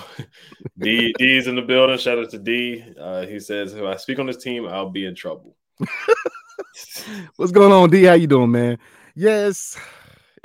D 0.79 1.15
D's 1.19 1.47
in 1.47 1.57
the 1.57 1.63
building. 1.63 1.97
Shout 1.97 2.19
out 2.19 2.31
to 2.31 2.39
D. 2.39 2.85
Uh, 3.01 3.25
he 3.27 3.41
says, 3.41 3.73
"If 3.73 3.83
I 3.83 3.97
speak 3.97 4.19
on 4.19 4.27
this 4.27 4.37
team, 4.37 4.69
I'll 4.69 4.91
be 4.91 5.07
in 5.07 5.15
trouble." 5.15 5.57
What's 7.37 7.53
going 7.53 7.73
on, 7.73 7.89
D? 7.89 8.05
How 8.05 8.13
you 8.13 8.27
doing, 8.27 8.51
man? 8.51 8.79
Yes. 9.15 9.79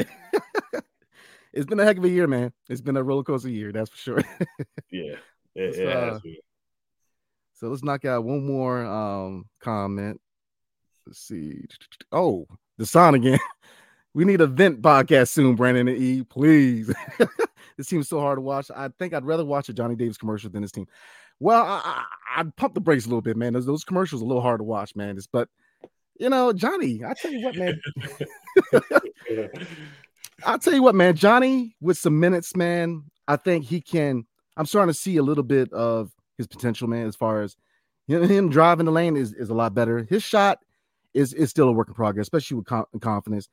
it's 1.54 1.66
been 1.66 1.80
a 1.82 1.84
heck 1.84 1.98
of 1.98 2.06
a 2.06 2.10
year, 2.10 2.28
man. 2.28 2.54
It's 2.70 2.82
been 2.82 2.96
a 2.96 3.04
roller 3.04 3.24
coaster 3.24 3.50
year, 3.50 3.74
that's 3.74 3.90
for 3.90 3.98
sure. 3.98 4.24
yeah, 4.90 5.16
it, 5.54 5.76
it 5.76 5.88
uh, 5.88 6.20
so 7.54 7.68
let's 7.68 7.84
knock 7.84 8.06
out 8.06 8.24
one 8.24 8.46
more 8.46 8.86
um 8.86 9.50
comment. 9.60 10.22
Let's 11.06 11.20
see. 11.20 11.66
Oh, 12.12 12.48
the 12.78 12.86
sign 12.86 13.16
again. 13.16 13.40
We 14.14 14.24
need 14.24 14.40
a 14.40 14.48
vent 14.48 14.82
podcast 14.82 15.28
soon, 15.28 15.58
Brandon 15.58 15.90
and 15.90 15.98
E, 15.98 16.24
please. 16.24 16.88
this 17.78 17.86
seems 17.86 18.08
so 18.08 18.22
hard 18.22 18.38
to 18.38 18.42
watch. 18.42 18.72
I 18.74 18.88
think 18.98 19.14
I'd 19.14 19.26
rather 19.26 19.44
watch 19.44 19.68
a 19.68 19.74
Johnny 19.74 19.94
Davis 19.98 20.18
commercial 20.18 20.50
than 20.50 20.62
this 20.62 20.72
team. 20.72 20.88
Well, 21.42 21.62
I, 21.64 22.06
I, 22.34 22.44
would 22.44 22.56
pump 22.56 22.76
the 22.76 22.80
brakes 22.80 23.04
a 23.06 23.10
little 23.10 23.22
bit, 23.22 23.36
man. 23.36 23.52
Those, 23.52 23.66
those 23.66 23.84
commercials 23.84 24.22
are 24.22 24.24
a 24.24 24.28
little 24.30 24.42
hard 24.42 24.62
to 24.62 24.64
watch, 24.64 24.96
man. 24.96 25.18
It's, 25.18 25.28
but 25.28 25.50
you 26.18 26.30
know, 26.30 26.54
Johnny, 26.54 27.02
I 27.06 27.14
tell 27.14 27.34
you 27.34 27.46
what, 27.46 27.58
man. 27.58 27.82
I'll 30.46 30.60
tell 30.60 30.74
you 30.74 30.82
what, 30.82 30.96
man. 30.96 31.18
Johnny, 31.18 31.76
with 31.82 31.98
some 31.98 32.18
minutes, 32.18 32.56
man, 32.56 33.04
I 33.28 33.36
think 33.36 33.66
he 33.66 33.82
can. 33.82 34.26
I'm 34.56 34.66
starting 34.66 34.94
to 34.94 34.98
see 34.98 35.18
a 35.18 35.24
little 35.24 35.44
bit 35.44 35.74
of 35.74 36.10
his 36.38 36.48
potential, 36.48 36.88
man, 36.88 37.08
as 37.08 37.18
far 37.18 37.42
as 37.42 37.58
know, 38.08 38.22
him 38.22 38.50
driving 38.50 38.86
the 38.86 38.92
lane 38.92 39.18
is, 39.18 39.34
is 39.34 39.50
a 39.50 39.54
lot 39.54 39.74
better. 39.74 40.06
His 40.10 40.24
shot 40.24 40.60
is 41.16 41.34
is 41.34 41.50
still 41.50 41.70
a 41.70 41.72
work 41.72 41.88
in 41.88 41.96
progress, 41.96 42.26
especially 42.26 42.58
with 42.58 42.68
com- 42.68 42.86
confidence. 43.02 43.50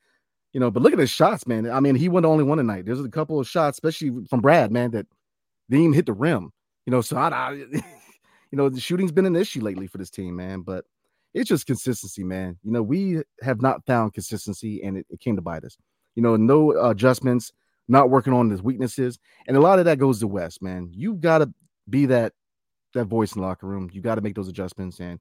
You 0.53 0.61
know, 0.61 0.70
but 0.70 0.83
look 0.83 0.92
at 0.92 0.98
his 0.98 1.11
shots, 1.11 1.46
man. 1.46 1.70
I 1.70 1.81
mean, 1.81 1.94
he 1.94 2.11
won 2.11 2.25
the 2.25 2.29
only 2.29 2.44
one 2.44 2.59
tonight. 2.59 2.85
There's 2.85 3.01
a 3.01 3.09
couple 3.09 3.40
of 3.40 3.48
shots, 3.48 3.77
especially 3.77 4.27
from 4.29 4.40
Brad, 4.40 4.70
man, 4.70 4.90
that 4.90 5.07
didn't 5.70 5.85
even 5.85 5.94
hit 5.94 6.05
the 6.05 6.12
rim. 6.12 6.53
You 6.85 6.90
know, 6.90 7.01
so 7.01 7.16
I, 7.16 7.29
I 7.29 7.53
you 8.51 8.59
know, 8.59 8.68
the 8.68 8.81
shooting's 8.81 9.12
been 9.12 9.25
an 9.25 9.37
issue 9.37 9.62
lately 9.62 9.87
for 9.87 9.96
this 9.96 10.11
team, 10.11 10.37
man. 10.37 10.61
But 10.61 10.85
it's 11.33 11.48
just 11.48 11.66
consistency, 11.66 12.22
man. 12.22 12.59
You 12.62 12.72
know, 12.72 12.83
we 12.83 13.22
have 13.40 13.62
not 13.62 13.87
found 13.87 14.12
consistency, 14.12 14.83
and 14.83 14.98
it, 14.98 15.07
it 15.09 15.20
came 15.20 15.37
to 15.37 15.42
bite 15.42 15.64
us. 15.64 15.79
You 16.16 16.22
know, 16.22 16.37
no 16.37 16.90
adjustments, 16.90 17.53
not 17.88 18.11
working 18.11 18.35
on 18.35 18.51
his 18.51 18.62
weaknesses, 18.62 19.18
and 19.46 19.57
a 19.57 19.61
lot 19.61 19.79
of 19.79 19.87
that 19.87 19.98
goes 19.98 20.20
to 20.20 20.27
Wes, 20.27 20.61
man. 20.61 20.90
You 20.92 21.14
got 21.14 21.38
to 21.38 21.51
be 21.88 22.07
that 22.07 22.35
that 22.92 23.07
voice 23.07 23.35
in 23.35 23.40
the 23.40 23.46
locker 23.46 23.66
room. 23.66 23.88
You 23.90 24.03
got 24.03 24.16
to 24.16 24.20
make 24.20 24.35
those 24.35 24.48
adjustments, 24.48 25.01
and 25.01 25.18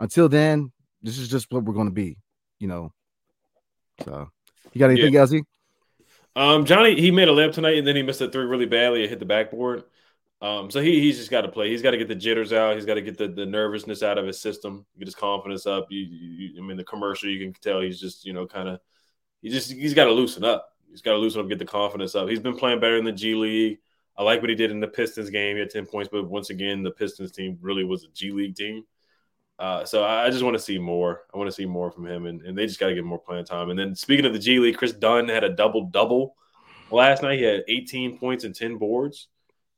until 0.00 0.28
then, 0.28 0.72
this 1.02 1.18
is 1.18 1.28
just 1.28 1.46
what 1.50 1.64
we're 1.64 1.74
going 1.74 1.88
to 1.88 1.92
be. 1.92 2.16
You 2.58 2.68
know, 2.68 2.92
so 4.04 4.30
you 4.72 4.78
got 4.78 4.90
anything, 4.90 5.12
yeah. 5.12 5.20
Um, 6.34 6.64
Johnny, 6.64 6.98
he 6.98 7.10
made 7.10 7.28
a 7.28 7.32
layup 7.32 7.52
tonight, 7.52 7.76
and 7.78 7.86
then 7.86 7.96
he 7.96 8.02
missed 8.02 8.20
a 8.20 8.28
three 8.28 8.44
really 8.44 8.66
badly. 8.66 9.04
It 9.04 9.10
hit 9.10 9.18
the 9.18 9.26
backboard. 9.26 9.84
Um, 10.40 10.70
so 10.70 10.80
he 10.80 11.00
he's 11.00 11.18
just 11.18 11.30
got 11.30 11.42
to 11.42 11.48
play. 11.48 11.70
He's 11.70 11.82
got 11.82 11.92
to 11.92 11.98
get 11.98 12.08
the 12.08 12.14
jitters 12.14 12.52
out. 12.52 12.74
He's 12.74 12.84
got 12.84 12.94
to 12.94 13.02
get 13.02 13.16
the, 13.16 13.28
the 13.28 13.46
nervousness 13.46 14.02
out 14.02 14.18
of 14.18 14.26
his 14.26 14.40
system. 14.40 14.84
Get 14.98 15.06
his 15.06 15.14
confidence 15.14 15.66
up. 15.66 15.86
You, 15.90 16.00
you, 16.00 16.62
I 16.62 16.66
mean, 16.66 16.76
the 16.76 16.84
commercial 16.84 17.30
you 17.30 17.38
can 17.38 17.52
tell 17.60 17.80
he's 17.80 18.00
just 18.00 18.24
you 18.24 18.32
know 18.32 18.46
kind 18.46 18.68
of 18.68 18.80
he 19.40 19.50
just 19.50 19.70
he's 19.70 19.94
got 19.94 20.06
to 20.06 20.12
loosen 20.12 20.44
up. 20.44 20.70
He's 20.90 21.02
got 21.02 21.12
to 21.12 21.18
loosen 21.18 21.40
up, 21.40 21.48
get 21.48 21.58
the 21.58 21.64
confidence 21.64 22.14
up. 22.14 22.28
He's 22.28 22.40
been 22.40 22.56
playing 22.56 22.80
better 22.80 22.96
in 22.96 23.04
the 23.04 23.12
G 23.12 23.34
League. 23.34 23.78
I 24.16 24.24
like 24.24 24.40
what 24.40 24.50
he 24.50 24.56
did 24.56 24.70
in 24.70 24.80
the 24.80 24.88
Pistons 24.88 25.30
game. 25.30 25.56
He 25.56 25.60
had 25.60 25.70
ten 25.70 25.86
points, 25.86 26.10
but 26.10 26.28
once 26.28 26.50
again, 26.50 26.82
the 26.82 26.90
Pistons 26.90 27.30
team 27.30 27.56
really 27.60 27.84
was 27.84 28.04
a 28.04 28.08
G 28.08 28.32
League 28.32 28.56
team. 28.56 28.84
Uh, 29.58 29.84
so 29.84 30.04
I, 30.04 30.28
just 30.30 30.42
want 30.42 30.56
to 30.56 30.62
see 30.62 30.78
more. 30.78 31.22
I 31.32 31.38
want 31.38 31.48
to 31.48 31.54
see 31.54 31.66
more 31.66 31.90
from 31.90 32.06
him, 32.06 32.26
and, 32.26 32.42
and 32.42 32.56
they 32.56 32.66
just 32.66 32.80
got 32.80 32.88
to 32.88 32.94
get 32.94 33.04
more 33.04 33.18
playing 33.18 33.44
time. 33.44 33.70
And 33.70 33.78
then 33.78 33.94
speaking 33.94 34.26
of 34.26 34.32
the 34.32 34.38
G 34.38 34.58
League, 34.58 34.76
Kris 34.76 34.92
Dunn 34.92 35.28
had 35.28 35.44
a 35.44 35.50
double 35.50 35.84
double 35.90 36.34
last 36.90 37.22
night. 37.22 37.38
He 37.38 37.44
had 37.44 37.62
18 37.68 38.18
points 38.18 38.44
and 38.44 38.54
10 38.54 38.76
boards 38.78 39.28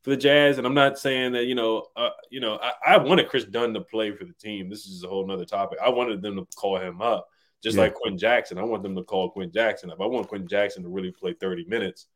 for 0.01 0.09
the 0.11 0.17
Jazz. 0.17 0.57
And 0.57 0.65
I'm 0.65 0.73
not 0.73 0.97
saying 0.97 1.33
that 1.33 1.45
you 1.45 1.55
know, 1.55 1.87
uh, 1.95 2.09
you 2.29 2.39
know, 2.39 2.59
I, 2.61 2.95
I, 2.95 2.97
wanted 2.97 3.29
Kris 3.29 3.45
Dunn 3.45 3.73
to 3.73 3.81
play 3.81 4.11
for 4.11 4.25
the 4.25 4.33
team. 4.33 4.69
This 4.69 4.85
is 4.85 5.03
a 5.03 5.07
whole 5.07 5.25
nother 5.27 5.45
topic. 5.45 5.79
I 5.83 5.89
wanted 5.89 6.21
them 6.21 6.37
to 6.37 6.45
call 6.55 6.79
him 6.79 7.01
up, 7.01 7.27
just 7.61 7.75
yeah. 7.75 7.83
like 7.83 7.93
Quenton 7.93 8.17
Jackson. 8.17 8.57
I 8.57 8.63
want 8.63 8.81
them 8.81 8.95
to 8.95 9.03
call 9.03 9.29
Quenton 9.29 9.53
Jackson 9.53 9.91
up. 9.91 10.01
I 10.01 10.05
want 10.05 10.27
Quenton 10.27 10.47
Jackson 10.47 10.83
to 10.83 10.89
really 10.89 11.11
play 11.11 11.33
30 11.33 11.65
minutes. 11.65 12.07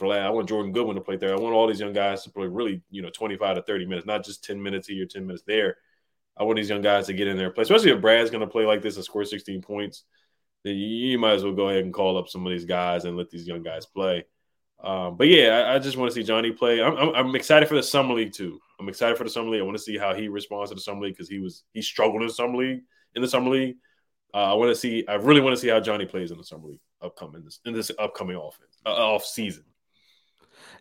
I 0.00 0.30
want 0.30 0.48
Jordan 0.48 0.72
Goodwin 0.72 0.96
to 0.96 1.00
play 1.00 1.16
there. 1.16 1.32
I 1.32 1.38
want 1.38 1.54
all 1.54 1.68
these 1.68 1.78
young 1.78 1.92
guys 1.92 2.24
to 2.24 2.30
play 2.30 2.46
really, 2.48 2.82
you 2.90 3.02
know, 3.02 3.10
25 3.10 3.56
to 3.56 3.62
30 3.62 3.86
minutes, 3.86 4.06
not 4.06 4.24
just 4.24 4.42
10 4.42 4.60
minutes 4.60 4.88
here, 4.88 5.06
10 5.06 5.26
minutes 5.26 5.44
there. 5.46 5.76
I 6.36 6.44
want 6.44 6.56
these 6.56 6.68
young 6.68 6.82
guys 6.82 7.06
to 7.06 7.12
get 7.12 7.28
in 7.28 7.36
there 7.36 7.50
play, 7.50 7.62
especially 7.62 7.90
if 7.90 8.00
Brad's 8.00 8.30
going 8.30 8.40
to 8.40 8.46
play 8.46 8.64
like 8.64 8.82
this 8.82 8.96
and 8.96 9.04
score 9.04 9.24
16 9.24 9.62
points. 9.62 10.04
Then 10.64 10.76
you 10.76 11.18
might 11.18 11.32
as 11.34 11.44
well 11.44 11.52
go 11.52 11.68
ahead 11.68 11.84
and 11.84 11.92
call 11.92 12.16
up 12.16 12.28
some 12.28 12.46
of 12.46 12.52
these 12.52 12.64
guys 12.64 13.04
and 13.04 13.16
let 13.16 13.30
these 13.30 13.46
young 13.46 13.62
guys 13.62 13.86
play. 13.86 14.24
Um, 14.82 15.16
but 15.16 15.28
yeah, 15.28 15.58
I, 15.58 15.74
I, 15.74 15.78
just 15.78 15.96
want 15.96 16.10
to 16.10 16.14
see 16.14 16.24
Johnny 16.24 16.50
play. 16.50 16.82
I'm, 16.82 16.96
I'm, 16.96 17.14
I'm, 17.14 17.36
excited 17.36 17.68
for 17.68 17.76
the 17.76 17.82
summer 17.84 18.14
league 18.14 18.32
too. 18.32 18.58
I'm 18.80 18.88
excited 18.88 19.16
for 19.16 19.22
the 19.22 19.30
summer 19.30 19.50
league. 19.50 19.60
I 19.60 19.64
want 19.64 19.76
to 19.76 19.82
see 19.82 19.96
how 19.96 20.12
he 20.12 20.26
responds 20.26 20.70
to 20.70 20.74
the 20.74 20.80
summer 20.80 21.02
league 21.02 21.14
because 21.14 21.28
he 21.28 21.38
was 21.38 21.62
he 21.72 21.82
struggled 21.82 22.20
in 22.20 22.26
the 22.26 22.34
summer 22.34 22.56
league. 22.56 22.80
In 23.14 23.22
the 23.22 23.28
summer 23.28 23.50
league, 23.50 23.76
uh, 24.34 24.38
I 24.38 24.54
want 24.54 24.70
to 24.70 24.74
see. 24.74 25.06
I 25.06 25.14
really 25.14 25.40
want 25.40 25.54
to 25.54 25.60
see 25.60 25.68
how 25.68 25.78
Johnny 25.78 26.04
plays 26.04 26.32
in 26.32 26.38
the 26.38 26.42
summer 26.42 26.66
league 26.66 26.80
upcoming 27.00 27.44
this 27.44 27.60
in 27.64 27.74
this 27.74 27.92
upcoming 27.96 28.36
offense 28.36 28.78
uh, 28.84 28.90
off 28.90 29.24
season. 29.24 29.64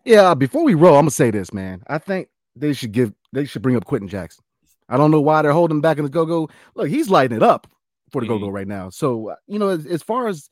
Yeah, 0.03 0.33
before 0.33 0.63
we 0.63 0.73
roll, 0.73 0.95
I'm 0.95 1.01
gonna 1.01 1.11
say 1.11 1.29
this, 1.29 1.53
man. 1.53 1.83
I 1.85 1.99
think 1.99 2.29
they 2.55 2.73
should 2.73 2.93
give 2.93 3.13
they 3.33 3.45
should 3.45 3.61
bring 3.61 3.75
up 3.75 3.85
Quenton 3.85 4.07
Jackson. 4.07 4.43
I 4.91 4.97
don't 4.97 5.09
know 5.09 5.21
why 5.21 5.41
they're 5.41 5.53
holding 5.53 5.81
back 5.81 5.97
in 5.97 6.03
the 6.03 6.09
go 6.09 6.25
go. 6.25 6.49
Look, 6.75 6.89
he's 6.89 7.09
lighting 7.09 7.37
it 7.37 7.43
up 7.43 7.65
for 8.11 8.21
the 8.21 8.27
mm-hmm. 8.27 8.35
go 8.35 8.47
go 8.47 8.49
right 8.49 8.67
now. 8.67 8.89
So 8.89 9.29
uh, 9.29 9.35
you 9.47 9.57
know, 9.57 9.69
as, 9.69 9.85
as, 9.85 10.03
far 10.03 10.27
as 10.27 10.49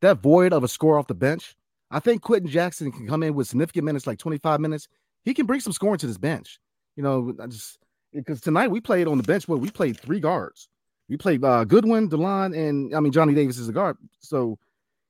that 0.00 0.18
void 0.18 0.52
of 0.52 0.64
a 0.64 0.68
score 0.68 0.98
off 0.98 1.06
the 1.06 1.14
bench, 1.14 1.54
I 1.90 2.00
think 2.00 2.22
Quenton 2.22 2.50
Jackson 2.50 2.90
can 2.90 3.06
come 3.06 3.22
in 3.22 3.34
with 3.34 3.48
significant 3.48 3.84
minutes, 3.84 4.06
like 4.06 4.18
25 4.18 4.60
minutes. 4.60 4.88
He 5.24 5.34
can 5.34 5.46
bring 5.46 5.60
some 5.60 5.74
scoring 5.74 5.98
to 5.98 6.06
this 6.06 6.18
bench. 6.18 6.58
You 6.96 7.02
know, 7.02 7.34
I 7.38 7.46
just 7.46 7.78
because 8.12 8.40
tonight 8.40 8.70
we 8.70 8.80
played 8.80 9.06
on 9.06 9.18
the 9.18 9.22
bench 9.22 9.46
where 9.46 9.58
we 9.58 9.70
played 9.70 10.00
three 10.00 10.20
guards. 10.20 10.68
We 11.08 11.18
played 11.18 11.44
uh, 11.44 11.64
Goodwin, 11.64 12.08
Delon, 12.08 12.56
and 12.56 12.94
I 12.94 13.00
mean 13.00 13.12
Johnny 13.12 13.34
Davis 13.34 13.58
is 13.58 13.68
a 13.68 13.72
guard. 13.72 13.98
So, 14.20 14.58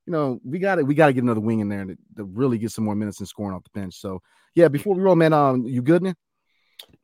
you 0.06 0.12
know, 0.12 0.40
we 0.44 0.58
got 0.58 0.80
it. 0.80 0.86
We 0.86 0.96
got 0.96 1.06
to 1.06 1.12
get 1.12 1.22
another 1.22 1.40
wing 1.40 1.60
in 1.60 1.68
there 1.68 1.84
to, 1.84 1.96
to, 2.16 2.24
really 2.24 2.58
get 2.58 2.72
some 2.72 2.84
more 2.84 2.96
minutes 2.96 3.20
and 3.20 3.28
scoring 3.28 3.54
off 3.54 3.62
the 3.62 3.78
bench. 3.78 3.94
So, 3.94 4.20
yeah, 4.56 4.66
before 4.66 4.96
we 4.96 5.02
roll, 5.02 5.14
man, 5.14 5.32
um, 5.32 5.64
you 5.64 5.82
good, 5.82 6.02
man? 6.02 6.16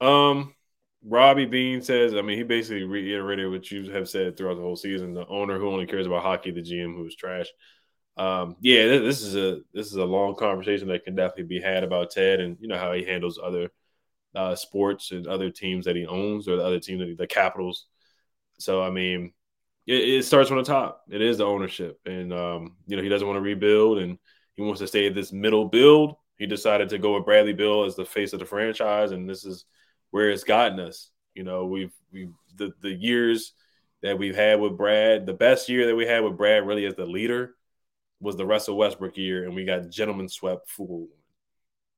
Um, 0.00 0.54
Robbie 1.08 1.46
Bean 1.46 1.80
says, 1.80 2.14
I 2.14 2.20
mean, 2.20 2.36
he 2.36 2.44
basically 2.44 2.84
reiterated 2.84 3.50
what 3.50 3.70
you 3.70 3.90
have 3.92 4.08
said 4.08 4.36
throughout 4.36 4.56
the 4.56 4.62
whole 4.62 4.76
season. 4.76 5.14
The 5.14 5.26
owner 5.26 5.58
who 5.58 5.70
only 5.70 5.86
cares 5.86 6.06
about 6.06 6.22
hockey, 6.22 6.50
the 6.50 6.60
GM 6.60 6.94
who 6.94 7.06
is 7.06 7.16
trash. 7.16 7.46
Um, 8.18 8.56
yeah, 8.60 8.86
this 8.86 9.22
is 9.22 9.36
a 9.36 9.60
this 9.72 9.86
is 9.86 9.94
a 9.94 10.04
long 10.04 10.34
conversation 10.34 10.88
that 10.88 11.04
can 11.04 11.14
definitely 11.14 11.44
be 11.44 11.60
had 11.60 11.84
about 11.84 12.10
Ted 12.10 12.40
and 12.40 12.56
you 12.60 12.68
know 12.68 12.76
how 12.76 12.92
he 12.92 13.04
handles 13.04 13.38
other 13.42 13.70
uh, 14.34 14.54
sports 14.54 15.12
and 15.12 15.26
other 15.26 15.50
teams 15.50 15.86
that 15.86 15.96
he 15.96 16.04
owns 16.04 16.48
or 16.48 16.56
the 16.56 16.64
other 16.64 16.80
teams 16.80 17.00
that 17.00 17.08
he, 17.08 17.14
the 17.14 17.26
Capitals. 17.26 17.86
So 18.58 18.82
I 18.82 18.90
mean, 18.90 19.32
it, 19.86 20.08
it, 20.08 20.24
starts 20.24 20.48
from 20.48 20.58
the 20.58 20.64
top. 20.64 21.04
It 21.08 21.22
is 21.22 21.38
the 21.38 21.46
ownership, 21.46 22.00
and 22.04 22.32
um, 22.32 22.76
you 22.86 22.96
know 22.96 23.02
he 23.02 23.08
doesn't 23.08 23.26
want 23.26 23.36
to 23.36 23.42
rebuild 23.42 23.98
and 23.98 24.18
he 24.56 24.62
wants 24.62 24.80
to 24.80 24.88
stay 24.88 25.06
at 25.06 25.14
this 25.14 25.32
middle 25.32 25.66
build. 25.66 26.16
He 26.38 26.46
decided 26.46 26.88
to 26.90 26.98
go 26.98 27.14
with 27.14 27.24
Bradley 27.24 27.52
Beal 27.52 27.84
as 27.84 27.94
the 27.94 28.04
face 28.04 28.32
of 28.32 28.40
the 28.40 28.44
franchise, 28.44 29.12
and 29.12 29.30
this 29.30 29.44
is 29.44 29.64
where 30.10 30.30
it's 30.30 30.44
gotten 30.44 30.80
us. 30.80 31.10
You 31.34 31.44
know, 31.44 31.66
we've 31.66 31.92
we 32.12 32.28
the 32.56 32.72
the 32.80 32.92
years 32.92 33.52
that 34.02 34.18
we've 34.18 34.36
had 34.36 34.60
with 34.60 34.76
Brad, 34.76 35.26
the 35.26 35.34
best 35.34 35.68
year 35.68 35.86
that 35.86 35.96
we 35.96 36.06
had 36.06 36.22
with 36.22 36.36
Brad 36.36 36.66
really 36.66 36.86
as 36.86 36.94
the 36.94 37.06
leader 37.06 37.54
was 38.20 38.36
the 38.36 38.46
Russell 38.46 38.76
Westbrook 38.76 39.16
year, 39.16 39.44
and 39.44 39.54
we 39.54 39.64
got 39.64 39.88
gentlemen 39.90 40.28
swept 40.28 40.68
four. 40.68 41.06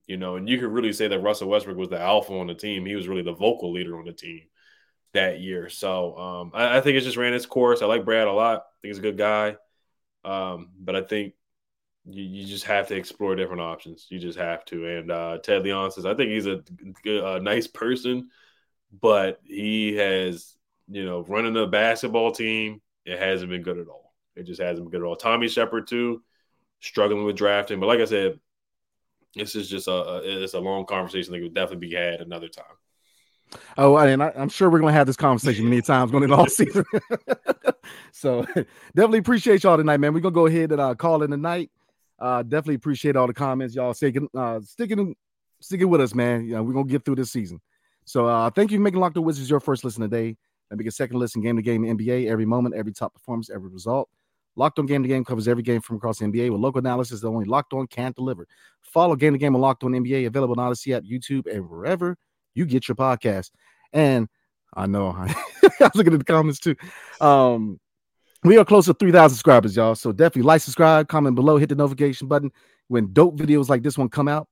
You 0.07 0.16
know, 0.16 0.37
and 0.37 0.49
you 0.49 0.59
could 0.59 0.73
really 0.73 0.92
say 0.92 1.09
that 1.09 1.20
Russell 1.20 1.49
Westbrook 1.49 1.77
was 1.77 1.88
the 1.88 2.01
alpha 2.01 2.33
on 2.33 2.49
the 2.49 2.55
team. 2.55 2.85
He 2.85 2.96
was 2.96 3.07
really 3.07 3.23
the 3.23 3.33
vocal 3.33 3.73
leader 3.73 3.96
on 3.99 4.07
the 4.07 4.12
team 4.12 4.42
that 5.12 5.40
year. 5.40 5.68
So 5.68 6.16
um, 6.16 6.51
I, 6.55 6.79
I, 6.79 6.81
think 6.81 6.96
it 6.96 7.03
just 7.03 7.16
ran 7.16 7.35
its 7.35 7.46
course. 7.46 7.83
I 7.83 7.87
like 7.87 8.05
Brad 8.05 8.27
a 8.27 8.33
lot. 8.33 8.59
I 8.59 8.75
think 8.81 8.90
he's 8.90 8.99
a 8.99 9.03
good 9.03 9.18
guy. 9.18 9.57
Um, 10.25 10.70
but 10.79 10.96
I 10.96 11.03
think 11.03 11.35
you, 12.05 12.23
you, 12.23 12.47
just 12.47 12.65
have 12.65 12.89
to 12.89 12.97
explore 12.97 13.37
different 13.37 13.63
options. 13.63 14.07
You 14.09 14.19
just 14.19 14.39
have 14.39 14.65
to. 14.67 14.87
And 14.87 15.11
uh, 15.11 15.39
Ted 15.39 15.63
Leonsis, 15.63 16.07
I 16.07 16.15
think 16.15 16.31
he's 16.31 16.47
a, 16.47 16.63
a 17.35 17.41
nice 17.41 17.67
person, 17.67 18.31
but 19.01 19.40
he 19.44 19.94
has, 19.96 20.57
you 20.88 21.05
know, 21.05 21.23
running 21.23 21.57
a 21.57 21.67
basketball 21.67 22.33
team, 22.33 22.81
it 23.05 23.19
hasn't 23.19 23.51
been 23.51 23.63
good 23.63 23.79
at 23.79 23.88
all. 23.88 24.15
It 24.37 24.44
just 24.44 24.61
hasn't 24.61 24.87
been 24.87 24.90
good 24.90 25.05
at 25.05 25.09
all. 25.09 25.17
Tommy 25.17 25.48
Sheppard, 25.48 25.87
too, 25.87 26.23
struggling 26.81 27.25
with 27.25 27.37
drafting. 27.37 27.81
But 27.81 27.87
like 27.87 28.01
I 28.01 28.07
said, 28.07 28.40
this 29.35 29.55
is 29.55 29.69
just 29.69 29.87
a, 29.88 30.21
it's 30.25 30.55
a 30.55 30.61
long 30.61 30.87
conversation 30.87 31.33
that 31.33 31.40
could 31.40 31.55
definitely 31.55 31.88
be 31.88 31.94
had 31.94 32.21
another 32.21 32.48
time. 32.48 32.65
Oh, 33.77 33.94
I 33.94 34.09
and 34.09 34.23
I, 34.23 34.33
am 34.37 34.48
sure 34.48 34.71
we're 34.71 34.79
gonna 34.79 34.92
have 34.92 35.07
this 35.07 35.17
conversation 35.17 35.69
many 35.69 35.83
times 35.83 36.11
going 36.11 36.25
into 36.25 36.37
all 36.37 36.46
season. 36.46 36.85
so 38.13 38.42
definitely 38.94 39.19
appreciate 39.19 39.65
y'all 39.65 39.77
tonight, 39.77 39.98
man. 39.98 40.15
We're 40.15 40.21
gonna 40.21 40.35
go 40.35 40.46
ahead 40.46 40.73
and 40.73 40.81
uh, 40.81 40.94
call 40.94 41.23
it 41.23 41.31
the 41.31 41.37
night. 41.37 41.71
Uh, 42.21 42.42
definitely 42.42 42.75
appreciate 42.75 43.16
all 43.16 43.27
the 43.27 43.35
comments, 43.35 43.75
y'all 43.75 43.94
sticking, 43.94 44.29
uh, 44.37 44.60
sticking, 44.60 45.14
sticking 45.60 45.88
with 45.88 46.00
us, 46.00 46.14
man. 46.14 46.44
You 46.46 46.54
know, 46.54 46.62
we're 46.62 46.75
gonna 46.75 46.87
get 46.87 47.04
through 47.04 47.16
this 47.16 47.33
season. 47.33 47.60
So 48.04 48.27
uh, 48.27 48.50
thank 48.50 48.71
you 48.71 48.79
for 48.79 48.83
making 48.83 49.00
Locked 49.00 49.16
On 49.16 49.25
Wizards 49.25 49.48
your 49.48 49.60
first 49.60 49.85
listen 49.85 50.02
today. 50.02 50.37
And 50.71 50.79
make 50.79 50.87
a 50.87 50.92
second 50.92 51.18
listen 51.18 51.42
game 51.42 51.56
to 51.56 51.62
game 51.62 51.83
NBA 51.83 52.29
every 52.29 52.46
moment, 52.46 52.75
every 52.77 52.92
top 52.92 53.14
performance, 53.14 53.50
every 53.50 53.71
result. 53.71 54.08
Locked 54.56 54.79
On 54.79 54.87
Game 54.87 55.02
to 55.02 55.08
Game 55.08 55.25
covers 55.25 55.48
every 55.48 55.62
game 55.62 55.81
from 55.81 55.96
across 55.96 56.18
the 56.18 56.27
NBA 56.27 56.50
with 56.50 56.60
local 56.60 56.81
analysis 56.81 57.21
that 57.21 57.29
only 57.29 57.44
Locked 57.44 57.73
On 57.73 57.87
can't 57.87 58.14
deliver. 58.14 58.46
Follow 58.83 59.16
Game 59.16 59.33
to 59.33 59.38
Game 59.38 59.54
on 59.54 59.60
Locked 59.60 59.85
On 59.85 59.92
NBA, 59.92 60.27
available 60.27 60.58
on 60.58 60.66
Odyssey 60.66 60.94
app, 60.94 61.04
YouTube, 61.04 61.46
and 61.52 61.68
wherever 61.68 62.16
you 62.54 62.66
get 62.66 62.88
your 62.88 62.96
podcast. 62.96 63.50
And 63.92 64.29
I 64.75 64.87
know 64.87 65.08
I, 65.16 65.35
was 65.81 65.94
looking 65.94 66.12
at 66.12 66.18
the 66.18 66.25
comments 66.25 66.60
too. 66.60 66.77
Um, 67.21 67.81
we 68.45 68.57
are 68.57 68.65
close 68.65 68.87
to 68.87 68.95
3,000 68.95 69.31
subscribers, 69.31 69.77
y'all. 69.77 69.95
So 69.95 70.13
definitely 70.13 70.43
like, 70.43 70.63
subscribe, 70.63 71.09
comment 71.09 71.35
below, 71.35 71.57
hit 71.57 71.69
the 71.69 71.75
notification 71.75 72.27
button 72.27 72.51
when 72.88 73.13
dope 73.13 73.37
videos 73.37 73.69
like 73.69 73.83
this 73.83 73.99
one 73.99 74.09
come 74.09 74.29
out. 74.29 74.49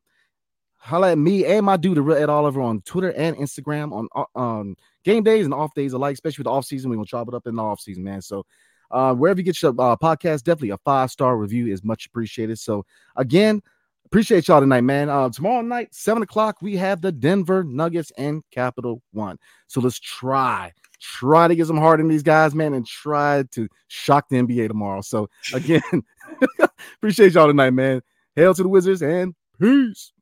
Holla 0.77 1.13
at 1.13 1.19
me 1.19 1.45
and 1.45 1.67
my 1.67 1.77
dude, 1.77 1.99
real 1.99 2.17
Ed 2.17 2.31
Oliver, 2.31 2.61
on 2.61 2.81
Twitter 2.83 3.13
and 3.13 3.37
Instagram 3.37 3.93
on 3.93 4.09
uh, 4.15 4.39
um, 4.39 4.77
game 5.05 5.23
days 5.25 5.45
and 5.45 5.53
off 5.53 5.75
days 5.75 5.93
alike, 5.93 6.15
especially 6.15 6.43
with 6.43 6.47
the 6.47 6.53
off 6.53 6.65
season. 6.65 6.89
We're 6.89 6.97
gonna 6.97 7.07
chop 7.07 7.29
it 7.29 7.35
up 7.35 7.47
in 7.47 7.57
the 7.57 7.63
off 7.63 7.81
season, 7.81 8.05
man. 8.05 8.23
So 8.23 8.47
uh, 8.91 9.15
wherever 9.15 9.41
you 9.41 9.45
get 9.45 9.61
your 9.61 9.73
uh, 9.73 9.97
podcast, 9.97 10.45
definitely 10.45 10.71
a 10.71 10.79
five 10.79 11.11
star 11.11 11.37
review 11.37 11.67
is 11.67 11.83
much 11.83 12.07
appreciated. 12.07 12.59
So 12.59 12.87
again, 13.17 13.61
appreciate 14.07 14.49
y'all 14.49 14.61
tonight, 14.61 14.83
man. 14.83 15.09
Uh, 15.09 15.29
tomorrow 15.29 15.63
night, 15.63 15.95
seven 15.95 16.23
o'clock, 16.23 16.63
we 16.63 16.77
have 16.77 17.01
the 17.01 17.13
Denver 17.13 17.65
Nuggets 17.65 18.13
and 18.17 18.43
Capital 18.51 19.03
One. 19.13 19.37
So 19.67 19.81
let's 19.81 19.99
try, 19.99 20.73
try 21.01 21.49
to 21.49 21.55
get 21.55 21.67
some 21.67 21.77
heart 21.77 22.01
in 22.01 22.09
these 22.09 22.23
guys, 22.23 22.55
man, 22.55 22.75
and 22.75 22.87
try 22.87 23.45
to 23.53 23.69
shock 23.89 24.29
the 24.29 24.37
NBA 24.37 24.69
tomorrow. 24.69 25.01
So 25.01 25.29
again, 25.55 25.83
appreciate 26.97 27.33
y'all 27.33 27.47
tonight, 27.47 27.71
man. 27.71 28.03
Hail 28.37 28.55
to 28.55 28.63
the 28.63 28.69
Wizards 28.69 29.03
and 29.03 29.35
peace. 29.61 30.13